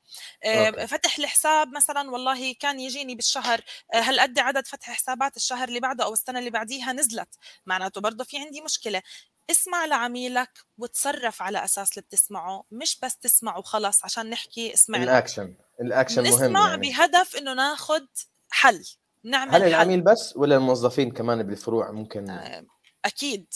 فتح 0.87 1.17
الحساب 1.17 1.75
مثلا 1.75 2.11
والله 2.21 2.53
كان 2.59 2.79
يجيني 2.79 3.15
بالشهر 3.15 3.61
هالقد 3.93 4.39
آه، 4.39 4.43
عدد 4.43 4.67
فتح 4.67 4.91
حسابات 4.91 5.37
الشهر 5.37 5.67
اللي 5.67 5.79
بعده 5.79 6.03
أو 6.03 6.13
السنة 6.13 6.39
اللي 6.39 6.49
بعديها 6.49 6.93
نزلت؟ 6.93 7.29
معناته 7.65 8.01
برضه 8.01 8.23
في 8.23 8.37
عندي 8.37 8.61
مشكلة. 8.61 9.01
اسمع 9.51 9.85
لعميلك 9.85 10.49
وتصرف 10.77 11.41
على 11.41 11.63
أساس 11.63 11.91
اللي 11.91 12.01
بتسمعه 12.01 12.63
مش 12.71 12.99
بس 13.03 13.17
تسمع 13.17 13.57
وخلص 13.57 14.05
عشان 14.05 14.29
نحكي 14.29 14.73
اسمع 14.73 15.03
الأكشن 15.03 15.55
الأكشن 15.81 16.23
مهم 16.23 16.33
نسمع 16.33 16.69
يعني. 16.69 16.81
بهدف 16.89 17.35
إنه 17.35 17.53
ناخذ 17.53 18.05
حل 18.49 18.83
نعمل 19.23 19.51
هل 19.51 19.63
العميل 19.63 20.01
بس 20.01 20.33
ولا 20.37 20.55
الموظفين 20.55 21.11
كمان 21.11 21.43
بالفروع 21.43 21.91
ممكن؟ 21.91 22.29
آه 22.29 22.65
أكيد. 23.05 23.53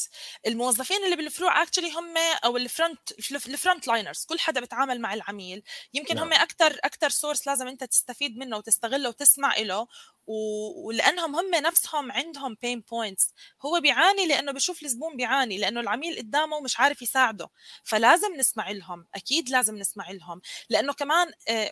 الموظفين 0.47 1.03
اللي 1.05 1.15
بالفروع 1.15 1.61
actually 1.63 1.91
هم 1.91 2.17
أو 2.45 2.57
ال 2.57 2.66
front 2.66 3.11
ال 3.31 3.40
front 3.40 3.87
liners 3.87 4.25
كل 4.25 4.39
حدا 4.39 4.59
بيتعامل 4.59 5.01
مع 5.01 5.13
العميل. 5.13 5.63
يمكن 5.93 6.15
نعم. 6.15 6.23
هم 6.27 6.33
أكثر 6.33 6.79
أكثر 6.83 7.09
source 7.09 7.47
لازم 7.47 7.67
أنت 7.67 7.83
تستفيد 7.83 8.37
منه 8.37 8.57
وتستغله 8.57 9.09
وتسمع 9.09 9.57
له 9.57 9.87
ولأنهم 10.27 11.35
هم 11.35 11.55
نفسهم 11.55 12.11
عندهم 12.11 12.57
pain 12.61 12.83
points 12.91 13.33
هو 13.65 13.79
بيعاني 13.79 14.27
لأنه 14.27 14.51
بشوف 14.51 14.83
الزبون 14.83 15.17
بيعاني 15.17 15.57
لأنه 15.57 15.79
العميل 15.79 16.17
قدامه 16.17 16.59
مش 16.59 16.79
عارف 16.79 17.01
يساعده. 17.01 17.49
فلازم 17.83 18.35
نسمع 18.35 18.71
لهم 18.71 19.05
أكيد 19.15 19.49
لازم 19.49 19.75
نسمع 19.75 20.11
لهم 20.11 20.41
لأنه 20.69 20.93
كمان 20.93 21.31
آه، 21.49 21.71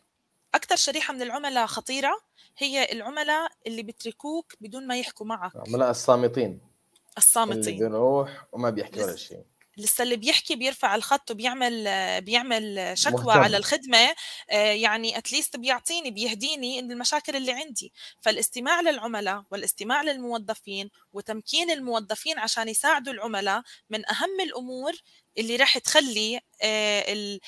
أكثر 0.55 0.75
شريحة 0.75 1.13
من 1.13 1.21
العملاء 1.21 1.65
خطيرة 1.65 2.19
هي 2.57 2.91
العملاء 2.91 3.51
اللي 3.67 3.83
بتركوك 3.83 4.53
بدون 4.61 4.87
ما 4.87 4.97
يحكوا 4.97 5.25
معك. 5.25 5.51
عملاء 5.67 5.91
الصامتين. 5.91 6.72
الصامتين. 7.17 7.59
اللي 7.59 7.89
بيروح 7.89 8.45
وما 8.51 8.69
بيحكي 8.69 9.03
ولا 9.03 9.15
شيء. 9.15 9.43
لسه 9.77 10.03
اللي 10.03 10.15
بيحكي 10.15 10.55
بيرفع 10.55 10.95
الخط 10.95 11.31
وبيعمل 11.31 11.87
بيعمل 12.21 12.91
شكوى 12.93 13.17
مهتم. 13.17 13.29
على 13.39 13.57
الخدمة. 13.57 14.15
آه، 14.49 14.55
يعني 14.55 15.17
اتليست 15.17 15.55
بيعطيني 15.55 16.11
بيهديني 16.11 16.79
المشاكل 16.79 17.35
اللي 17.35 17.51
عندي. 17.51 17.93
فالاستماع 18.21 18.81
للعملاء 18.81 19.43
والاستماع 19.51 20.01
للموظفين 20.03 20.89
وتمكين 21.13 21.71
الموظفين 21.71 22.39
عشان 22.39 22.69
يساعدوا 22.69 23.13
العملاء 23.13 23.61
من 23.89 24.09
أهم 24.09 24.39
الأمور 24.43 24.93
اللي 25.37 25.55
راح 25.55 25.77
تخلي 25.77 26.39
آه، 26.61 27.39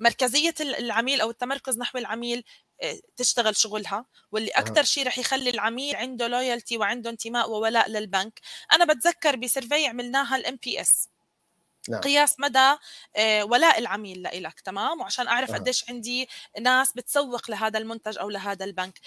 مركزية 0.00 0.54
العميل 0.60 1.20
أو 1.20 1.30
التمركز 1.30 1.78
نحو 1.78 1.98
العميل 1.98 2.44
تشتغل 3.16 3.56
شغلها 3.56 4.04
واللي 4.32 4.50
أكثر 4.50 4.82
شيء 4.82 5.06
رح 5.06 5.18
يخلي 5.18 5.50
العميل 5.50 5.96
عنده 5.96 6.28
لويالتي 6.28 6.78
وعنده 6.78 7.10
انتماء 7.10 7.50
وولاء 7.50 7.90
للبنك. 7.90 8.40
أنا 8.72 8.84
بتذكر 8.84 9.36
ب 9.36 9.43
survey 9.43 9.86
عملناها 9.86 10.36
ال 10.36 10.58
NPS 10.62 11.08
نعم. 11.88 12.00
قياس 12.00 12.40
مدى 12.40 12.76
آه، 13.16 13.44
ولاء 13.44 13.78
العميل 13.78 14.22
لإلك 14.22 14.60
تمام؟ 14.60 15.00
وعشان 15.00 15.28
أعرف 15.28 15.50
قديش 15.54 15.90
عندي 15.90 16.28
ناس 16.60 16.92
بتسوق 16.92 17.50
لهذا 17.50 17.78
المنتج 17.78 18.18
أو 18.18 18.30
لهذا 18.30 18.64
البنك. 18.64 19.00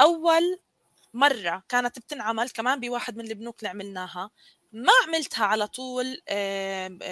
أول 0.00 0.58
مرة 1.14 1.62
كانت 1.68 1.98
بتنعمل 1.98 2.50
كمان 2.50 2.80
بواحد 2.80 3.16
من 3.16 3.26
البنوك 3.26 3.58
اللي 3.58 3.68
عملناها. 3.68 4.30
ما 4.72 4.92
عملتها 5.06 5.44
على 5.44 5.66
طول 5.66 6.20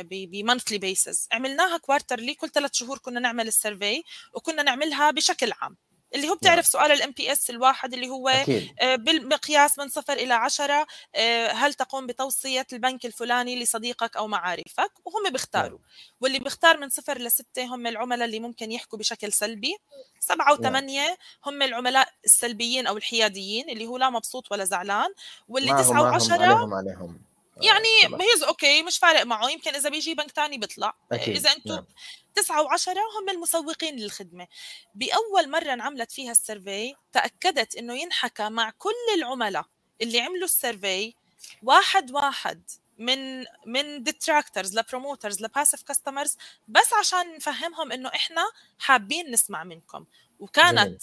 ب 0.03 0.12
monthly 0.12 0.79
basis 0.79 1.29
عملناها 1.33 1.79
quarterly 1.79 2.35
كل 2.35 2.49
ثلاث 2.51 2.75
شهور 2.75 2.99
كنا 2.99 3.21
نعمل 3.21 3.49
ال 3.49 3.56
survey 3.56 4.03
وكنا 4.33 4.63
نعملها 4.63 5.11
بشكل 5.11 5.53
عام. 5.61 5.77
اللي 6.15 6.29
هو 6.29 6.35
بتعرف 6.35 6.75
نعم. 6.75 6.83
سؤال 6.83 6.93
ال 6.93 7.11
NPS 7.11 7.51
الواحد 7.51 7.95
اللي 7.95 8.09
هو 8.09 8.29
أكيد. 8.29 8.75
آه، 8.81 8.97
بالمقياس 8.97 9.79
من 9.79 9.89
صفر 9.89 10.13
إلى 10.13 10.35
عشرة 10.35 10.87
آه، 11.15 11.49
هل 11.49 11.75
تقوم 11.75 12.07
بتوصية 12.07 12.67
البنك 12.73 13.07
الفلاني 13.07 13.63
لصديقك 13.63 14.17
أو 14.17 14.29
معارفك 14.29 14.93
وهم 15.05 15.33
بيختاروا 15.33 15.79
نعم. 15.79 15.89
واللي 16.21 16.39
بيختار 16.39 16.79
من 16.79 16.89
صفر 16.89 17.19
لستة 17.19 17.65
هم 17.65 17.87
العملاء 17.87 18.25
اللي 18.25 18.41
ممكن 18.41 18.73
يحكوا 18.73 18.99
بشكل 18.99 19.33
سلبي 19.33 19.77
سبعة 20.21 20.47
نعم. 20.47 20.61
وثمانية 20.61 21.07
نعم. 21.07 21.17
هم 21.47 21.63
العملاء 21.63 22.09
السلبيين 22.25 22.87
أو 22.87 22.97
الحياديين 22.97 23.71
اللي 23.71 23.87
هو 23.87 23.97
لا 23.97 24.11
مبسوط 24.11 24.53
ولا 24.53 24.65
زعلان 24.65 25.09
واللي 25.49 25.73
تسعة 25.73 26.03
وعشرة 26.03 26.35
عليهم 26.35 26.75
عليهم 26.75 27.28
يعني 27.63 28.23
he's 28.25 28.43
okay 28.43 28.83
مش 28.83 28.99
فارق 28.99 29.23
معه 29.23 29.51
يمكن 29.51 29.75
إذا 29.75 29.91
بيجي 29.91 30.15
بنك 30.15 30.31
ثاني 30.31 30.59
بيطلع 30.59 30.95
أكيد. 31.13 31.37
إذا 31.37 31.53
أنتم 31.53 31.75
نعم. 31.75 31.87
تسعة 32.35 32.63
وعشرة 32.63 33.01
هم 33.21 33.29
المسوقين 33.29 33.97
للخدمة 33.97 34.47
بأول 34.95 35.51
مرة 35.51 35.73
انعملت 35.73 36.13
فيها 36.13 36.31
ال 36.31 36.40
survey 36.40 36.95
تأكدت 37.13 37.77
أنه 37.77 37.95
ينحكى 37.95 38.49
مع 38.49 38.71
كل 38.71 38.91
العملاء 39.17 39.65
اللي 40.03 40.21
عملوا 40.21 40.45
ال 40.45 40.55
survey 40.55 41.15
واحد 41.63 42.11
واحد 42.11 42.63
من 42.99 43.45
من 43.67 44.03
detractors 44.03 44.79
ل 44.79 44.85
promoters 44.85 45.43
ل 45.43 45.48
passive 45.48 45.83
customers 45.83 46.37
بس 46.69 46.93
عشان 46.93 47.35
نفهمهم 47.37 47.93
إنه 47.93 48.09
إحنا 48.09 48.43
حابين 48.79 49.31
نسمع 49.31 49.65
منكم 49.65 50.05
وكانت 50.41 51.03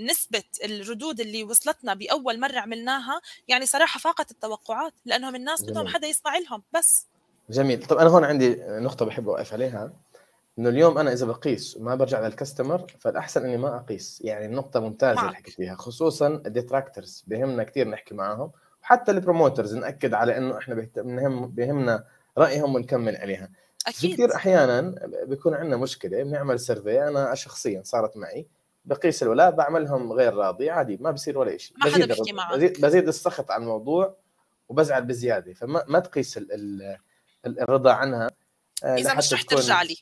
نسبة 0.00 0.42
الردود 0.64 1.20
اللي 1.20 1.44
وصلتنا 1.44 1.94
بأول 1.94 2.40
مرة 2.40 2.58
عملناها 2.58 3.20
يعني 3.48 3.66
صراحة 3.66 4.00
فاقت 4.00 4.30
التوقعات 4.30 4.92
لأنهم 5.04 5.34
الناس 5.34 5.62
بدهم 5.62 5.86
حدا 5.86 6.06
يسمع 6.06 6.38
لهم 6.38 6.62
بس. 6.74 7.06
جميل. 7.50 7.86
طب 7.86 7.96
أنا 7.96 8.10
هون 8.10 8.24
عندي 8.24 8.56
نقطة 8.68 9.06
بحب 9.06 9.28
أوقف 9.28 9.52
عليها 9.52 9.92
إنه 10.58 10.68
اليوم 10.68 10.98
أنا 10.98 11.12
إذا 11.12 11.26
بقيس 11.26 11.76
وما 11.76 11.94
برجع 11.94 12.20
لل 12.26 12.38
customer 12.38 12.86
فالأحسن 12.98 13.44
إني 13.44 13.56
ما 13.56 13.76
أقيس 13.76 14.20
يعني 14.24 14.46
النقطة 14.46 14.80
ممتازة 14.80 15.20
اللي 15.20 15.34
حكيت 15.34 15.54
فيها 15.54 15.74
خصوصا 15.74 16.26
ال 16.26 16.35
detractors 16.35 17.24
بهمنا 17.26 17.62
كثير 17.64 17.88
نحكي 17.88 18.14
معاهم 18.14 18.50
وحتى 18.82 19.12
ال 19.12 19.18
promoters 19.18 19.74
نأكد 19.74 20.14
على 20.14 20.38
إنه 20.38 20.58
إحنا 20.58 20.88
بهم 20.96 21.46
بهمنا 21.46 22.04
رأيهم 22.38 22.74
ونكمل 22.74 23.16
عليها. 23.16 23.48
أكيد. 23.86 24.12
كثير 24.12 24.34
أحيانا 24.34 24.94
بيكون 25.24 25.54
عندنا 25.54 25.76
مشكلة 25.76 26.22
بنعمل 26.22 26.60
survey 26.60 27.08
أنا 27.08 27.34
شخصيا 27.34 27.82
صارت 27.84 28.16
معي 28.16 28.46
بقيس 28.84 29.22
الولاء 29.22 29.50
بعملهم 29.50 30.12
غير 30.12 30.34
راضي 30.34 30.70
عادي 30.70 30.96
ما 30.96 31.10
بصير 31.10 31.38
ولا 31.38 31.56
شيء 31.56 31.76
ما 31.78 31.86
بزيد, 31.86 32.12
حدا 32.12 32.32
معك. 32.32 32.56
بزيد, 32.56 32.80
بزيد 32.80 33.08
السخط 33.08 33.50
على 33.50 33.62
الموضوع 33.62 34.16
وبزعل 34.68 35.04
بزيادة 35.04 35.54
فما 35.54 35.84
ما 35.88 35.98
تقيس 35.98 36.38
ال 36.38 36.52
ال 36.52 36.96
الرضا 37.46 37.92
عنها 37.92 38.30
آه، 38.84 38.94
إذا 38.94 39.14
مش 39.14 39.32
رح 39.32 39.42
ترجع 39.42 39.82
لي. 39.82 39.96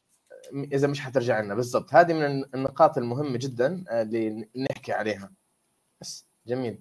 إذا 0.54 0.86
مش 0.86 1.00
حترجع 1.00 1.40
لنا 1.40 1.54
بالضبط. 1.54 1.94
هذه 1.94 2.12
من 2.12 2.44
النقاط 2.54 2.98
المهمة 2.98 3.38
جدا 3.38 3.84
آه، 3.90 4.02
اللي 4.02 4.48
نحكي 4.56 4.92
عليها. 4.92 5.32
بس 6.00 6.26
جميل. 6.46 6.80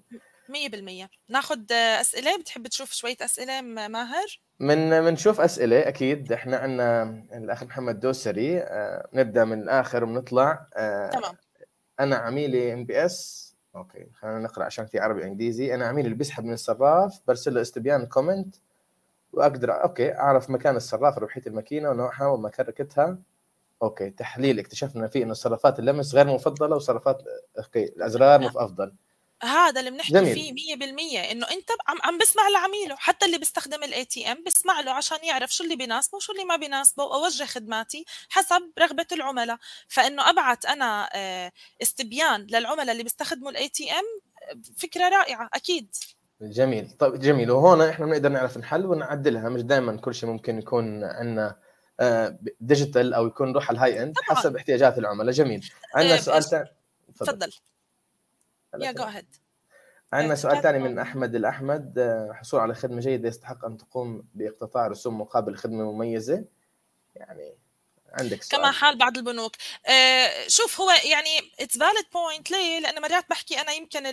100% 0.50 1.10
ناخذ 1.30 1.72
أسئلة. 1.72 2.38
بتحب 2.38 2.68
تشوف 2.68 2.93
شوية 2.93 3.18
أسئلة 3.22 3.62
ماهر؟ 3.62 4.39
من 4.60 5.01
بنشوف 5.01 5.41
أسئلة 5.41 5.88
أكيد 5.88 6.32
إحنا 6.32 6.58
عندنا 6.58 7.03
الأخ 7.34 7.64
محمد 7.64 7.99
دوسري 7.99 8.60
آه، 8.60 9.08
نبدأ 9.14 9.45
من 9.45 9.62
الآخر 9.62 10.03
وبنطلع 10.03 10.68
آه، 10.76 11.10
تمام. 11.10 11.34
أنا 11.99 12.16
عميلي 12.16 12.74
NPS. 12.74 13.47
okay 13.76 14.08
خلينا 14.14 14.39
نقرأ 14.39 14.64
عشان 14.66 14.86
في 14.86 14.99
عربي 14.99 15.22
وإنجليزي. 15.22 15.76
أنا 15.76 15.86
عميلي 15.88 16.05
اللي 16.05 16.18
بيسحب 16.18 16.43
من 16.43 16.53
الصراف 16.53 17.20
برسل 17.28 17.53
له 17.53 17.62
استبيان 17.62 18.05
comment 18.05 18.55
واقدر 19.34 19.84
okay 19.84 20.16
أعرف 20.16 20.49
مكان 20.49 20.76
الصراف 20.76 21.18
ربحيه 21.18 21.41
الماكينة 21.47 21.89
ونوعها 21.89 22.26
ومكان 22.28 22.66
ركبتها 22.66 23.18
okay 23.84 24.10
تحليل 24.10 24.60
اكتشفنا 24.60 25.08
فيه 25.08 25.24
إنه 25.24 25.34
صرافات 25.34 25.80
اللمس 25.80 26.16
غير 26.16 26.28
مفضلة 26.28 26.76
وصرافات 26.76 27.24
okay 27.58 27.84
الأزرار 27.86 28.41
مف 28.41 28.58
أفضل. 28.58 28.93
هذا 29.44 29.80
اللي 29.80 29.92
بنحكي 29.92 30.14
جميل. 30.14 30.34
فيه 30.34 30.54
100% 30.54 31.32
إنه 31.32 31.46
أنت 31.52 31.70
عم 31.88 31.98
عم 32.04 32.18
بسمع 32.18 32.44
لعميله 32.48 32.96
حتى 32.96 33.26
اللي 33.26 33.38
بيستخدم 33.38 33.84
ال 33.84 34.05
ATM 34.05 34.43
بسمع 34.46 34.82
له 34.82 34.92
عشان 34.92 35.18
يعرف 35.24 35.54
شو 35.56 35.64
اللي 35.64 35.76
بيناسبه 35.76 36.16
وشو 36.16 36.32
اللي 36.32 36.44
ما 36.46 36.56
بيناسبه 36.56 37.04
وأوجه 37.04 37.44
خدماتي 37.44 38.06
حسب 38.30 38.72
رغبة 38.80 39.06
العملاء. 39.12 39.58
فإنه 39.88 40.30
أبعت 40.30 40.66
أنا 40.66 41.10
آه، 41.14 41.52
استبيان 41.82 42.48
للعملاء 42.50 42.92
اللي 42.92 43.04
بيستخدموا 43.04 43.52
ال 43.51 43.70
ATM 43.70 44.03
فكرة 44.78 45.10
رائعة 45.10 45.50
أكيد. 45.54 45.96
جميل. 46.42 46.90
طيب 47.00 47.20
جميل. 47.20 47.52
وهون 47.52 47.82
إحنا 47.82 48.06
بنقدر 48.06 48.30
نعرف 48.30 48.58
نحل 48.58 48.86
ونعدلها. 48.86 49.50
مش 49.50 49.62
دائما 49.62 49.98
كل 49.98 50.16
شيء 50.16 50.30
ممكن 50.30 50.60
يكون 50.60 51.04
عندنا 51.04 51.56
digital 52.60 53.14
أو 53.14 53.28
يكون 53.28 53.54
روح 53.54 53.70
ال 53.72 54.03
high-end 54.03 54.16
حسب 54.24 54.56
احتياجات 54.56 54.98
العملاء. 54.98 55.32
جميل. 55.32 55.70
عندنا 55.96 56.16
آه، 56.16 56.20
سؤال 56.20 56.68
تفضل. 57.20 57.52
yeah 58.86 58.91
go 58.91 59.03
ahead 59.03 59.36
عندنا 60.13 60.36
سؤال 60.36 60.61
ثاني 60.61 60.80
من 60.80 60.99
أحمد 60.99 61.36
الأحمد. 61.36 61.99
آه، 61.99 62.34
حصول 62.34 62.59
على 62.59 62.75
خدمة 62.75 62.99
جيدة 62.99 63.28
يستحق 63.30 63.65
أن 63.65 63.78
تقوم 63.78 64.28
باقتطاع 64.34 64.88
رسوم 64.88 65.21
مقابل 65.21 65.55
خدمة 65.55 65.91
مميزة. 65.91 66.45
يعني 67.15 67.57
عندك 68.13 68.43
سؤال. 68.43 68.61
كما 68.61 68.71
حال 68.71 68.97
بعض 68.97 69.17
البنوك. 69.17 69.55
آه 69.86 70.47
شوف 70.47 70.82
هو 70.82 70.89
يعني 70.89 71.51
it's 71.60 71.78
valid 71.78 72.05
point 72.14 72.51
ليه؟ 72.51 72.80
لأنه 72.80 73.01
مرات 73.01 73.30
بحكي 73.30 73.61
أنا 73.61 73.71
يمكن 73.71 74.05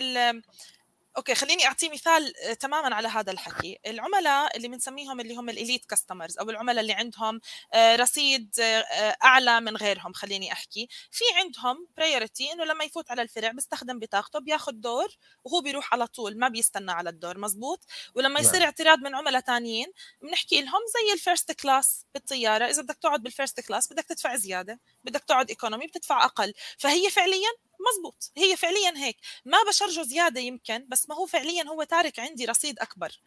okay 1.17 1.35
خليني 1.35 1.65
اعطي 1.65 1.89
مثال 1.89 2.33
آه، 2.37 2.53
تماما 2.53 2.95
على 2.95 3.07
هذا 3.07 3.31
الحكي. 3.31 3.79
العملاء 3.85 4.57
اللي 4.57 4.67
بنسميهم 4.67 5.19
اللي 5.19 5.35
هم 5.35 5.49
ال 5.49 5.55
elite 5.55 5.85
customers 5.85 6.37
أو 6.37 6.49
العملاء 6.49 6.81
اللي 6.81 6.93
عندهم 6.93 7.41
آه، 7.73 7.95
رصيد 7.95 8.55
آه، 8.59 9.17
أعلى 9.23 9.61
من 9.61 9.77
غيرهم 9.77 10.13
خليني 10.13 10.51
أحكي. 10.51 10.87
في 11.11 11.23
عندهم 11.35 11.87
priority 11.97 12.51
إنه 12.51 12.65
لما 12.65 12.83
يفوت 12.83 13.11
على 13.11 13.21
الفرع 13.21 13.51
بيستخدم 13.51 13.99
بطاقته 13.99 14.39
بياخذ 14.39 14.71
دور 14.71 15.07
وهو 15.43 15.61
بيروح 15.61 15.93
على 15.93 16.07
طول 16.07 16.39
ما 16.39 16.47
بيستنى 16.47 16.91
على 16.91 17.09
الدور 17.09 17.37
مزبوط؟ 17.37 17.85
ولما 18.15 18.39
يصير 18.39 18.59
نعم. 18.59 18.63
اعتراض 18.63 18.99
من 18.99 19.15
عملاء 19.15 19.41
ثانيين 19.41 19.87
بنحكي 20.21 20.61
لهم 20.61 20.81
زي 20.93 21.13
ال 21.13 21.19
first 21.19 21.51
class 21.51 22.05
بالطيارة 22.13 22.65
إذا 22.65 22.81
بدك 22.81 22.97
تقعد 22.97 23.23
بال 23.23 23.33
first 23.33 23.59
class 23.59 23.93
بدك 23.93 24.05
تدفع 24.05 24.35
زيادة 24.35 24.79
بدك 25.03 25.23
تقعد 25.23 25.49
economy 25.49 25.87
بتدفع 25.87 26.25
أقل. 26.25 26.53
فهي 26.77 27.09
فعليا 27.09 27.49
مزبوط 27.89 28.31
هي 28.37 28.55
فعليا 28.55 28.97
هيك. 29.05 29.17
ما 29.45 29.57
بشرجه 29.69 30.01
زيادة 30.01 30.41
يمكن 30.41 30.85
بس 30.89 31.09
ما 31.09 31.15
هو 31.15 31.25
فعليا 31.25 31.63
هو 31.63 31.83
تارك 31.83 32.19
عندي 32.19 32.45
رصيد 32.45 32.79
أكبر. 32.79 33.19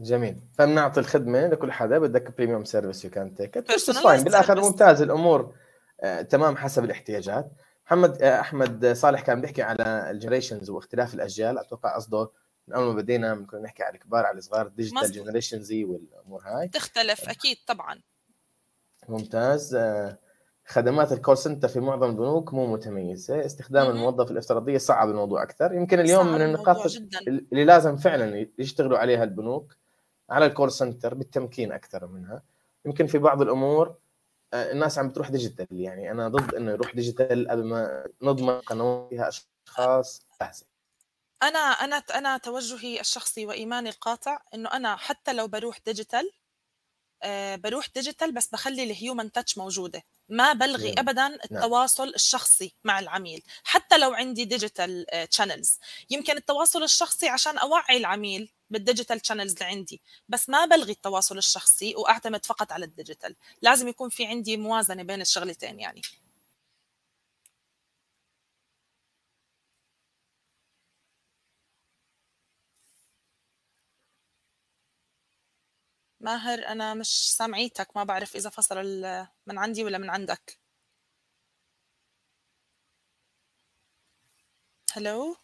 جميل. 0.00 0.40
فبنعطي 0.58 1.00
الخدمة 1.00 1.46
لكل 1.46 1.72
حدا 1.72 1.98
بدك 1.98 2.36
premium 2.36 2.64
service 2.64 3.04
you 3.04 3.10
can 3.10 3.34
take 3.34 3.58
بالآخر 3.58 4.60
ممتاز 4.60 5.02
الأمور 5.02 5.54
آه 6.00 6.22
تمام 6.22 6.56
حسب 6.56 6.84
الاحتياجات. 6.84 7.50
محمد 7.86 8.22
آه 8.22 8.40
أحمد 8.40 8.92
صالح 8.92 9.20
كان 9.20 9.40
بيحكي 9.40 9.62
على 9.62 10.10
ال 10.10 10.15
generations 10.15 10.70
واختلاف 10.70 11.14
الأجيال. 11.14 11.58
أتوقع 11.58 11.96
قصده 11.96 12.30
من 12.68 12.74
أول 12.74 12.84
ما 12.86 12.92
بدينا 12.92 13.34
بنكون 13.34 13.62
نحكي 13.62 13.82
على 13.82 13.94
الكبار 13.94 14.26
على 14.26 14.38
الصغار 14.38 14.68
digital 14.68 15.12
generation 15.12 15.62
Z 15.62 15.84
والأمور 15.84 16.42
هاي. 16.44 16.68
تختلف 16.68 17.28
أكيد 17.28 17.56
طبعا. 17.66 18.00
ممتاز 19.08 19.74
آه 19.74 20.18
خدمات 20.66 21.12
ال 21.12 21.17
call 21.17 21.38
center 21.38 21.68
في 21.68 21.80
معظم 21.80 22.10
البنوك 22.10 22.54
مو 22.54 22.66
متميزة. 22.66 23.46
استخدام 23.46 23.90
الموظف 23.90 24.30
الافتراضية 24.30 24.78
صعب 24.78 25.10
الموضوع 25.10 25.42
أكثر. 25.42 25.74
يمكن 25.74 26.00
اليوم 26.00 26.32
من 26.32 26.42
النقاط 26.42 26.76
اللي 27.28 27.64
لازم 27.64 27.96
فعلا 27.96 28.48
يشتغلوا 28.58 28.98
عليها 28.98 29.24
البنوك 29.24 29.76
على 30.30 30.46
ال 30.46 30.51
call 30.51 30.72
center 30.72 31.14
بالتمكين 31.14 31.72
أكثر 31.72 32.06
منها. 32.06 32.42
يمكن 32.86 33.06
في 33.06 33.18
بعض 33.18 33.42
الأمور 33.42 33.94
آه، 34.54 34.72
الناس 34.72 34.98
عم 34.98 35.08
بتروح 35.08 35.30
digital 35.30 35.66
يعني 35.70 36.10
أنا 36.10 36.28
ضد 36.28 36.54
إنه 36.54 36.70
يروح 36.70 36.94
digital 36.94 37.48
قبل 37.48 37.64
ما 37.64 38.06
نضمن 38.22 38.60
قنوات 38.60 39.08
فيها 39.10 39.28
أشخاص 39.28 40.26
جاهزه 40.40 40.66
أنا 41.42 41.58
أنا 41.58 41.96
أنا 41.96 42.38
توجهي 42.38 43.00
الشخصي 43.00 43.46
وإيماني 43.46 43.88
القاطع 43.88 44.38
إنه 44.54 44.68
أنا 44.72 44.96
حتى 44.96 45.32
لو 45.32 45.48
بروح 45.48 45.78
digital 45.86 46.30
آه، 47.22 47.56
بروح 47.56 47.88
digital 47.94 48.32
بس 48.32 48.48
بخلي 48.48 48.84
ال 48.84 48.92
human 48.92 49.32
touch 49.32 49.58
موجودة. 49.58 50.02
ما 50.28 50.52
بلغي 50.52 50.90
نعم. 50.90 50.98
ابدا 50.98 51.28
نعم. 51.28 51.38
التواصل 51.44 52.08
الشخصي 52.08 52.74
مع 52.84 52.98
العميل 52.98 53.42
حتى 53.64 53.98
لو 53.98 54.12
عندي 54.12 54.44
digital 54.44 55.06
channels 55.30 55.78
آه، 55.82 56.14
يمكن 56.14 56.36
التواصل 56.36 56.82
الشخصي 56.82 57.28
عشان 57.28 57.58
أوعي 57.58 57.96
العميل 57.96 58.50
بال 58.70 58.81
digital 58.81 59.20
channels 59.20 59.52
اللي 59.52 59.64
عندي 59.64 60.02
بس 60.28 60.48
ما 60.48 60.64
بلغي 60.64 60.92
التواصل 60.92 61.38
الشخصي 61.38 61.94
وأعتمد 61.96 62.46
فقط 62.46 62.72
على 62.72 62.84
الديجيتال 62.84 63.36
لازم 63.62 63.88
يكون 63.88 64.08
في 64.08 64.26
عندي 64.26 64.56
موازنة 64.56 65.02
بين 65.02 65.20
الشغلتين 65.20 65.80
يعني 65.80 66.02
ماهر 76.24 76.66
أنا 76.66 76.94
مش 76.94 77.36
سامعيتك 77.36 77.96
ما 77.96 78.04
بعرف 78.04 78.36
إذا 78.36 78.50
فصل 78.50 78.76
من 79.46 79.58
عندي 79.58 79.84
ولا 79.84 79.98
من 79.98 80.10
عندك. 80.10 80.58
هلو 84.92 85.36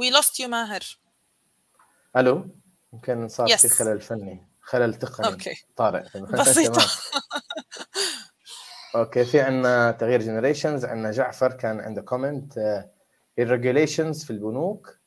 We 0.00 0.10
lost 0.12 0.38
you 0.42 0.46
ماهر. 0.46 0.98
ألو 2.16 2.50
يمكن 2.92 3.28
صار 3.28 3.48
yes. 3.48 3.56
في 3.60 3.68
خلل 3.68 4.00
فني 4.00 4.46
خلل 4.60 4.94
تقني. 4.94 5.26
okay. 5.28 5.64
طارئ. 5.76 6.02
بسيطة. 6.40 6.82
okay 8.94 9.24
في 9.24 9.40
عندنا 9.40 9.90
تغيير 9.92 10.20
generations 10.20 10.84
عندنا 10.84 11.10
جعفر 11.10 11.52
كان 11.52 11.80
عنده 11.80 12.02
comment 12.02 12.58
ال 13.38 13.45
regulations 13.45 14.24
في 14.24 14.30
البنوك 14.30 14.98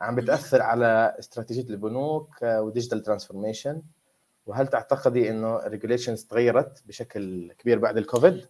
عم 0.00 0.14
بتأثر 0.14 0.62
على 0.62 1.16
استراتيجية 1.18 1.70
البنوك 1.70 2.42
آه، 2.42 2.62
و 2.62 2.67
digital 2.67 3.02
transformation 3.02 3.82
وهل 4.46 4.68
تعتقدي 4.68 5.30
إنه 5.30 5.66
ال 5.66 5.71
regulations 5.71 6.24
تغيرت 6.24 6.82
بشكل 6.86 7.52
كبير 7.52 7.78
بعد 7.78 7.96
الكوفيد؟ 7.96 8.46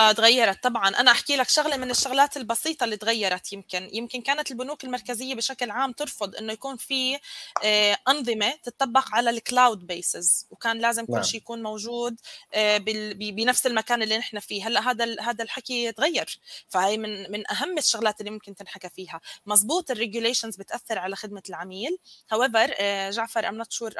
آه 0.00 0.12
تغيرت 0.12 0.62
طبعا. 0.62 0.88
أنا 0.88 1.10
أحكي 1.10 1.36
لك 1.36 1.48
شغلة 1.48 1.76
من 1.76 1.90
الشغلات 1.90 2.36
البسيطة 2.36 2.84
اللي 2.84 2.96
تغيرت 2.96 3.52
يمكن. 3.52 3.90
يمكن 3.92 4.22
كانت 4.22 4.50
البنوك 4.50 4.84
المركزية 4.84 5.34
بشكل 5.34 5.70
عام 5.70 5.92
ترفض 5.92 6.36
إنه 6.36 6.52
يكون 6.52 6.76
في 6.76 7.18
آه 7.64 7.98
أنظمة 8.08 8.54
تطبق 8.62 9.14
على 9.14 9.30
ال 9.30 9.39
cloud 9.39 9.86
basis 9.86 10.46
وكان 10.50 10.78
لازم 10.78 11.06
كل 11.06 11.12
نعم. 11.12 11.22
شيء 11.22 11.40
يكون 11.40 11.62
موجود 11.62 12.20
آه 12.54 12.78
بنفس 13.16 13.66
المكان 13.66 14.02
اللي 14.02 14.18
نحن 14.18 14.38
فيه. 14.40 14.68
هلأ 14.68 14.90
هذا 14.90 15.20
هذا 15.20 15.44
الحكي 15.44 15.92
تغير. 15.92 16.38
فهي 16.68 16.98
من 16.98 17.32
من 17.32 17.50
أهم 17.50 17.78
الشغلات 17.78 18.20
اللي 18.20 18.30
ممكن 18.30 18.54
تنحكى 18.54 18.88
فيها. 18.88 19.20
مزبوط 19.46 19.90
ال 19.90 19.95
regulations 19.95 20.56
بتأثر 20.56 20.98
على 20.98 21.16
خدمة 21.16 21.42
العميل. 21.48 21.98
However 22.34 22.70
آه 22.80 23.10
جعفر 23.10 23.48
I'm 23.48 23.54
not 23.54 23.72
sure 23.72 23.94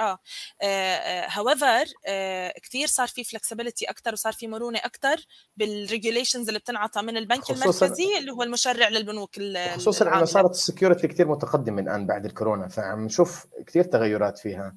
آه 0.63 1.29
however 1.29 1.93
آه 2.07 2.55
كثير 2.63 2.87
صار 2.87 3.09
في 3.09 3.25
flexibility 3.25 3.85
أكثر 3.85 4.13
وصار 4.13 4.33
في 4.33 4.49
مرونة 4.49 4.79
أكثر 4.79 5.25
بال 5.57 5.76
ال 5.85 5.90
regulations 5.90 6.49
اللي 6.49 6.59
بتنعطى 6.61 7.03
من 7.03 7.17
البنك 7.17 7.51
المركزي 7.51 8.19
اللي 8.19 8.33
هو 8.33 8.43
المشرع 8.43 8.89
للبنوك 8.89 9.31
خصوصا 9.75 10.17
انه 10.17 10.25
صارت 10.25 10.51
ال 10.51 10.57
security 10.57 11.09
كثير 11.09 11.29
متقدمة 11.29 11.83
الآن 11.83 12.07
بعد 12.07 12.25
الكورونا 12.25 12.69
فعم 12.69 13.05
نشوف 13.05 13.47
كثير 13.67 13.85
تغيرات 13.85 14.39
فيها. 14.39 14.77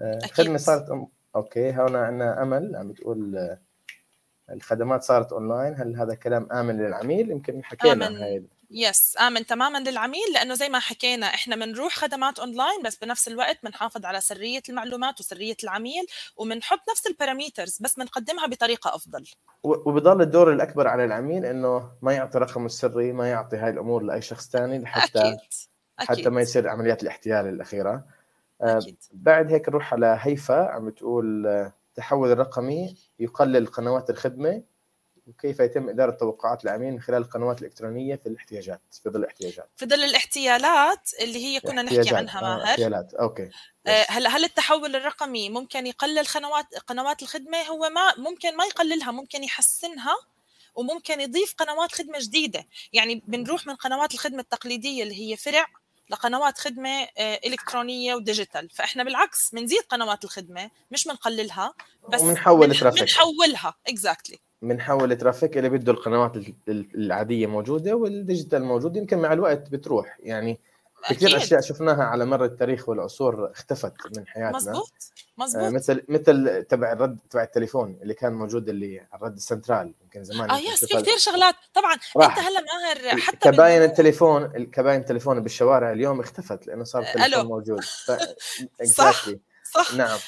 الخدمه 0.00 0.54
آه، 0.54 0.58
صارت 0.58 0.90
أم... 0.90 1.06
okay 1.36 1.70
هنا 1.70 1.98
عندنا 1.98 2.42
أمل 2.42 2.76
عم 2.76 2.88
بتقول 2.88 3.36
آه، 3.36 3.58
الخدمات 4.50 5.02
صارت 5.02 5.32
اونلاين 5.32 5.74
هل 5.74 5.96
هذا 5.96 6.14
كلام 6.14 6.52
آمن 6.52 6.76
للعميل؟ 6.76 7.30
يمكن 7.30 7.64
حكينا. 7.64 8.24
هاي 8.24 8.44
yes 8.70 9.16
آمن 9.20 9.46
تماما 9.46 9.78
للعميل 9.78 10.32
لأنه 10.34 10.54
زي 10.54 10.68
ما 10.68 10.78
حكينا 10.78 11.26
إحنا 11.26 11.56
بنروح 11.56 11.94
خدمات 11.94 12.38
اونلاين 12.38 12.82
بس 12.84 12.96
بنفس 12.96 13.28
الوقت 13.28 13.58
بنحافظ 13.62 14.04
على 14.04 14.20
سرية 14.20 14.62
المعلومات 14.68 15.20
وسرية 15.20 15.56
العميل 15.64 16.06
وبنحط 16.36 16.80
نفس 16.90 17.06
ال 17.06 17.12
parameters 17.12 17.78
بس 17.80 17.94
بنقدمها 17.94 18.46
بطريقة 18.46 18.94
أفضل 18.94 19.24
وبضل 19.62 20.22
الدور 20.22 20.52
الأكبر 20.52 20.88
على 20.88 21.04
العميل 21.04 21.44
إنه 21.44 21.90
ما 22.02 22.12
يعطي 22.12 22.38
رقمه 22.38 22.66
السري 22.66 23.12
ما 23.12 23.30
يعطي 23.30 23.56
هاي 23.56 23.70
الأمور 23.70 24.02
لأي 24.02 24.22
شخص 24.22 24.50
ثاني 24.50 24.78
لحتى 24.78 25.18
أكيد. 25.18 25.38
أكيد. 25.98 26.18
حتى 26.18 26.30
ما 26.30 26.40
يصير 26.40 26.68
عمليات 26.68 27.02
الاحتيال 27.02 27.46
الأخيرة 27.46 28.04
آه، 28.62 28.78
أكيد. 28.78 28.96
بعد 29.12 29.52
هيك 29.52 29.68
نروح 29.68 29.92
على 29.92 30.18
هيفا 30.20 30.70
عم 30.70 30.86
بتقول 30.86 31.46
التحول 31.46 32.32
الرقمي 32.32 32.96
يقلل 33.18 33.66
قنوات 33.66 34.10
الخدمة 34.10 34.62
وكيف 35.26 35.60
يتم 35.60 35.88
إدارة 35.88 36.10
توقعات 36.10 36.64
العميل 36.64 36.92
من 36.92 37.00
خلال 37.00 37.22
القنوات 37.22 37.60
الإلكترونية 37.60 38.14
في 38.16 38.26
الاحتياجات 38.26 38.80
في 39.02 39.10
ظل 39.10 39.20
الاحتياجات؟ 39.20 39.70
في 39.76 39.86
ظل 39.86 40.04
الاحتيالات 40.04 41.10
اللي 41.20 41.44
هي 41.44 41.60
كنا 41.60 41.82
نحكي 41.82 42.14
عنها 42.14 42.40
ماهر. 42.40 42.60
آه 42.60 42.64
احتيالات 42.64 43.14
أوكي 43.14 43.50
آه، 43.86 44.06
هلا 44.08 44.30
هل 44.30 44.44
التحول 44.44 44.96
الرقمي 44.96 45.50
ممكن 45.50 45.86
يقلل 45.86 46.26
قنوات 46.26 46.66
قنوات 46.86 47.22
الخدمة؟ 47.22 47.62
هو 47.62 47.88
ما 47.88 48.14
ممكن 48.18 48.56
ما 48.56 48.64
يقللها 48.64 49.12
ممكن 49.12 49.44
يحسنها 49.44 50.16
وممكن 50.74 51.20
يضيف 51.20 51.54
قنوات 51.58 51.92
خدمة 51.92 52.18
جديدة. 52.20 52.66
يعني 52.92 53.22
بنروح 53.26 53.66
من 53.66 53.74
قنوات 53.74 54.14
الخدمة 54.14 54.40
التقليدية 54.40 55.02
اللي 55.02 55.20
هي 55.20 55.36
فرع 55.36 55.66
لقنوات 56.10 56.58
خدمة 56.58 57.08
آه، 57.18 57.40
إلكترونية 57.46 58.14
و 58.14 58.20
digital. 58.20 58.70
فإحنا 58.70 59.04
بالعكس 59.04 59.50
بنزيد 59.50 59.82
قنوات 59.82 60.24
الخدمة 60.24 60.70
مش 60.90 61.04
بنقللها 61.04 61.74
بس 62.08 62.22
بنحول 62.22 62.68
بنحولها 62.68 63.74
exactly 63.86 64.38
بنحول 64.62 65.16
traffic 65.16 65.58
اللي 65.58 65.68
بده 65.68 65.92
القنوات 65.92 66.32
العادية 66.68 67.46
موجودة 67.46 67.94
وال 67.94 68.10
digital 68.10 68.64
موجود 68.64 68.96
يمكن 68.96 69.18
مع 69.18 69.32
الوقت 69.32 69.70
بتروح. 69.70 70.18
يعني 70.20 70.60
كثير 71.08 71.36
أشياء 71.36 71.60
شفناها 71.60 72.04
على 72.04 72.24
مر 72.24 72.44
التاريخ 72.44 72.88
والعصور 72.88 73.50
اختفت 73.50 73.92
من 74.16 74.26
حياتنا. 74.26 74.56
مزبوط 74.56 74.92
مزبوط 75.38 75.64
آه 75.64 75.70
مثل 75.70 76.02
مثل 76.08 76.62
تبع 76.68 76.92
الرد 76.92 77.18
تبع 77.30 77.42
التليفون 77.42 77.98
اللي 78.02 78.14
كان 78.14 78.32
موجود 78.32 78.68
اللي 78.68 79.06
الرد 79.14 79.36
السنترال 79.36 79.94
يمكن 80.02 80.24
زمان 80.24 80.50
آه 80.50 80.58
yes 80.58 80.84
في 80.84 81.02
كثير 81.02 81.16
شغلات. 81.16 81.54
طبعا 81.74 81.96
راح. 82.16 82.38
انت 82.38 82.46
هلا 82.46 82.60
ماهر 82.60 83.20
حتى 83.20 83.50
كباين 83.50 83.82
التليفون 83.82 84.44
الكباين 84.44 85.00
التليفون 85.00 85.40
بالشوارع 85.40 85.92
اليوم 85.92 86.20
اختفت 86.20 86.66
لأنه 86.66 86.84
صار 86.84 87.02
التليفون 87.02 87.40
ألو. 87.40 87.48
موجود. 87.48 87.80
ف... 87.80 88.12
صح 88.84 89.26
صح. 89.74 89.94
نعم. 89.94 90.18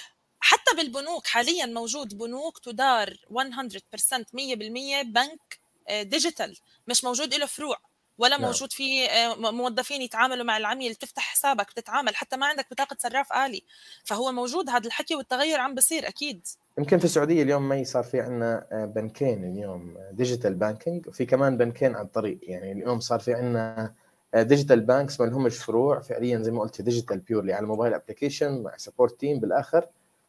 حتى 0.41 0.77
بالبنوك 0.77 1.27
حاليا 1.27 1.67
موجود 1.67 2.19
بنوك 2.19 2.59
تدار 2.59 3.17
100% 3.31 4.25
100% 4.33 5.03
بنك 5.03 5.59
digital. 6.03 6.57
مش 6.89 7.05
موجود 7.05 7.35
له 7.35 7.47
فروع 7.47 7.77
ولا 8.19 8.37
نعم. 8.37 8.47
موجود 8.47 8.73
في 8.73 9.07
آه، 9.07 9.35
موظفين 9.51 10.03
يتعاملوا 10.03 10.45
مع 10.45 10.57
العميل 10.57 10.95
تفتح 10.95 11.23
حسابك 11.23 11.73
تتعامل. 11.73 12.17
حتى 12.17 12.37
ما 12.37 12.47
عندك 12.47 12.67
بطاقة 12.71 12.97
صراف 13.01 13.33
آلي. 13.33 13.63
فهو 14.05 14.33
موجود 14.33 14.71
هذا 14.71 14.87
الحكي 14.87 15.15
والتغير 15.15 15.61
عم 15.61 15.75
بصير 15.75 16.09
أكيد. 16.09 16.47
يمكن 16.79 16.99
في 16.99 17.05
السعودية 17.05 17.43
اليوم 17.43 17.69
ما 17.69 17.85
صار 17.85 18.05
في 18.05 18.21
عندنا 18.21 18.67
آه، 18.73 18.85
بنكين 18.85 19.45
اليوم 19.45 19.97
digital 20.13 20.55
banking. 20.55 21.09
وفي 21.09 21.27
كمان 21.27 21.57
بنكين 21.57 21.95
على 21.95 22.07
الطريق 22.07 22.39
يعني 22.43 22.73
اليوم 22.73 23.01
صار 23.01 23.21
في 23.21 23.35
عندنا 23.35 23.95
digital 24.37 24.81
banks 24.81 25.21
ما 25.21 25.27
لهمش 25.27 25.57
فروع. 25.59 26.01
فعليا 26.01 26.43
زي 26.43 26.51
ما 26.51 26.61
قلت 26.61 26.83
digital 26.83 27.19
purely 27.19 27.53
على 27.53 27.63
ال 27.63 27.67
mobile 27.67 27.95
application 27.95 28.63
مع 28.63 28.77
support 28.77 29.21
team 29.21 29.41
بالآخر. 29.41 29.87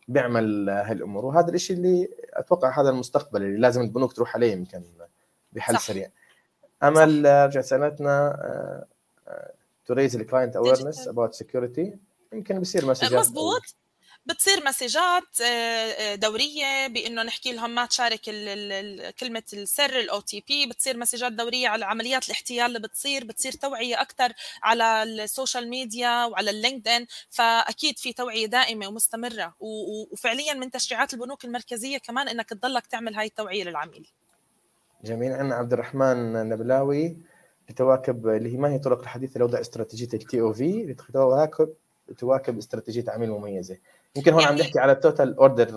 بيعمل 0.10 0.70
هالامور 0.70 1.26
وهذا 1.26 1.53
الشيء 1.53 1.78
اللي 1.78 2.10
أتوقع 2.34 2.82
هذا 2.82 2.89
المستقبل 2.89 3.43
اللي 3.43 3.60
لازم 3.60 3.82
البنوك 3.82 4.14
تروح 4.14 4.36
عليه 4.36 4.51
يمكن 4.51 4.84
بحل 5.53 5.74
صح. 5.74 5.82
سريع. 5.82 6.10
امل 6.84 7.26
رجعت 7.26 7.64
سألتنا 7.64 8.86
to 9.86 9.93
raise 9.93 10.16
ال 10.16 10.21
client 10.21 10.56
awareness 10.56 11.08
about 11.08 11.34
security 11.34 11.97
يمكن 12.34 12.60
بصير 12.60 12.86
مسجات 12.86 13.14
مزبوط 13.14 13.76
بتصير 14.26 14.63
مسجات 14.65 15.41
دورية 16.20 16.88
بإنه 16.88 17.24
نحكي 17.24 17.51
لهم 17.51 17.76
ما 17.76 17.86
تشارك 17.86 18.22
كلمة 19.20 19.43
السر 19.53 19.99
ال 20.00 20.20
OTP 20.20 20.66
بتصير 20.65 20.97
مسجات 20.97 21.32
دورية 21.32 21.67
على 21.67 21.86
عمليات 21.86 22.26
الاحتيال 22.26 22.65
اللي 22.65 22.80
بتصير 22.80 23.26
بتصير 23.26 23.51
توعية 23.51 24.01
أكثر 24.01 24.34
على 24.63 25.03
ال 25.04 25.13
social 25.13 25.70
media 25.70 26.26
وعلى 26.26 26.49
اللينكدين 26.49 27.07
فأكيد 27.30 27.99
في 27.99 28.13
توعية 28.13 28.45
دائمة 28.45 28.88
ومستمرة 28.88 29.55
وفعليا 29.59 30.53
من 30.53 30.72
تشريعات 30.72 31.13
البنوك 31.13 31.45
المركزية 31.45 31.97
كمان 31.97 32.28
إنك 32.28 32.49
تضلك 32.49 32.88
تعمل 32.88 33.15
هاي 33.15 33.26
التوعية 33.28 33.63
للعميل. 33.63 34.07
جميل. 35.03 35.32
عندنا 35.32 35.55
عبد 35.55 35.74
الرحمن 35.74 36.49
نبلاوي 36.49 37.17
بتواكب 37.70 38.28
اللي 38.28 38.53
هي 38.53 38.57
ما 38.57 38.74
هي 38.74 38.80
طرق 38.80 39.01
الحديثة 39.01 39.39
لوضع 39.39 39.59
استراتيجية 39.59 40.09
ال 40.14 40.41
TOV 40.41 40.86
لتواكب 40.86 41.74
تواكب 42.17 42.57
استراتيجية 42.57 43.05
عميل 43.07 43.30
مميزة. 43.30 43.78
يمكن 44.16 44.34
هون 44.34 44.41
يعني 44.41 44.53
عم 44.53 44.60
نحكي 44.62 44.80
على 44.80 44.91
ال 44.91 44.99
total 44.99 45.38
order 45.38 45.68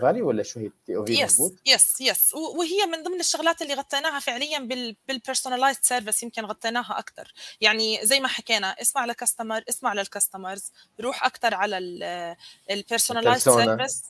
value 0.00 0.28
ولا 0.28 0.42
شو 0.42 0.60
هي؟ 0.60 0.66
ال 0.66 0.96
TOV 0.96 1.12
yes 1.20 1.40
yes 1.66 2.00
yes 2.00 2.34
وهي 2.34 2.86
من 2.86 3.02
ضمن 3.02 3.20
الشغلات 3.20 3.62
اللي 3.62 3.74
غطيناها 3.74 4.20
فعليا 4.20 4.58
بال 5.08 5.19
personalized 5.19 5.82
service 5.82 6.22
يمكن 6.22 6.44
غطيناها 6.44 6.98
أكثر 6.98 7.32
يعني 7.60 8.06
زي 8.06 8.20
ما 8.20 8.28
حكينا 8.28 8.66
اسمع 8.80 9.04
ل 9.04 9.11
customer 9.11 9.64
اسمع 9.68 9.92
لل 9.92 10.07
customers 10.07 10.72
روح 11.00 11.24
أكثر 11.26 11.54
على 11.54 11.78
ال 12.70 12.76
personalized 12.76 13.50
service 13.50 14.02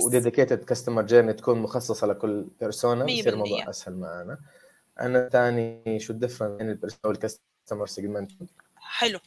و 0.00 0.06
dedicated 0.06 0.64
customer 0.64 1.02
journey 1.02 1.32
تكون 1.32 1.58
مخصصة 1.58 2.06
لكل 2.06 2.46
persona 2.60 3.04
بصير 3.04 3.32
الموضوع 3.32 3.70
أسهل 3.70 3.94
معنا. 3.94 4.38
أنا 5.00 5.28
ثاني 5.28 6.00
شو 6.00 6.12
ال 6.12 6.16
difference 6.16 6.58
بين 6.58 6.70
ال 6.70 6.74
persona 6.74 7.00
وال 7.04 7.20
customer 7.20 7.86
segment 7.86 8.32
حلو. 8.76 9.18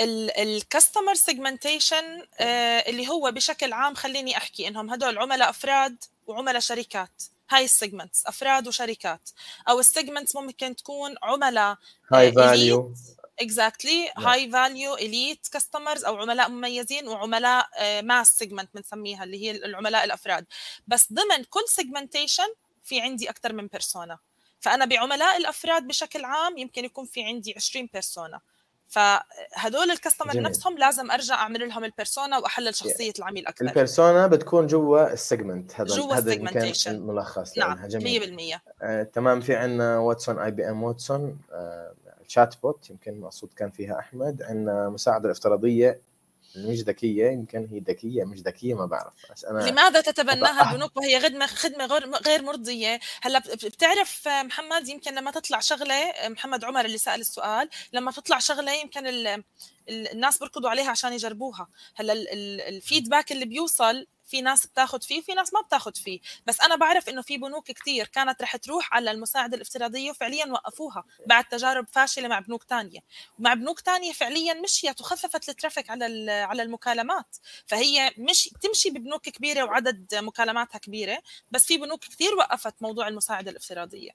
ال 0.00 0.13
customer 0.13 1.14
segmentation 1.14 2.26
آه، 2.40 2.78
اللي 2.78 3.08
هو 3.08 3.30
بشكل 3.30 3.72
عام 3.72 3.94
خليني 3.94 4.36
أحكي 4.36 4.68
إنهم 4.68 4.90
هدول 4.90 5.18
عملاء 5.18 5.50
أفراد 5.50 6.04
وعملاء 6.26 6.60
شركات. 6.60 7.22
هاي 7.50 7.64
ال 7.64 7.71
segments 7.71 8.26
أفراد 8.26 8.68
وشركات. 8.68 9.30
أو 9.68 9.80
ال 9.80 9.86
segments 9.86 10.36
ممكن 10.36 10.76
تكون 10.76 11.14
عملاء 11.22 11.76
high 12.12 12.32
value 12.32 12.94
exactly 13.40 14.10
high 14.16 14.50
value 14.50 14.94
elite 14.94 15.48
customers 15.52 16.04
أو 16.04 16.16
عملاء 16.16 16.48
مميزين 16.48 17.08
وعملاء 17.08 17.68
mass 18.02 18.30
آه، 18.30 18.34
segment 18.38 18.70
بنسميها 18.74 19.24
اللي 19.24 19.42
هي 19.42 19.50
العملاء 19.50 20.04
الأفراد. 20.04 20.46
بس 20.88 21.12
ضمن 21.12 21.44
كل 21.44 21.64
segmentation 21.66 22.54
في 22.84 23.00
عندي 23.00 23.30
أكثر 23.30 23.52
من 23.52 23.66
persona 23.66 24.18
فأنا 24.60 24.84
بعملاء 24.84 25.36
الأفراد 25.36 25.86
بشكل 25.86 26.24
عام 26.24 26.58
يمكن 26.58 26.84
يكون 26.84 27.06
في 27.06 27.22
عندي 27.22 27.54
20 27.56 27.88
persona 27.92 28.40
فهدول 28.90 29.90
ال 29.90 29.96
customer 29.96 30.40
نفسهم 30.40 30.78
لازم 30.78 31.10
أرجع 31.10 31.34
أعمل 31.34 31.68
لهم 31.68 31.84
ال 31.84 31.91
persona 31.91 32.38
وأحلل 32.38 32.74
شخصية 32.74 33.12
العميل 33.18 33.46
أكثر. 33.46 33.64
ال 33.64 33.72
persona 33.72 34.26
بتكون 34.26 34.66
جوا 34.66 35.12
ال 35.12 35.20
segment 35.20 35.80
هذا 35.80 35.96
جوا 35.96 36.18
ال 36.18 36.24
segmentation 36.24 36.94
الملخص 36.94 37.58
نعم 37.58 37.86
جميل. 37.86 38.58
100% 38.58 38.60
آه، 38.82 39.02
تمام 39.02 39.40
في 39.40 39.54
عندنا 39.54 39.98
Watson 39.98 40.38
IBM 40.38 40.82
Watson 40.82 41.38
chatbot 42.28 42.90
يمكن 42.90 43.20
مقصود 43.20 43.50
كان 43.56 43.70
فيها 43.70 43.98
أحمد 43.98 44.42
عندنا 44.42 44.88
مساعدة 44.88 45.24
الافتراضيه 45.24 46.00
مش 46.56 46.78
ذكية 46.78 47.30
يمكن 47.30 47.68
هي 47.70 47.78
ذكية 47.78 48.24
مش 48.24 48.38
ذكية 48.38 48.74
ما 48.74 48.86
بعرف 48.86 49.12
بس 49.32 49.44
أنا 49.44 49.70
لماذا 49.70 50.00
تتبناها 50.00 50.70
البنوك 50.70 50.96
وهي 50.96 51.20
خدمه 51.20 51.46
خدمة 51.46 51.86
غير 51.86 52.10
غير 52.10 52.42
مرضية؟ 52.42 53.00
هلأ 53.20 53.38
بتعرف 53.38 54.28
محمد 54.28 54.88
يمكن 54.88 55.14
لما 55.14 55.30
تطلع 55.30 55.60
شغلة 55.60 56.12
محمد 56.28 56.64
عمر 56.64 56.84
اللي 56.84 56.98
سأل 56.98 57.20
السؤال 57.20 57.68
لما 57.92 58.10
تطلع 58.12 58.38
شغلة 58.38 58.72
يمكن 58.72 59.02
الناس 59.88 60.38
بيركضوا 60.38 60.70
عليها 60.70 60.90
عشان 60.90 61.12
يجربوها. 61.12 61.68
هلأ 61.94 62.12
الفيدباك 62.68 63.32
اللي 63.32 63.44
بيوصل 63.44 64.06
في 64.30 64.40
ناس 64.42 64.66
بتاخذ 64.66 65.00
فيه 65.02 65.18
وفي 65.18 65.34
ناس 65.34 65.54
ما 65.54 65.60
بتاخذ 65.60 65.94
فيه. 65.94 66.20
بس 66.46 66.60
أنا 66.60 66.76
بعرف 66.76 67.08
إنه 67.08 67.22
في 67.22 67.38
بنوك 67.38 67.70
كثير 67.70 68.06
كانت 68.06 68.42
رح 68.42 68.56
تروح 68.56 68.94
على 68.94 69.10
المساعدة 69.10 69.56
الافتراضية 69.56 70.10
وفعليا 70.10 70.46
وقفوها 70.46 71.04
بعد 71.26 71.44
تجارب 71.44 71.86
فاشلة 71.92 72.28
مع 72.28 72.38
بنوك 72.40 72.64
ثانية 72.64 73.00
ومع 73.38 73.54
بنوك 73.54 73.80
ثانية 73.80 74.12
فعليا 74.12 74.54
مشيت 74.54 75.00
وخففت 75.00 75.48
الترافيك 75.48 75.90
على 75.90 76.30
على 76.32 76.62
المكالمات. 76.62 77.36
فهي 77.66 78.10
مش 78.18 78.50
تمشي 78.62 78.90
ببنوك 78.90 79.22
كبيرة 79.22 79.64
وعدد 79.64 80.14
مكالماتها 80.14 80.78
كبيرة 80.78 81.18
بس 81.50 81.64
في 81.64 81.78
بنوك 81.78 82.00
كثير 82.00 82.34
وقفت 82.34 82.74
موضوع 82.80 83.08
المساعدة 83.08 83.50
الافتراضية. 83.50 84.10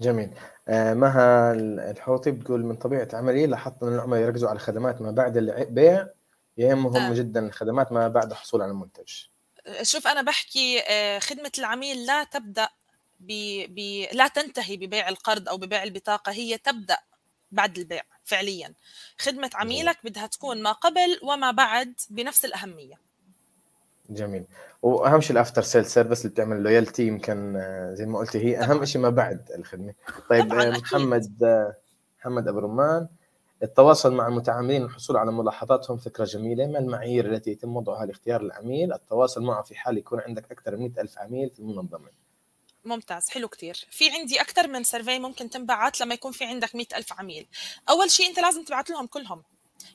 جميل. 0.00 0.30
آه 0.68 0.94
مها 0.94 1.52
الحوطي 1.90 2.30
بتقول 2.30 2.64
من 2.64 2.76
طبيعة 2.76 3.08
عملي 3.12 3.46
لاحظت 3.46 3.82
ان 3.82 3.94
العملاء 3.94 4.22
يركزوا 4.22 4.48
على 4.48 4.58
خدمات 4.58 5.02
ما 5.02 5.10
بعد 5.10 5.36
البيع 5.36 6.06
يهمهم 6.58 6.96
آه. 6.96 7.14
جدا 7.14 7.46
الخدمات 7.46 7.92
ما 7.92 8.08
بعد 8.08 8.30
الحصول 8.30 8.62
على 8.62 8.70
المنتج. 8.70 9.24
شوف 9.82 10.06
أنا 10.06 10.22
بحكي 10.22 10.80
آه، 10.88 11.18
خدمة 11.18 11.52
العميل 11.58 12.06
لا 12.06 12.24
تبدأ 12.24 12.68
ب... 13.20 13.32
ب... 13.68 14.06
لا 14.12 14.28
تنتهي 14.28 14.76
ببيع 14.76 15.08
القرض 15.08 15.48
أو 15.48 15.56
ببيع 15.56 15.82
البطاقة 15.82 16.32
هي 16.32 16.58
تبدأ 16.58 16.98
بعد 17.52 17.78
البيع 17.78 18.02
فعليا. 18.24 18.72
خدمة 19.18 19.50
عميلك 19.54 19.98
بدها 20.04 20.26
تكون 20.26 20.62
ما 20.62 20.72
قبل 20.72 21.20
وما 21.22 21.50
بعد 21.50 21.94
بنفس 22.10 22.44
الأهمية. 22.44 22.94
جميل. 24.10 24.44
وأهم 24.82 25.20
شيء 25.20 25.32
ال 25.32 25.37
after 25.37 25.62
sale 25.62 25.86
service 25.86 26.20
اللي 26.20 26.32
بتعمل 26.32 26.62
loyalty 26.62 27.06
يمكن 27.06 27.56
آه، 27.56 27.94
زي 27.94 28.06
ما 28.06 28.18
قلتي 28.18 28.38
هي 28.38 28.58
أهم 28.58 28.84
شيء 28.84 29.00
ما 29.00 29.10
بعد 29.10 29.50
الخدمة. 29.58 29.94
طيب 30.30 30.52
آه، 30.52 30.70
محمد 30.70 31.32
محمد 32.18 32.48
أبو 32.48 32.58
رمان 32.58 33.08
التواصل 33.62 34.12
مع 34.12 34.28
المتعاملين 34.28 34.82
والحصول 34.82 35.16
على 35.16 35.32
ملاحظاتهم 35.32 35.96
فكرة 35.96 36.24
جميلة 36.24 36.66
ما 36.66 36.78
المعايير 36.78 37.32
التي 37.32 37.50
يتم 37.50 37.76
وضعها 37.76 38.06
لاختيار 38.06 38.40
العميل؟ 38.40 38.92
التواصل 38.92 39.42
معه 39.42 39.62
في 39.62 39.74
حال 39.74 39.98
يكون 39.98 40.20
عندك 40.20 40.52
أكثر 40.52 40.76
من 40.76 40.82
100 40.82 41.02
ألف 41.02 41.18
عميل 41.18 41.50
في 41.50 41.60
المنظمة. 41.60 42.10
ممتاز 42.84 43.28
حلو 43.28 43.48
كتير. 43.48 43.86
في 43.90 44.10
عندي 44.10 44.40
أكثر 44.40 44.68
من 44.68 44.84
survey 44.84 45.18
ممكن 45.18 45.50
تنبعت 45.50 46.00
لما 46.00 46.14
يكون 46.14 46.32
في 46.32 46.44
عندك 46.44 46.74
100 46.74 46.86
ألف 46.96 47.12
عميل. 47.12 47.46
أول 47.88 48.10
شيء 48.10 48.28
أنت 48.28 48.38
لازم 48.38 48.64
تبعت 48.64 48.90
لهم 48.90 49.06
كلهم. 49.06 49.42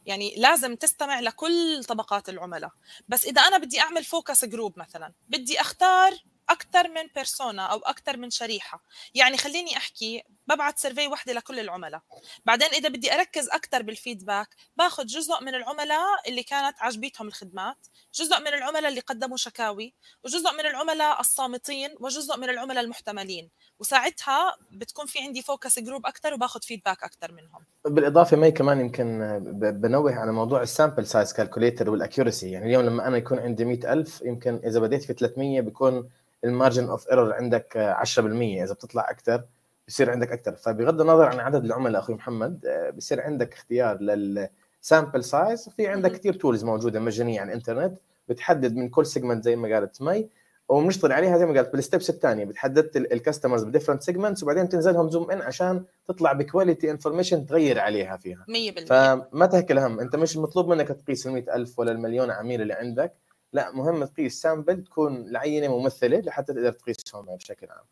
يعني 0.06 0.36
لازم 0.38 0.76
تستمع 0.76 1.20
لكل 1.20 1.84
طبقات 1.88 2.30
العملاء. 2.30 2.72
بس 3.08 3.26
إذا 3.26 3.42
أنا 3.42 3.58
بدي 3.58 3.80
أعمل 3.80 4.04
focus 4.04 4.46
group 4.46 4.80
مثلا 4.80 5.12
بدي 5.30 5.62
أختار 5.62 6.14
أكثر 6.50 6.88
من 6.88 7.08
persona 7.16 7.66
أو 7.66 7.78
أكثر 7.80 8.18
من 8.18 8.30
شريحة. 8.30 8.84
يعني 9.16 9.38
خليني 9.38 9.78
أحكي 9.78 10.24
ببعث 10.48 10.82
survey 10.82 11.08
وحدة 11.08 11.34
لكل 11.34 11.60
العملاء. 11.60 12.02
بعدين 12.46 12.68
إذا 12.68 12.90
بدي 12.90 13.14
أركز 13.14 13.50
أكثر 13.50 13.82
بال 13.82 13.97
feedback 13.97 14.56
باخذ 14.78 15.06
جزء 15.06 15.42
من 15.42 15.56
العملاء 15.56 16.30
اللي 16.30 16.44
كانت 16.44 16.76
عجبيتهم 16.80 17.28
الخدمات 17.28 17.88
جزء 18.14 18.40
من 18.40 18.48
العملاء 18.48 18.90
اللي 18.90 19.02
قدموا 19.02 19.38
شكاوي 19.38 19.94
وجزء 20.24 20.52
من 20.52 20.66
العملاء 20.66 21.20
الصامتين 21.20 21.96
وجزء 22.00 22.38
من 22.38 22.50
العملاء 22.50 22.84
المحتملين. 22.84 23.50
وساعتها 23.80 24.56
بتكون 24.72 25.06
في 25.06 25.20
عندي 25.20 25.42
focus 25.42 25.80
group 25.80 26.06
أكثر 26.06 26.34
وباخذ 26.34 26.62
feedback 26.62 27.04
أكثر 27.04 27.32
منهم. 27.32 27.62
بالإضافة 27.86 28.38
مي 28.38 28.52
كمان 28.52 28.80
يمكن 28.80 29.40
بنوه 29.82 30.16
على 30.16 30.32
موضوع 30.32 30.62
ال 30.62 30.68
sample 30.68 31.06
size 31.08 31.34
calculator 31.34 31.90
وال 31.90 32.02
accuracy 32.02 32.52
يعني 32.52 32.66
اليوم 32.66 32.86
لما 32.86 33.08
أنا 33.08 33.18
يكون 33.18 33.40
عندي 33.40 33.66
100000 33.66 34.22
يمكن 34.26 34.62
إذا 34.66 34.80
بديت 34.80 35.04
في 35.04 35.14
300 35.14 35.62
بيكون 35.62 36.10
ال 36.44 36.50
margin 36.50 36.90
of 36.90 37.10
error 37.10 37.34
عندك 37.34 37.96
10% 38.04 38.18
إذا 38.20 38.74
بتطلع 38.74 39.10
أكثر 39.10 39.44
بصير 39.88 40.12
عندك 40.12 40.32
أكثر 40.32 40.56
فبغض 40.56 41.02
النظر 41.02 41.26
عن 41.26 41.40
عدد 41.40 41.66
العملاء 41.66 42.02
أخوي 42.02 42.16
محمد 42.16 42.66
آه، 42.66 42.90
بصير 42.90 43.22
عندك 43.22 43.54
اختيار 43.54 44.02
لل 44.02 44.32
sample 44.32 45.24
size 45.24 45.70
في 45.70 45.88
عندك 45.88 46.12
كثير 46.12 46.34
tools 46.34 46.64
موجودة 46.64 47.00
مجانية 47.00 47.40
على 47.42 47.50
الإنترنت 47.50 47.98
بتحدد 48.30 48.76
من 48.76 48.90
كل 48.90 49.06
segment 49.06 49.44
زي 49.44 49.56
ما 49.56 49.76
قالت 49.76 50.02
مي. 50.02 50.30
وبنشتغل 50.70 51.12
عليها 51.12 51.38
زي 51.38 51.46
ما 51.46 51.54
قالت 51.54 51.72
بال 51.72 51.83
steps 51.83 52.10
الثانية 52.10 52.46
بتحدد 52.46 52.98
ال 52.98 53.04
customers 53.04 53.64
ب 53.64 53.68
different 53.68 54.04
segments 54.04 54.44
وبعدين 54.44 54.70
تنزلهم 54.70 55.10
zoom 55.10 55.32
in 55.32 55.42
عشان 55.42 55.86
تطلع 56.08 56.34
ب 56.34 56.41
quality 56.41 56.92
information 56.92 57.46
تغير 57.46 57.80
عليها 57.80 58.18
فيها. 58.18 58.46
100% 58.50 58.86
فما 58.86 59.46
تاكل 59.46 59.80
هم 59.80 60.00
انت 60.00 60.16
مش 60.16 60.38
مطلوب 60.38 60.68
منك 60.70 60.88
تقيس 60.88 61.28
ال 61.28 61.50
ألف 61.50 61.80
ولا 61.80 61.92
المليون 61.92 62.32
عميل 62.32 62.62
اللي 62.62 62.74
عندك 62.74 63.14
لا 63.54 63.72
مهم 63.72 64.06
تقيس 64.06 64.42
sample 64.42 64.84
تكون 64.84 65.16
العينه 65.18 65.80
ممثلة 65.80 66.20
لحتى 66.20 66.54
تقدر 66.54 66.72
تقيسهم 66.72 67.36
بشكل 67.36 67.68
عام. 67.70 67.86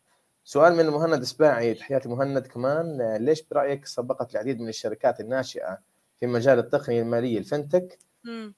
سؤال 0.44 0.76
من 0.76 0.86
مهند 0.86 1.22
سباعي 1.22 1.74
تحياتي 1.74 2.08
مهند 2.08 2.46
كمان 2.46 3.16
ليش 3.16 3.42
برأيك 3.42 3.86
سبقت 3.86 4.32
العديد 4.32 4.60
من 4.60 4.68
الشركات 4.68 5.20
الناشئة 5.20 5.78
في 6.20 6.26
مجال 6.26 6.58
التقنيه 6.58 7.02
الماليه 7.02 7.38
الفنتك؟ 7.38 7.98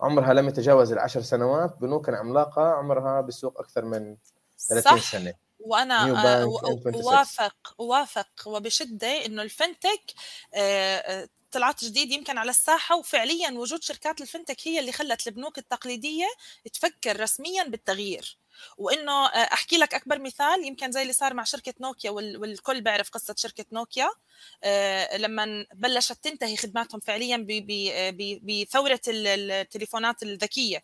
عمرها 0.00 0.34
لم 0.34 0.48
يتجاوز 0.48 0.92
العشر 0.92 1.22
سنوات 1.22 1.76
بنوك 1.80 2.08
عملاقة 2.08 2.62
عمرها 2.62 3.20
بالسوق 3.20 3.60
أكثر 3.60 3.84
من 3.84 4.16
30 4.58 4.98
صح. 4.98 5.12
سنة. 5.12 5.34
وأنا 5.58 6.12
اوافق 6.94 7.74
اوافق 7.80 8.28
وبشدة 8.46 9.26
إنه 9.26 9.42
الفنتك 9.42 10.14
آه، 10.54 10.96
آه، 10.96 11.28
طلعت 11.50 11.84
جديد 11.84 12.12
يمكن 12.12 12.38
على 12.38 12.50
الساحة 12.50 12.96
وفعليا 12.96 13.50
وجود 13.50 13.82
شركات 13.82 14.20
الفنتك 14.20 14.56
هي 14.68 14.78
اللي 14.78 14.92
خلت 14.92 15.26
البنوك 15.26 15.58
التقليدية 15.58 16.26
تفكر 16.72 17.20
رسميا 17.20 17.64
بالتغيير. 17.64 18.38
وإنه 18.78 19.26
آه، 19.26 19.52
أحكي 19.52 19.76
لك 19.76 19.94
أكبر 19.94 20.18
مثال 20.18 20.64
يمكن 20.64 20.92
زي 20.92 21.02
اللي 21.02 21.12
صار 21.12 21.34
مع 21.34 21.44
شركة 21.44 21.74
نوكيا 21.80 22.10
والكل 22.10 22.80
بيعرف 22.80 23.10
قصة 23.10 23.34
شركة 23.38 23.64
نوكيا. 23.72 24.10
آه، 24.64 25.16
لما 25.16 25.66
بلشت 25.74 26.24
تنتهي 26.24 26.56
خدماتهم 26.56 27.00
فعليا 27.00 27.46
بثورة 28.42 29.00
التليفونات 29.08 30.22
الذكية. 30.22 30.82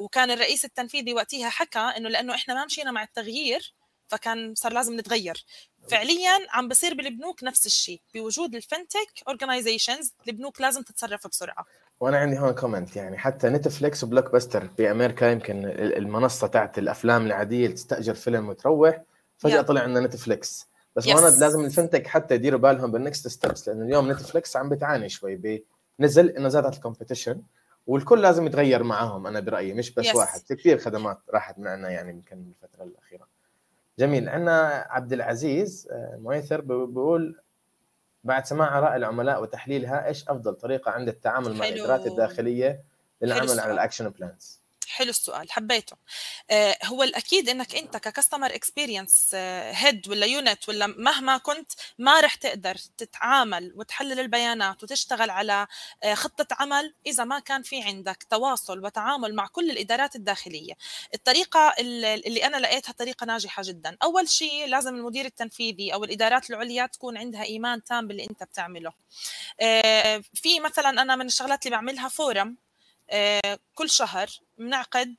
وكان 0.00 0.30
الرئيس 0.30 0.64
التنفيذي 0.64 1.14
وقتها 1.14 1.48
حكى 1.48 1.78
إنه 1.78 2.08
لأنه 2.08 2.34
إحنا 2.34 2.54
ما 2.54 2.64
مشينا 2.64 2.90
مع 2.90 3.02
التغيير 3.02 3.74
فكان 4.08 4.54
صار 4.54 4.72
لازم 4.72 4.96
نتغير. 4.96 5.44
فعليا 5.90 6.46
عم 6.50 6.68
بصير 6.68 6.94
بالبنوك 6.94 7.44
نفس 7.44 7.66
الشيء. 7.66 8.00
بوجود 8.14 8.54
ال 8.54 8.62
fintech 8.62 9.22
organizations 9.28 10.12
البنوك 10.28 10.60
لازم 10.60 10.82
تتصرف 10.82 11.26
بسرعة. 11.26 11.66
وأنا 12.02 12.18
عندي 12.18 12.38
هون 12.38 12.52
comment 12.52 12.96
يعني 12.96 13.18
حتى 13.18 13.48
نتفليكس 13.48 14.04
وبلوك 14.04 14.32
باستر 14.32 14.68
بامريكا 14.78 15.24
يمكن 15.24 15.64
المنصة 15.66 16.46
تاعت 16.46 16.78
الأفلام 16.78 17.26
العادية 17.26 17.68
تستأجر 17.68 18.14
فيلم 18.14 18.48
وتروح 18.48 19.02
فجأة 19.38 19.62
yeah. 19.62 19.64
طلع 19.64 19.80
عندنا 19.80 20.06
نتفليكس 20.06 20.68
بس 20.96 21.08
yes. 21.08 21.10
هون 21.10 21.22
لازم 21.22 21.64
ال 21.64 21.69
fintech 21.69 22.06
حتى 22.06 22.34
يديروا 22.34 22.60
بالهم 22.60 22.92
بال 22.92 23.04
next 23.04 23.28
steps 23.28 23.68
لأنه 23.68 23.84
اليوم 23.84 24.10
نتفليكس 24.10 24.56
عم 24.56 24.68
بتعاني 24.68 25.08
شوي 25.08 25.62
بنزل 25.98 26.28
إنه 26.28 26.48
زادت 26.48 26.74
ال 26.74 26.80
competition 26.80 27.42
والكل 27.86 28.22
لازم 28.22 28.46
يتغير 28.46 28.82
معاهم 28.82 29.26
أنا 29.26 29.40
برأيي 29.40 29.74
مش 29.74 29.94
بس 29.94 30.06
yes. 30.06 30.16
واحد 30.16 30.40
في 30.40 30.54
كثير 30.54 30.78
خدمات 30.78 31.18
راحت 31.30 31.58
معنا 31.58 31.90
يعني 31.90 32.10
يمكن 32.10 32.44
الفترة 32.62 32.84
الأخيرة 32.84 33.26
جميل 33.98 34.28
عندنا 34.28 34.86
عبد 34.90 35.12
العزيز 35.12 35.88
آه، 35.90 36.18
مؤيثر 36.22 36.60
بيقول 36.60 37.40
بعد 38.24 38.46
سماع 38.46 38.78
آراء 38.78 38.96
العملاء 38.96 39.42
وتحليلها 39.42 40.06
إيش 40.06 40.28
أفضل 40.28 40.54
طريقة 40.54 40.90
عند 40.90 41.08
التعامل 41.08 41.54
مع 41.56 41.68
الإدارات 41.68 42.06
الداخلية 42.06 42.84
للعمل 43.22 43.60
على 43.60 43.72
ال 43.72 43.77
action 43.77 44.08
plans؟ 44.08 44.61
حلو 44.92 45.10
السؤال 45.10 45.52
حبيته. 45.52 45.96
آه 46.50 46.78
هو 46.84 47.02
الأكيد 47.02 47.48
إنك 47.48 47.74
أنت 47.76 47.96
ك 47.96 48.02
customer 48.02 48.54
experience 48.54 49.34
head 49.34 50.08
ولا 50.08 50.26
unit 50.26 50.68
ولا 50.68 50.86
مهما 50.86 51.38
كنت 51.38 51.72
ما 51.98 52.20
رح 52.20 52.34
تقدر 52.34 52.74
تتعامل 52.98 53.72
وتحلل 53.76 54.20
البيانات 54.20 54.82
وتشتغل 54.82 55.30
على 55.30 55.66
آه 56.02 56.14
خطة 56.14 56.46
عمل 56.60 56.94
إذا 57.06 57.24
ما 57.24 57.38
كان 57.38 57.62
في 57.62 57.82
عندك 57.82 58.22
تواصل 58.30 58.84
وتعامل 58.84 59.34
مع 59.34 59.46
كل 59.46 59.70
الإدارات 59.70 60.16
الداخلية. 60.16 60.72
الطريقة 61.14 61.74
اللي 61.78 62.46
أنا 62.46 62.56
لقيتها 62.56 62.92
طريقة 62.92 63.24
ناجحة 63.26 63.62
جدا. 63.66 63.96
أول 64.02 64.28
شيء 64.28 64.66
لازم 64.66 64.94
المدير 64.94 65.24
التنفيذي 65.24 65.94
أو 65.94 66.04
الإدارات 66.04 66.50
العليا 66.50 66.86
تكون 66.86 67.16
عندها 67.16 67.42
إيمان 67.44 67.84
تام 67.84 68.08
باللي 68.08 68.24
أنت 68.30 68.42
بتعمله. 68.42 68.92
آه 69.60 70.22
في 70.34 70.60
مثلا 70.60 71.02
أنا 71.02 71.16
من 71.16 71.26
الشغلات 71.26 71.66
اللي 71.66 71.76
بعملها 71.76 72.08
forum 72.08 72.56
كل 73.74 73.90
شهر 73.90 74.28
بنعقد 74.58 75.16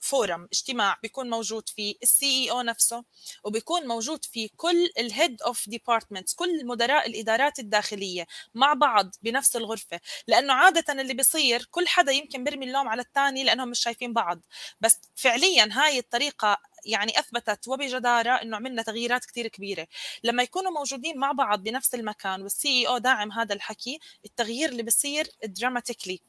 forum 0.00 0.42
آه، 0.42 0.48
اجتماع 0.52 0.98
بيكون 1.02 1.30
موجود 1.30 1.68
فيه 1.68 1.94
ال 2.02 2.26
CEO 2.26 2.62
نفسه 2.62 3.04
وبيكون 3.44 3.86
موجود 3.86 4.24
فيه 4.24 4.48
كل 4.56 4.90
ال 4.98 5.07
head 5.07 5.42
of 5.42 5.68
departments 5.68 6.34
كل 6.34 6.66
مدراء 6.66 7.06
الإدارات 7.08 7.58
الداخلية 7.58 8.26
مع 8.54 8.72
بعض 8.72 9.14
بنفس 9.22 9.56
الغرفة 9.56 10.00
لأنه 10.28 10.52
عادة 10.52 11.00
اللي 11.00 11.14
بيصير 11.14 11.68
كل 11.70 11.88
حدا 11.88 12.12
يمكن 12.12 12.44
بيرمي 12.44 12.66
اللوم 12.66 12.88
على 12.88 13.02
الثاني 13.02 13.44
لأنهم 13.44 13.68
مش 13.68 13.80
شايفين 13.80 14.12
بعض. 14.12 14.40
بس 14.80 15.00
فعليا 15.14 15.68
هاي 15.72 15.98
الطريقة 15.98 16.58
يعني 16.86 17.18
أثبتت 17.18 17.68
وبجدارة 17.68 18.30
إنه 18.30 18.56
عملنا 18.56 18.82
تغييرات 18.82 19.24
كثير 19.24 19.48
كبيرة. 19.48 19.86
لما 20.24 20.42
يكونوا 20.42 20.70
موجودين 20.70 21.18
مع 21.18 21.32
بعض 21.32 21.62
بنفس 21.62 21.94
المكان 21.94 22.42
وال 22.42 22.68
CEO 22.68 22.98
داعم 22.98 23.32
هذا 23.32 23.54
الحكي 23.54 24.00
التغيير 24.24 24.68
اللي 24.68 24.82
بصير 24.82 25.30
dramatically 25.44 26.20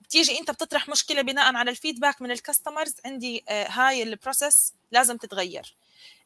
بتيجي 0.00 0.38
أنت 0.38 0.50
بتطرح 0.50 0.88
مشكلة 0.88 1.22
بناء 1.22 1.54
على 1.54 1.70
ال 1.70 1.76
feedback 1.76 2.22
من 2.22 2.30
ال 2.30 2.36
customers 2.36 2.94
عندي 3.04 3.44
آه، 3.48 3.68
هاي 3.68 4.02
ال 4.02 4.11
process 4.11 4.74
لازم 4.92 5.16
تتغير. 5.16 5.76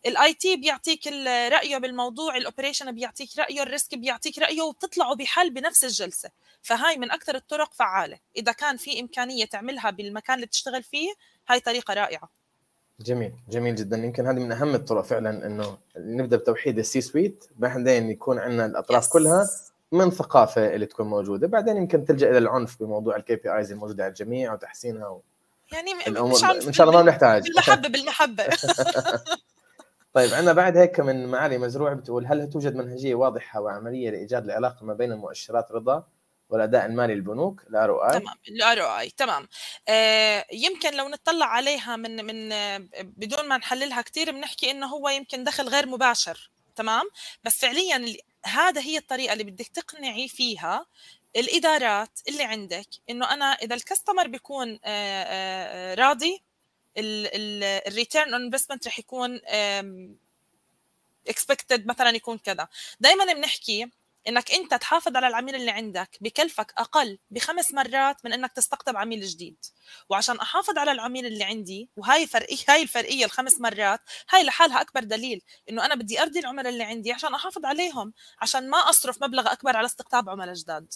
ال 0.07 0.35
IT 0.35 0.57
بيعطيك 0.57 1.07
رأيه 1.27 1.79
بالموضوع 1.79 2.37
ال 2.37 2.42
operation 2.42 2.93
بيعطيك 2.93 3.39
رأيه 3.39 3.63
ال 3.63 3.69
risk 3.69 3.95
بيعطيك 3.95 4.39
رأيه 4.39 4.63
وبتطلعوا 4.63 5.15
بحل 5.15 5.51
بنفس 5.51 5.85
الجلسة. 5.85 6.31
فهاي 6.63 6.97
من 6.97 7.11
أكثر 7.11 7.35
الطرق 7.35 7.75
فعالة. 7.75 8.19
إذا 8.37 8.53
كان 8.53 8.77
في 8.77 9.01
إمكانية 9.01 9.45
تعملها 9.45 9.91
بالمكان 9.91 10.37
اللي 10.37 10.47
بتشتغل 10.47 10.83
فيه 10.83 11.15
هاي 11.49 11.61
طريقة 11.61 11.95
رائعة. 11.95 12.31
جميل 13.01 13.33
جميل 13.51 13.75
جدا. 13.75 13.97
يمكن 13.97 14.27
هذه 14.27 14.39
من 14.39 14.53
أهم 14.53 14.75
الطرق 14.75 15.05
فعلا 15.05 15.47
إنه 15.47 15.79
نبدأ 15.97 16.37
بتوحيد 16.37 16.79
ال 16.79 17.01
C-suite 17.01 17.45
بعدين 17.57 18.11
يكون 18.11 18.39
عندنا 18.39 18.67
الأطراف 18.67 19.07
yes. 19.07 19.13
كلها 19.13 19.49
من 19.93 20.11
ثقافة 20.11 20.75
اللي 20.75 20.87
تكون 20.87 21.07
موجودة. 21.07 21.47
بعدين 21.47 21.77
يمكن 21.77 22.05
تلجأ 22.05 22.31
إلى 22.31 22.39
العنف 22.39 22.83
بموضوع 22.83 23.17
ال 23.17 23.37
KPIs 23.37 23.73
الموجودة 23.73 24.05
على 24.05 24.11
الجميع 24.11 24.53
وتحسينها 24.53 25.09
و... 25.09 25.23
يعني 25.73 25.95
مش 25.95 26.45
إن 26.45 26.73
شاء 26.73 26.89
الله 26.89 26.99
ما 26.99 27.05
بنحتاج. 27.05 27.43
بالمحبة 27.43 27.89
بالمحبة. 27.89 28.45
طيب 30.15 30.35
عندنا 30.35 30.53
بعد 30.53 30.77
هيك 30.77 31.01
من 31.01 31.27
معالي 31.27 31.59
مزروع 31.59 31.93
بتقول 31.93 32.27
هل 32.27 32.51
توجد 32.51 32.77
منهجية 32.77 33.15
واضحة 33.15 33.61
وعملية 33.61 34.11
لإيجاد 34.11 34.45
العلاقة 34.45 34.87
ما 34.87 34.95
بين 34.95 35.15
مؤشرات 35.15 35.73
رضا 35.73 36.05
والأداء 36.51 36.87
المالي 36.87 37.15
للبنوك 37.15 37.63
الار 37.71 37.91
أو 37.91 38.05
اي 38.05 38.21
تمام 38.21 38.35
الار 38.49 38.83
أو 38.83 38.99
اي 38.99 39.11
تمام. 39.11 39.49
آه 39.89 40.47
يمكن 40.53 40.95
لو 40.97 41.09
نطلع 41.09 41.47
عليها 41.47 41.97
من 41.97 42.25
من 42.25 42.49
بدون 43.03 43.49
ما 43.49 43.57
نحللها 43.57 44.03
كثير 44.03 44.31
بنحكي 44.33 44.71
إنه 44.71 44.87
هو 44.87 45.09
يمكن 45.09 45.45
دخل 45.45 45.69
غير 45.69 45.87
مباشر 45.87 46.51
تمام؟ 46.77 47.05
بس 47.45 47.61
فعليا 47.61 48.17
هذا 48.45 48.81
هي 48.81 48.99
الطريقة 48.99 49.33
اللي 49.33 49.45
بدك 49.45 49.69
تقنعي 49.69 50.29
فيها 50.29 50.87
الإدارات 51.37 52.21
اللي 52.29 52.45
عندك 52.45 52.87
إنه 53.11 53.35
أنا 53.35 53.45
إذا 53.45 53.75
ال 53.75 53.80
customer 53.80 54.27
بيكون 54.27 54.79
راضي 55.99 56.43
ال 56.97 57.16
return 57.16 58.35
on 58.35 58.43
investment 58.43 58.87
رح 58.87 58.99
يكون 58.99 59.41
expected 61.29 61.87
مثلا 61.87 62.11
يكون 62.11 62.39
كذا. 62.39 62.69
دائما 63.01 63.33
بنحكي 63.33 63.91
إنك 64.29 64.53
أنت 64.53 64.75
تحافظ 64.75 65.17
على 65.17 65.29
العميل 65.29 65.55
اللي 65.55 65.71
عندك 65.71 66.09
بكلفك 66.21 66.73
أقل 66.79 67.19
بخمس 67.31 67.75
مرات 67.75 68.17
من 68.25 68.33
إنك 68.33 68.53
تستقطب 68.53 68.97
عميل 68.97 69.21
جديد. 69.21 69.57
وعشان 70.09 70.37
أحافظ 70.37 70.79
على 70.79 70.93
العميل 70.93 71.27
اللي 71.27 71.45
عندي 71.45 71.91
وهاي 71.97 72.27
فرقية 72.27 72.57
هاي 72.69 72.83
الفرقية 72.83 73.25
الخمس 73.25 73.61
مرات 73.61 74.01
هاي 74.31 74.45
لحالها 74.45 74.81
أكبر 74.81 75.05
دليل 75.05 75.43
إنه 75.71 75.85
أنا 75.87 75.95
بدي 75.95 76.23
أرضي 76.23 76.39
العملاء 76.39 76.73
اللي 76.73 76.85
عندي 76.85 77.13
عشان 77.13 77.35
أحافظ 77.35 77.65
عليهم 77.65 78.13
عشان 78.41 78.71
ما 78.71 78.79
أصرف 78.79 79.23
مبلغ 79.23 79.53
أكبر 79.53 79.77
على 79.77 79.87
استقطاب 79.87 80.29
عملاء 80.31 80.55
جداد. 80.55 80.93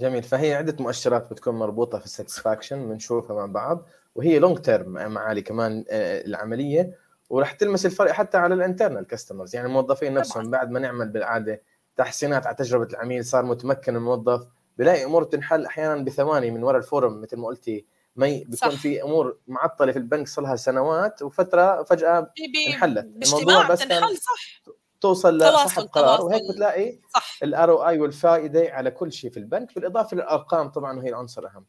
جميل. 0.00 0.22
فهي 0.22 0.54
عدة 0.54 0.76
مؤشرات 0.80 1.30
بتكون 1.30 1.54
مربوطة 1.54 1.98
في 1.98 2.04
ال 2.04 2.11
satisfaction 2.11 2.88
بنشوفها 2.88 3.36
مع 3.36 3.46
بعض 3.46 3.86
وهي 4.14 4.38
long 4.38 4.58
term 4.58 4.92
معالي 4.92 5.42
كمان 5.42 5.84
آه، 5.90 6.26
العملية. 6.26 6.98
وراح 7.30 7.52
تلمس 7.52 7.86
الفرق 7.86 8.10
حتى 8.10 8.38
على 8.38 8.54
ال 8.54 8.60
internal 8.60 9.06
customers 9.06 9.54
يعني 9.54 9.68
الموظفين 9.68 10.14
نفسهم 10.14 10.50
بعد 10.50 10.70
ما 10.70 10.80
نعمل 10.80 11.08
بالعادة 11.08 11.62
تحسينات 12.04 12.46
على 12.46 12.56
تجربة 12.56 12.84
العميل 12.84 13.24
صار 13.24 13.44
متمكن 13.44 13.96
الموظف. 13.96 14.46
بلاقي 14.78 15.04
أمور 15.04 15.24
تنحل 15.24 15.66
أحيانا 15.66 16.04
بثواني 16.04 16.50
من 16.50 16.62
وراء 16.62 16.78
ال 16.78 16.85
forum 16.85 17.20
مثل 17.20 17.36
ما 17.36 17.46
قلتي. 17.46 17.86
مي 18.16 18.44
بيكون 18.44 18.70
صح. 18.70 18.80
في 18.80 19.02
أمور 19.02 19.38
معطلة 19.46 19.92
في 19.92 19.98
البنك 19.98 20.28
صار 20.28 20.44
لها 20.44 20.56
سنوات 20.56 21.22
وفترة 21.22 21.82
فجأة 21.82 22.32
انحلت. 22.68 23.06
الموضوع 23.24 23.68
بس 23.68 23.82
كان 23.82 24.14
صح. 24.16 24.62
توصل 25.00 25.38
لصاحب 25.38 25.82
قرار 25.82 26.24
وهيك 26.24 26.42
بتلاقي 26.52 26.98
ال 27.42 27.70
ROI 27.70 27.98
والفائدة 27.98 28.70
على 28.72 28.90
كل 28.90 29.12
شيء 29.12 29.30
في 29.30 29.36
البنك 29.36 29.74
بالإضافة 29.74 30.14
للأرقام 30.14 30.68
طبعا 30.68 30.98
وهي 30.98 31.08
العنصر 31.08 31.42
الأهم. 31.42 31.66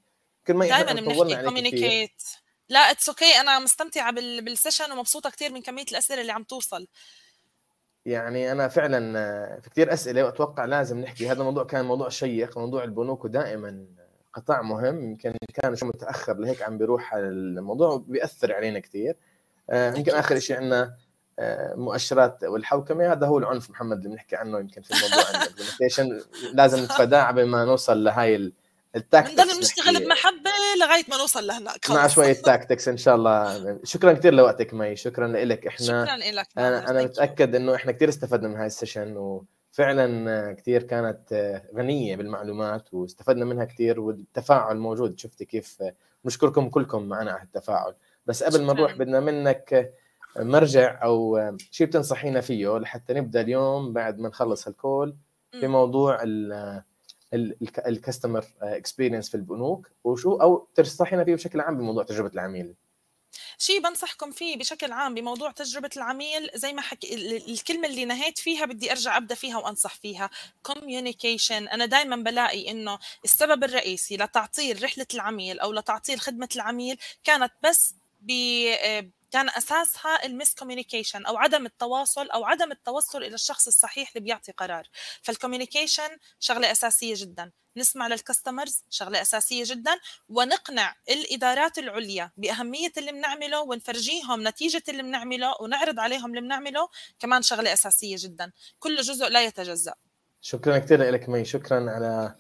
كل 0.48 0.54
ما 0.54 0.68
دائما 0.68 1.02
بنحكي 1.02 1.44
كوميونيكيت 1.44 2.24
لا 2.70 2.80
اتس 2.80 3.10
أوكي 3.10 3.34
okay. 3.34 3.40
أنا 3.40 3.60
مستمتعة 3.60 4.12
بال 4.12 4.29
session 4.29 4.92
ومبسوطة 4.92 5.30
كثير 5.30 5.54
من 5.54 5.62
كمية 5.62 5.86
الأسئلة 5.92 6.22
اللي 6.22 6.32
عم 6.32 6.44
توصل. 6.44 6.88
يعني 8.06 8.52
أنا 8.52 8.68
فعلا 8.68 9.60
في 9.60 9.70
كثير 9.70 9.94
أسئلة 9.94 10.24
وأتوقع 10.26 10.66
لازم 10.66 11.00
نحكي. 11.00 11.32
هذا 11.32 11.40
الموضوع 11.40 11.64
كان 11.64 11.86
موضوع 11.86 12.10
شيق. 12.10 12.58
موضوع 12.58 12.84
البنوك 12.84 13.26
ودائما 13.26 13.86
قطاع 14.34 14.62
مهم. 14.62 15.04
يمكن 15.04 15.34
كان 15.54 15.76
شو 15.76 15.86
متأخر 15.86 16.38
لهيك 16.38 16.62
عم 16.62 16.78
بيروح 16.78 17.14
الموضوع 17.14 18.04
بيأثر 18.08 18.54
علينا 18.54 18.80
كثير 18.80 19.18
آه، 19.70 19.94
يمكن 19.94 20.12
آخر 20.12 20.40
شيء 20.40 20.58
عندنا 20.58 20.96
آه، 21.40 21.76
مؤشرات 21.76 22.44
والحوكمة. 22.44 23.12
هذا 23.12 23.28
هو 23.28 23.38
العنف 23.38 23.70
محمد 23.70 23.98
اللي 23.98 24.10
بنحكي 24.10 24.36
عنه 24.36 24.60
يمكن 24.60 24.82
في 24.82 24.92
الموضوع 24.92 25.24
لازم 26.58 26.84
نتفاداه 26.84 27.28
قبل 27.28 27.46
ما 27.46 27.66
نوصل 27.66 28.04
لهي 28.04 28.52
التاكتكس 28.96 29.34
بنضل 29.34 29.60
نشتغل 29.60 30.06
بمحبة 30.06 30.52
لغاية 30.80 31.04
ما 31.10 31.18
نوصل 31.18 31.48
لهناك 31.48 31.90
مع 31.90 32.08
شوية 32.08 32.34
tactics 32.34 32.88
إن 32.88 32.98
شاء 32.98 33.16
الله. 33.16 33.80
شكرا 33.84 34.14
كثير 34.14 34.34
لوقتك 34.34 34.74
مي. 34.74 34.96
شكرا 34.96 35.28
لك 35.28 35.68
إحنا 35.68 35.86
شكرا 35.86 36.18
لك 36.32 36.48
أنا 36.58 36.90
أنا 36.90 37.04
متأكد 37.04 37.56
إنه 37.56 37.76
إحنا 37.76 37.92
كثير 37.92 38.10
استفدنا 38.10 38.48
من 38.48 38.56
هاي 38.56 38.66
ال 38.66 38.72
session 38.72 39.18
وفعلا 39.18 40.54
كثير 40.54 40.84
كانت 40.84 41.54
غنية 41.76 42.16
بالمعلومات 42.16 42.94
واستفدنا 42.94 43.46
منها 43.46 43.66
كثير 43.66 44.00
والتفاعل 44.00 44.78
موجود. 44.78 45.20
شفتي 45.20 45.46
كيف 45.46 45.78
نشكركم 46.26 46.70
كلكم 46.70 47.04
معنا 47.04 47.32
على 47.32 47.44
التفاعل. 47.44 47.94
بس 48.26 48.44
قبل 48.44 48.64
ما 48.64 48.74
نروح 48.74 48.96
بدنا 48.96 49.20
منك 49.20 49.94
مرجع 50.40 51.04
أو 51.04 51.40
شيء 51.72 51.88
بتنصحينا 51.88 52.42
فيه 52.42 52.78
لحتى 52.78 53.14
نبدأ 53.14 53.42
اليوم 53.42 53.94
بعد 53.94 54.20
ما 54.20 54.30
نخلص 54.30 54.68
ال 54.68 54.77
call 54.77 55.16
في 55.60 55.68
موضوع 55.68 56.20
ال 57.34 57.46
customer 57.46 58.46
experience 58.62 59.30
في 59.30 59.36
البنوك 59.36 59.92
وشو 60.04 60.36
أو 60.36 60.68
تنصحينا 60.76 61.24
فيه 61.26 61.36
بشكل 61.36 61.60
عام 61.60 61.78
بموضوع 61.78 62.04
تجربة 62.04 62.32
العميل. 62.34 62.76
شيء 63.58 63.82
بنصحكم 63.82 64.32
فيه 64.32 64.58
بشكل 64.58 64.92
عام 64.92 65.14
بموضوع 65.14 65.52
تجربة 65.52 65.90
العميل 65.98 66.50
زي 66.56 66.74
ما 66.74 66.82
حكي 66.82 67.38
الكلمة 67.38 67.88
اللي 67.88 68.06
نهيت 68.06 68.40
فيها 68.40 68.66
بدي 68.66 68.92
أرجع 68.92 69.18
أبدأ 69.18 69.36
فيها 69.36 69.58
وأنصح 69.58 69.96
فيها. 69.96 70.30
communication 70.70 71.52
أنا 71.52 71.86
دائما 71.86 72.16
بلاقي 72.16 72.72
إنه 72.72 73.00
السبب 73.26 73.64
الرئيسي 73.64 74.18
لتعطيل 74.18 74.84
رحلة 74.84 75.08
العميل 75.14 75.60
أو 75.60 75.72
لتعطيل 75.74 76.20
خدمة 76.20 76.50
العميل 76.56 76.98
كانت 77.24 77.52
بس 77.64 77.96
ب 78.22 78.32
آه، 78.84 79.10
كان 79.32 79.50
أساسها 79.50 80.26
ال 80.26 80.56
miscommunication 80.56 81.26
أو 81.26 81.38
عدم 81.38 81.66
التواصل 81.66 82.30
أو 82.30 82.46
عدم 82.46 82.72
التوصل 82.72 83.24
إلى 83.24 83.36
الشخص 83.36 83.68
الصحيح 83.68 84.10
اللي 84.10 84.20
بيعطي 84.20 84.52
قرار. 84.52 84.88
فال 85.22 85.34
communication 85.34 86.18
شغلة 86.40 86.72
أساسية 86.72 87.14
جدا. 87.18 87.52
نسمع 87.78 88.08
لل 88.08 88.21
customers 88.21 88.84
شغلة 88.90 89.22
أساسية 89.22 89.64
جدا. 89.68 90.00
ونقنع 90.30 90.96
الإدارات 91.10 91.78
العليا 91.78 92.32
بأهمية 92.38 92.92
اللي 92.98 93.12
بنعمله 93.12 93.62
ونفرجيهم 93.62 94.48
نتيجة 94.48 94.84
اللي 94.90 95.04
بنعمله 95.04 95.54
ونعرض 95.62 96.00
عليهم 96.00 96.30
اللي 96.30 96.42
بنعمله 96.42 96.90
كمان 97.20 97.42
شغلة 97.42 97.74
أساسية 97.74 98.16
جدا. 98.20 98.52
كل 98.80 99.02
جزء 99.02 99.28
لا 99.30 99.44
يتجزأ. 99.44 99.94
شكرا 100.42 100.78
كثير 100.78 101.12
لك 101.12 101.30
مي. 101.30 101.46
شكرا 101.46 101.92
على 101.92 102.36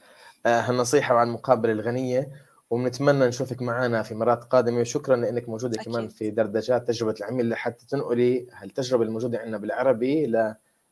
آه، 0.45 0.61
هالنصيحة 0.61 1.15
وعلى 1.15 1.27
المقابلة 1.27 1.71
الغنية. 1.71 2.50
وبنتمنى 2.71 3.27
نشوفك 3.27 3.61
معنا 3.61 4.03
في 4.03 4.15
مرات 4.15 4.43
قادمة. 4.43 4.79
وشكرا 4.79 5.15
لإنك 5.15 5.49
موجودة 5.49 5.81
أكيد. 5.81 5.93
كمان 5.93 6.07
في 6.07 6.29
دردشات 6.29 6.87
تجربة 6.87 7.15
العميل 7.19 7.49
لحتى 7.49 7.85
تنقلي 7.87 8.47
هالتجربة 8.53 9.03
الموجودة 9.03 9.39
عندنا 9.39 9.57
بالعربي 9.57 10.33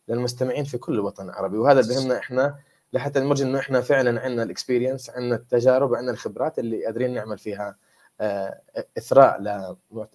للمستمعين 0.08 0.64
في 0.64 0.78
كل 0.78 0.94
الوطن 0.94 1.26
العربي 1.26 1.58
وهذا 1.58 1.80
اللي 1.80 1.96
بهمنا 1.96 2.18
إحنا 2.18 2.56
لحتى 2.94 3.20
نفرجي 3.20 3.42
إنه 3.42 3.60
إحنا 3.60 3.82
فعلا 3.82 4.22
عندنا 4.22 4.44
ال 4.44 4.50
experience 4.50 5.10
عندنا 5.10 5.36
التجارب 5.36 5.96
عندنا 5.96 6.12
الخبرات 6.12 6.60
اللي 6.60 6.86
قادرين 6.86 7.14
نعمل 7.14 7.38
فيها 7.38 7.76
آه، 8.22 8.62
إثراء 8.98 9.42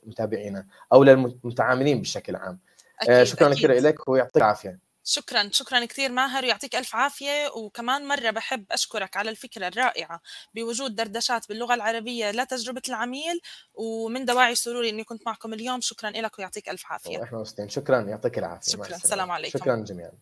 لمتابعينا 0.06 0.66
أو 0.92 1.04
للمتعاملين 1.04 2.00
بشكل 2.00 2.36
عام. 2.36 2.58
آه، 3.08 3.12
أكيد 3.14 3.22
شكرا 3.22 3.50
كثير 3.50 3.72
لك 3.72 4.08
ويعطيك 4.08 4.36
العافية. 4.36 4.78
شكرا 5.04 5.50
شكرا 5.52 5.84
كثير 5.84 6.12
ماهر 6.12 6.44
ويعطيك 6.44 6.76
ألف 6.76 6.96
عافية. 6.96 7.48
وكمان 7.56 8.08
مرة 8.08 8.30
بحب 8.30 8.64
أشكرك 8.72 9.16
على 9.16 9.30
الفكرة 9.30 9.68
الرائعة 9.68 10.20
بوجود 10.54 10.94
دردشات 10.94 11.48
باللغة 11.48 11.74
العربية 11.74 12.30
لتجربه 12.30 12.82
العميل 12.88 13.40
ومن 13.74 14.24
دواعي 14.24 14.54
سروري 14.54 14.90
إني 14.90 15.04
كنت 15.04 15.26
معكم 15.26 15.52
اليوم. 15.52 15.80
شكرا 15.80 16.10
لك 16.10 16.38
ويعطيك 16.38 16.68
ألف 16.68 16.86
عافية. 16.86 17.22
إحنا 17.22 17.38
مبسوطين 17.38 17.68
شكرا 17.68 18.00
يعطيك 18.00 18.38
العافية. 18.38 18.72
شكرا 18.72 18.96
السلام 18.96 19.30
عليكم. 19.30 19.58
شكرا 19.58 19.76
جميعا. 19.76 20.12